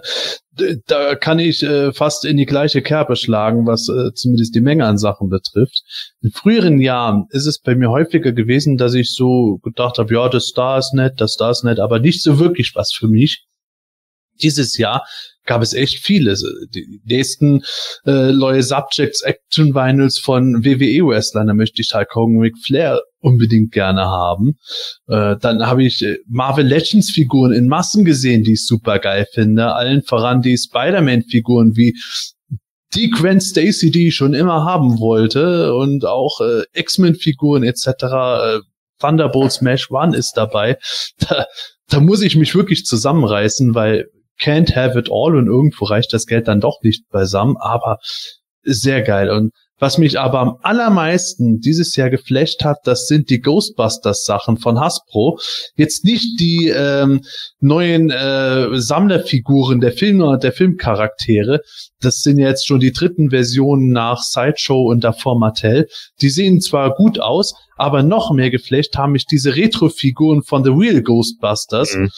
[0.88, 4.86] da kann ich äh, fast in die gleiche Kerbe schlagen, was äh, zumindest die Menge
[4.86, 5.82] an Sachen betrifft.
[6.22, 10.28] In früheren Jahren ist es bei mir häufiger gewesen, dass ich so gedacht habe, ja,
[10.28, 13.46] das da ist nett, das da ist nett, aber nicht so wirklich was für mich.
[14.42, 15.06] Dieses Jahr
[15.46, 16.36] gab es echt viele.
[16.74, 17.64] Die nächsten
[18.06, 23.02] äh, neue Subjects Action Vinyls von WWE Wrestlern, da möchte ich halt Hogan Ric Flair
[23.20, 24.58] unbedingt gerne haben.
[25.08, 29.26] Äh, dann habe ich äh, Marvel Legends Figuren in Massen gesehen, die ich super geil
[29.34, 29.74] finde.
[29.74, 31.96] Allen voran die Spider-Man Figuren wie
[32.94, 37.88] die Gwen Stacy, die ich schon immer haben wollte und auch äh, X-Men Figuren etc.
[37.88, 38.60] Äh,
[39.00, 40.78] Thunderbolt Smash One ist dabei.
[41.18, 41.46] Da,
[41.88, 44.08] da muss ich mich wirklich zusammenreißen, weil
[44.40, 47.98] can't have it all und irgendwo reicht das Geld dann doch nicht beisammen, aber
[48.64, 49.30] sehr geil.
[49.30, 54.80] Und was mich aber am allermeisten dieses Jahr geflasht hat, das sind die Ghostbusters-Sachen von
[54.80, 55.38] Hasbro.
[55.76, 57.22] Jetzt nicht die ähm,
[57.60, 61.60] neuen äh, Sammlerfiguren der Filme der Filmcharaktere.
[62.00, 65.88] Das sind jetzt schon die dritten Versionen nach Sideshow und davor Mattel.
[66.22, 70.72] Die sehen zwar gut aus, aber noch mehr geflasht haben mich diese Retro-Figuren von The
[70.72, 71.96] Real Ghostbusters.
[71.96, 72.10] Mhm.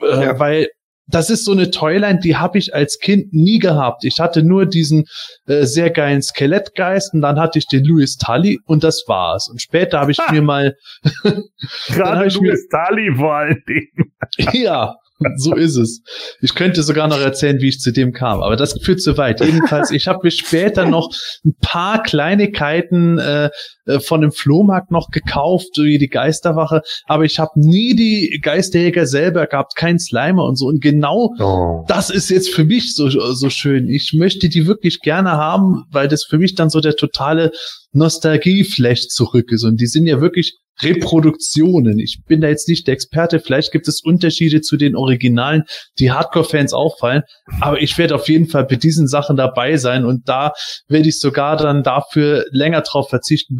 [0.00, 0.38] Äh, ja.
[0.40, 0.68] Weil
[1.06, 4.04] das ist so eine Toyline, die habe ich als Kind nie gehabt.
[4.04, 5.04] Ich hatte nur diesen
[5.46, 9.48] äh, sehr geilen Skelettgeist und dann hatte ich den Louis Tully und das war's.
[9.48, 10.32] Und später habe ich ha.
[10.32, 10.76] mir mal
[11.88, 14.12] gerade Louis Tully vor allen Dingen.
[14.52, 14.96] ja,
[15.36, 16.02] so ist es.
[16.40, 19.40] Ich könnte sogar noch erzählen, wie ich zu dem kam, aber das führt zu weit.
[19.40, 21.10] Jedenfalls, ich habe mir später noch
[21.44, 23.50] ein paar Kleinigkeiten äh,
[23.86, 29.06] äh, von dem Flohmarkt noch gekauft, wie die Geisterwache, aber ich habe nie die Geisterjäger
[29.06, 30.66] selber gehabt, kein Slimer und so.
[30.66, 31.84] Und genau oh.
[31.88, 33.88] das ist jetzt für mich so, so schön.
[33.88, 37.52] Ich möchte die wirklich gerne haben, weil das für mich dann so der totale
[37.92, 39.64] Nostalgie-Flash zurück ist.
[39.64, 41.98] Und die sind ja wirklich Reproduktionen.
[41.98, 43.40] Ich bin da jetzt nicht der Experte.
[43.40, 45.64] Vielleicht gibt es Unterschiede zu den Originalen,
[45.98, 47.22] die Hardcore-Fans auffallen.
[47.60, 50.52] Aber ich werde auf jeden Fall bei diesen Sachen dabei sein und da
[50.88, 53.58] werde ich sogar dann dafür länger drauf verzichten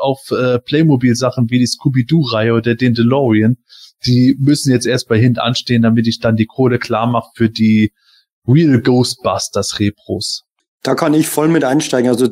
[0.00, 3.56] auf äh, Playmobil-Sachen wie die Scooby-Doo-Reihe oder den DeLorean.
[4.06, 7.50] Die müssen jetzt erst bei Hint anstehen, damit ich dann die Kohle klar mache für
[7.50, 7.92] die
[8.46, 10.44] Real Ghostbusters Repros.
[10.82, 12.08] Da kann ich voll mit einsteigen.
[12.08, 12.28] Also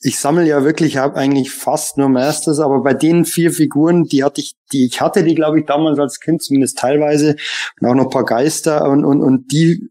[0.00, 4.22] ich sammle ja wirklich, habe eigentlich fast nur Masters, aber bei den vier Figuren, die
[4.22, 7.36] hatte ich, die ich hatte, die glaube ich damals als Kind zumindest teilweise
[7.80, 9.90] und auch noch paar Geister und und und die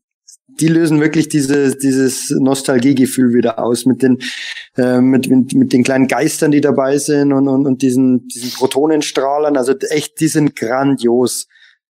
[0.59, 4.17] die lösen wirklich diese, dieses Nostalgiegefühl wieder aus mit den,
[4.75, 8.51] äh, mit, mit, mit den kleinen Geistern, die dabei sind und, und, und diesen, diesen
[8.51, 9.55] Protonenstrahlern.
[9.55, 11.47] Also echt, die sind grandios.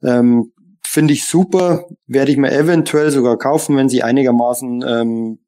[0.02, 0.52] Ähm,
[0.84, 1.86] Finde ich super.
[2.08, 5.40] Werde ich mir eventuell sogar kaufen, wenn sie einigermaßen ähm,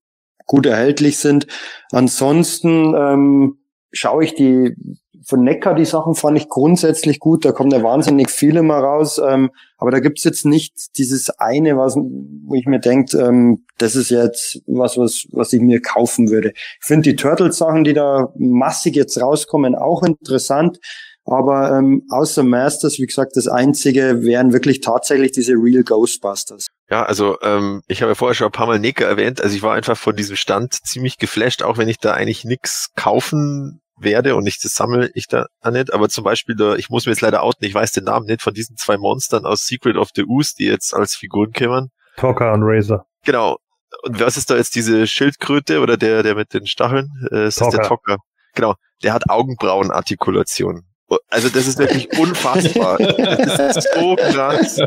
[0.49, 1.47] gut erhältlich sind.
[1.91, 3.59] Ansonsten ähm,
[3.91, 4.76] schaue ich die
[5.23, 7.45] von Neckar, die Sachen fand ich grundsätzlich gut.
[7.45, 9.21] Da kommen ja wahnsinnig viele mal raus.
[9.23, 13.95] Ähm, aber da gibt's jetzt nicht dieses eine, was, wo ich mir denke, ähm, das
[13.95, 16.53] ist jetzt was, was, was ich mir kaufen würde.
[16.55, 20.80] Ich finde die Turtles-Sachen, die da massig jetzt rauskommen, auch interessant.
[21.26, 26.65] Aber ähm, außer Masters, wie gesagt, das einzige wären wirklich tatsächlich diese Real Ghostbusters.
[26.90, 29.41] Ja, also ähm, ich habe ja vorher schon ein paar Mal Nick erwähnt.
[29.41, 32.90] Also ich war einfach von diesem Stand ziemlich geflasht, auch wenn ich da eigentlich nix
[32.95, 35.94] kaufen werde und nicht das sammle ich da nicht.
[35.94, 38.41] Aber zum Beispiel, da, ich muss mir jetzt leider outen, ich weiß den Namen nicht
[38.41, 41.91] von diesen zwei Monstern aus Secret of the Ooze, die jetzt als Figuren kämen.
[42.18, 43.06] Talker und Razor.
[43.24, 43.57] Genau.
[44.03, 47.10] und was ist da jetzt diese Schildkröte oder der, der mit den Stacheln?
[47.32, 48.16] Äh, ist das der Tocker.
[48.16, 48.24] Tocker.
[48.56, 48.76] Genau.
[49.03, 50.89] Der hat Augenbrauenartikulation.
[51.30, 52.98] Also das ist wirklich unfassbar.
[52.98, 54.80] Das ist so krass.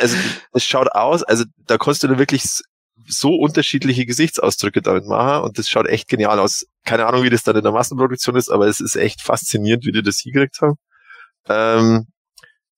[0.00, 0.16] Also
[0.52, 2.44] es schaut aus, also da kannst du wirklich
[3.08, 6.66] so unterschiedliche Gesichtsausdrücke damit machen und das schaut echt genial aus.
[6.84, 9.92] Keine Ahnung, wie das dann in der Massenproduktion ist, aber es ist echt faszinierend, wie
[9.92, 10.76] die das hingekriegt haben.
[11.48, 12.06] Ähm,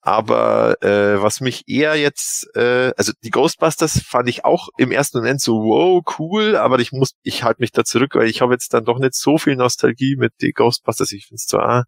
[0.01, 5.19] aber äh, was mich eher jetzt, äh, also die Ghostbusters fand ich auch im ersten
[5.19, 8.55] Moment so, wow, cool, aber ich muss, ich halte mich da zurück, weil ich habe
[8.55, 11.13] jetzt dann doch nicht so viel Nostalgie mit den Ghostbusters.
[11.13, 11.85] Ich finde es zwar,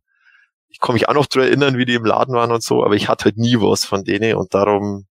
[0.71, 2.95] ich kann mich auch noch dran erinnern, wie die im Laden waren und so, aber
[2.95, 5.07] ich hatte halt nie was von denen und darum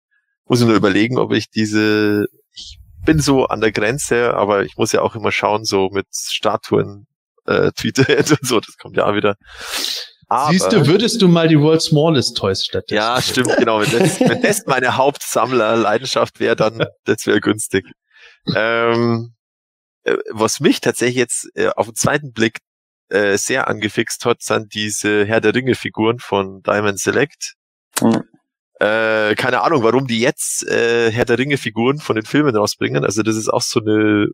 [0.45, 4.77] muss ich nur überlegen, ob ich diese, ich bin so an der Grenze, aber ich
[4.77, 7.07] muss ja auch immer schauen, so mit Statuen,
[7.47, 9.37] äh, Tweethead und so, das kommt ja auch wieder.
[10.29, 12.97] Aber, Siehst du, würdest du mal die World Smallest Toys stattdessen.
[12.97, 13.81] ja, stimmt, genau.
[13.81, 17.87] Wenn das, wenn das meine Hauptsammlerleidenschaft wäre, dann das wäre günstig.
[18.53, 19.35] Ähm,
[20.03, 22.59] äh, was mich tatsächlich jetzt äh, auf den zweiten Blick
[23.09, 27.55] äh, sehr angefixt hat, sind diese Herr der Ringe Figuren von Diamond Select.
[28.01, 28.23] Mhm.
[28.79, 33.05] Äh, keine Ahnung, warum die jetzt äh, Herr der Ringe Figuren von den Filmen rausbringen.
[33.05, 34.29] Also das ist auch so eine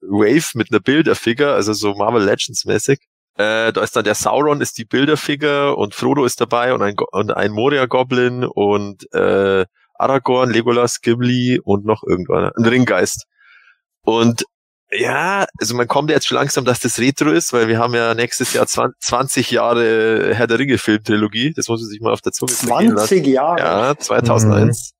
[0.00, 2.98] Wave mit einer Bilderfigur, also so Marvel Legends mäßig.
[3.36, 6.94] Äh, da ist dann der Sauron ist die Bilderfigur und Frodo ist dabei und ein,
[6.94, 9.64] Go- und ein Moria Goblin und äh,
[9.94, 13.24] Aragorn, Legolas, Gimli und noch irgendwann ein Ringgeist.
[14.02, 14.44] Und
[14.96, 18.14] ja, also man kommt jetzt schon langsam, dass das Retro ist, weil wir haben ja
[18.14, 21.52] nächstes Jahr 20, 20 Jahre Herr der Ringe Filmtrilogie.
[21.54, 23.08] Das muss man sich mal auf der Zunge zergehen lassen.
[23.08, 23.58] 20 Jahre.
[23.58, 24.92] Ja, 2001.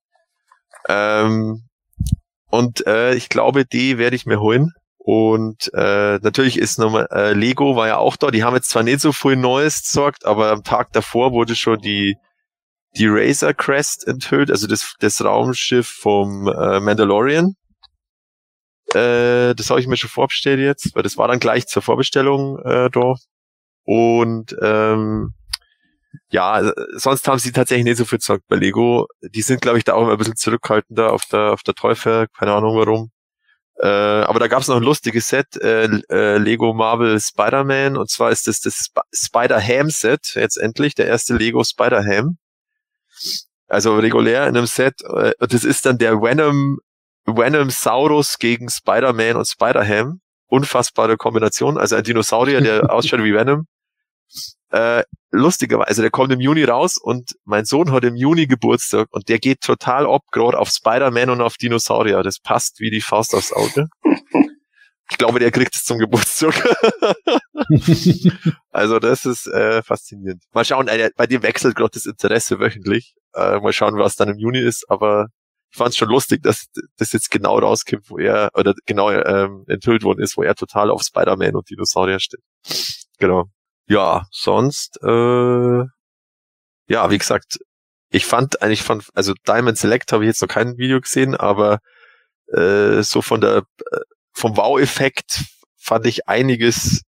[0.89, 1.63] Ähm,
[2.51, 4.71] und äh, ich glaube, die werde ich mir holen.
[4.99, 8.31] Und äh, natürlich ist nochmal, äh, Lego war ja auch da.
[8.31, 11.79] Die haben jetzt zwar nicht so viel Neues gesorgt, aber am Tag davor wurde schon
[11.81, 12.17] die
[12.97, 17.55] die Razor Crest enthüllt, also das, das Raumschiff vom äh, Mandalorian.
[18.95, 22.59] Äh, das habe ich mir schon vorbestellt jetzt, weil das war dann gleich zur Vorbestellung
[22.61, 23.15] äh, da.
[23.85, 25.35] Und ähm,
[26.31, 29.07] ja, sonst haben sie tatsächlich nicht so viel gesagt bei Lego.
[29.23, 32.27] Die sind, glaube ich, da auch immer ein bisschen zurückhaltender auf der auf der Teufel,
[32.39, 33.11] keine Ahnung warum.
[33.81, 38.09] Äh, aber da gab es noch ein lustiges Set, äh, äh, Lego Marvel Spider-Man, und
[38.09, 42.39] zwar ist das das Sp Spider-Ham-Set, jetzt endlich, der erste Lego Spider-Ham.
[43.67, 46.79] Also regulär in einem Set, äh, und das ist dann der Venom,
[47.27, 50.21] Venom Saurus gegen Spider-Man und Spider-Ham.
[50.47, 53.67] Unfassbare Kombination, also ein Dinosaurier, der ausschaut wie Venom.
[54.71, 59.29] Äh, lustigerweise, der kommt im Juni raus und mein Sohn hat im Juni Geburtstag und
[59.29, 62.23] der geht total ab, gerade auf Spider-Man und auf Dinosaurier.
[62.23, 63.89] Das passt wie die Faust aufs Auge.
[65.11, 66.55] Ich glaube, der kriegt es zum Geburtstag.
[68.71, 70.43] also das ist äh, faszinierend.
[70.53, 73.15] Mal schauen, äh, bei dir wechselt gerade das Interesse wöchentlich.
[73.35, 75.29] Äh, mal schauen, was dann im Juni ist, aber
[75.75, 76.67] ich fand es schon lustig, dass
[76.99, 80.89] das jetzt genau rauskommt, wo er, oder genau ähm, enthüllt worden ist, wo er total
[80.89, 82.43] auf Spider-Man und Dinosaurier steht.
[83.19, 83.47] Genau.
[83.89, 85.83] Ja, sonst, äh,
[86.87, 87.59] ja, wie gesagt,
[88.09, 91.81] ich fand eigentlich von, also Diamond Select habe ich jetzt noch kein Video gesehen, aber
[92.53, 95.43] äh, so von der, äh, vom Wow-Effekt
[95.77, 97.03] fand ich einiges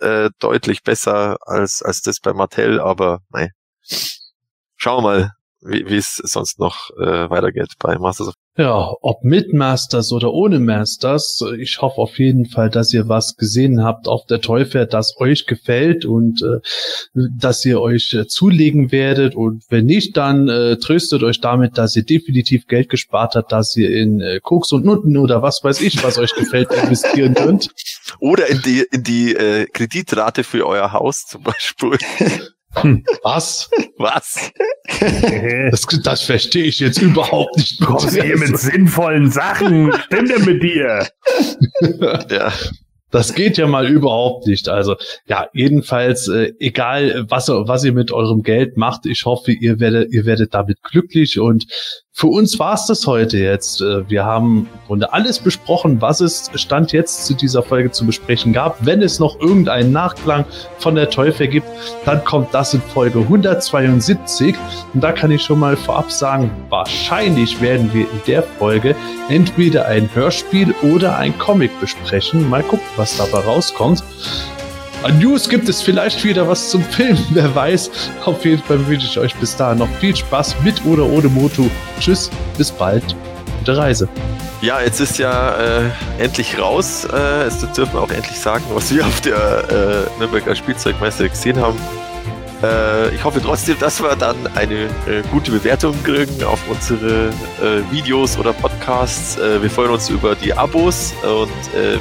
[0.00, 3.48] äh, deutlich besser als, als das bei Mattel, aber nein.
[4.76, 5.32] Schauen wir mal,
[5.64, 10.60] wie es sonst noch äh, weitergeht bei Masters of Ja, ob mit Masters oder ohne
[10.60, 15.16] Masters, ich hoffe auf jeden Fall, dass ihr was gesehen habt auf der Teufel, das
[15.18, 16.60] euch gefällt und äh,
[17.38, 21.96] dass ihr euch äh, zulegen werdet und wenn nicht, dann äh, tröstet euch damit, dass
[21.96, 25.80] ihr definitiv Geld gespart habt, dass ihr in äh, Koks und Nutten oder was weiß
[25.80, 27.70] ich, was euch gefällt, investieren könnt.
[28.20, 31.96] Oder in die, in die äh, Kreditrate für euer Haus zum Beispiel.
[33.22, 33.70] Was?
[33.98, 34.50] Was?
[35.70, 37.80] Das, das verstehe ich jetzt überhaupt nicht.
[37.80, 39.92] Kommst du hier mit sinnvollen Sachen?
[40.06, 41.08] Stimmt denn mit dir?
[42.30, 42.52] Ja.
[43.10, 44.68] Das geht ja mal überhaupt nicht.
[44.68, 44.96] Also
[45.28, 50.12] ja, jedenfalls äh, egal was was ihr mit eurem Geld macht, ich hoffe, ihr werdet
[50.12, 51.64] ihr werdet damit glücklich und
[52.16, 53.80] für uns war's das heute jetzt.
[53.80, 58.06] Äh, Wir haben im Grunde alles besprochen, was es stand jetzt zu dieser Folge zu
[58.06, 58.86] besprechen gab.
[58.86, 60.44] Wenn es noch irgendeinen Nachklang
[60.78, 61.66] von der Teufel gibt,
[62.04, 64.54] dann kommt das in Folge 172
[64.94, 68.94] und da kann ich schon mal vorab sagen, wahrscheinlich werden wir in der Folge
[69.28, 72.48] entweder ein Hörspiel oder ein Comic besprechen.
[72.48, 74.04] Mal gucken, was dabei rauskommt.
[75.04, 77.90] An News gibt es vielleicht wieder was zum Film, wer weiß.
[78.24, 81.68] Auf jeden Fall wünsche ich euch bis dahin noch viel Spaß mit oder ohne Motu.
[82.00, 83.04] Tschüss, bis bald.
[83.58, 84.08] Gute Reise.
[84.62, 87.06] Ja, jetzt ist ja äh, endlich raus.
[87.12, 91.60] Äh, jetzt dürfen wir auch endlich sagen, was wir auf der äh, Nürnberger Spielzeugmesse gesehen
[91.60, 91.78] haben.
[92.64, 97.28] Äh, ich hoffe trotzdem, dass wir dann eine äh, gute Bewertung kriegen auf unsere
[97.60, 99.36] äh, Videos oder Podcasts.
[99.36, 101.50] Wir freuen uns über die Abos und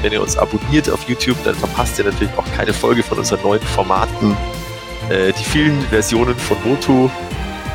[0.01, 3.41] wenn ihr uns abonniert auf YouTube, dann verpasst ihr natürlich auch keine Folge von unseren
[3.41, 4.35] neuen Formaten.
[5.09, 7.09] Die vielen Versionen von Motu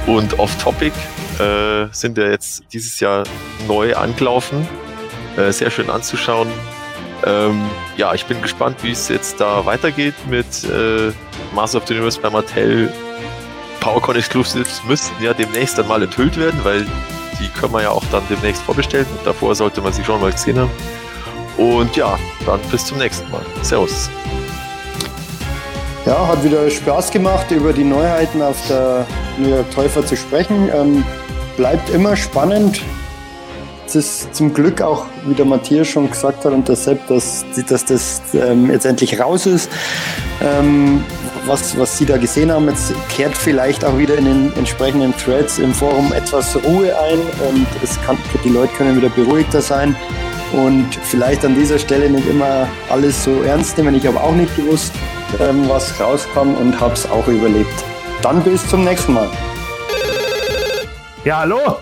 [0.07, 0.93] und Off Topic
[1.93, 3.25] sind ja jetzt dieses Jahr
[3.67, 4.67] neu angelaufen.
[5.51, 6.49] Sehr schön anzuschauen.
[7.27, 11.13] Ähm, ja, ich bin gespannt, wie es jetzt da weitergeht mit äh,
[11.55, 12.93] Master of the Universe bei Mattel.
[13.81, 16.87] PowerCon Exclusives müssten ja demnächst dann mal enthüllt werden, weil
[17.41, 19.07] die können wir ja auch dann demnächst vorbestellen.
[19.25, 20.71] Davor sollte man sie schon mal gesehen haben.
[21.57, 23.43] Und ja, dann bis zum nächsten Mal.
[23.63, 24.09] Servus.
[26.07, 30.71] Ja, hat wieder Spaß gemacht, über die Neuheiten auf der New York Täufer zu sprechen.
[30.75, 31.05] Ähm,
[31.57, 32.81] bleibt immer spannend.
[33.89, 37.43] Es ist zum Glück auch, wie der Matthias schon gesagt hat und der Sepp, dass,
[37.71, 39.71] dass das ähm, jetzt endlich raus ist.
[40.43, 41.03] Ähm,
[41.47, 45.59] was, was Sie da gesehen haben, jetzt kehrt vielleicht auch wieder in den entsprechenden Threads
[45.59, 49.97] im Forum etwas Ruhe ein und es kann, die Leute können wieder beruhigter sein
[50.53, 53.95] und vielleicht an dieser Stelle nicht immer alles so ernst nehmen.
[53.95, 54.93] Ich habe auch nicht gewusst,
[55.41, 57.85] ähm, was rauskam und habe es auch überlebt.
[58.21, 59.31] Dann bis zum nächsten Mal.
[61.25, 61.79] Ja, hallo?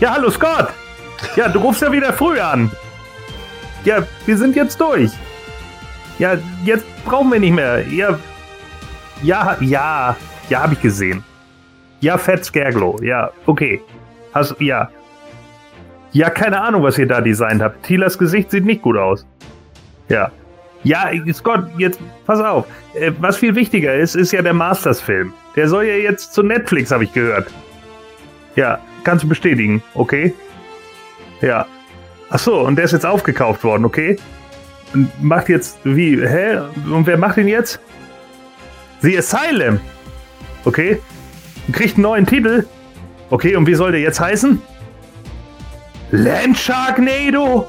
[0.00, 0.70] Ja, hallo Scott.
[1.36, 2.70] Ja, du rufst ja wieder früh an.
[3.84, 5.10] Ja, wir sind jetzt durch.
[6.18, 7.86] Ja, jetzt brauchen wir nicht mehr.
[7.88, 8.18] Ja,
[9.22, 10.16] ja, ja,
[10.48, 11.24] ja, habe ich gesehen.
[12.00, 13.02] Ja, Fett Scareglow.
[13.02, 13.80] Ja, okay.
[14.32, 14.90] Hast, ja.
[16.12, 17.82] Ja, keine Ahnung, was ihr da designt habt.
[17.82, 19.26] Tilas Gesicht sieht nicht gut aus.
[20.08, 20.30] Ja.
[20.84, 22.66] Ja, Scott, jetzt pass auf.
[22.94, 25.32] Äh, Was viel wichtiger ist, ist ja der Masters-Film.
[25.56, 27.50] Der soll ja jetzt zu Netflix, habe ich gehört.
[28.54, 30.34] Ja, kannst du bestätigen, okay?
[31.44, 31.66] Ja.
[32.30, 34.16] Ach so, und der ist jetzt aufgekauft worden, okay?
[34.94, 36.26] Und macht jetzt wie?
[36.26, 36.60] Hä?
[36.90, 37.78] Und wer macht ihn jetzt?
[39.02, 39.78] The Asylum.
[40.64, 41.02] Okay.
[41.66, 42.64] Und kriegt einen neuen Titel.
[43.28, 44.62] Okay, und wie soll der jetzt heißen?
[46.12, 47.68] Land Sharknado.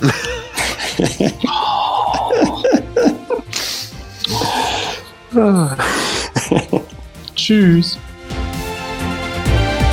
[7.34, 7.98] Tschüss.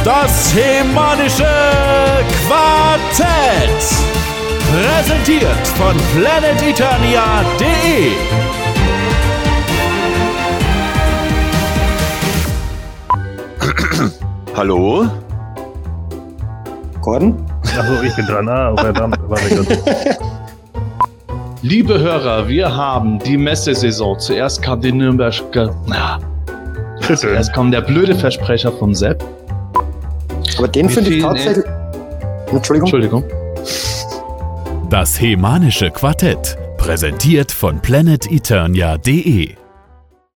[0.10, 1.46] Das Hemanische
[2.48, 3.80] Quartett.
[4.72, 8.14] Präsentiert von planeteternia.de.
[14.58, 15.06] Hallo?
[17.02, 17.46] Gordon?
[17.78, 18.50] Achso, ich bin dran.
[18.50, 19.20] Ah, verdammt.
[19.28, 19.70] Warte kurz.
[21.62, 24.18] Liebe Hörer, wir haben die Messesaison.
[24.18, 25.76] Zuerst kam die Nürnberger.
[25.86, 26.20] Na,
[27.00, 27.16] Bitte.
[27.16, 29.24] zuerst kam der blöde Versprecher von Sepp.
[30.58, 31.66] Aber den finde ich tatsächlich.
[32.52, 32.88] Entschuldigung.
[32.88, 33.24] Entschuldigung.
[34.90, 36.58] Das Hemanische Quartett.
[36.78, 39.56] Präsentiert von planeteternia.de.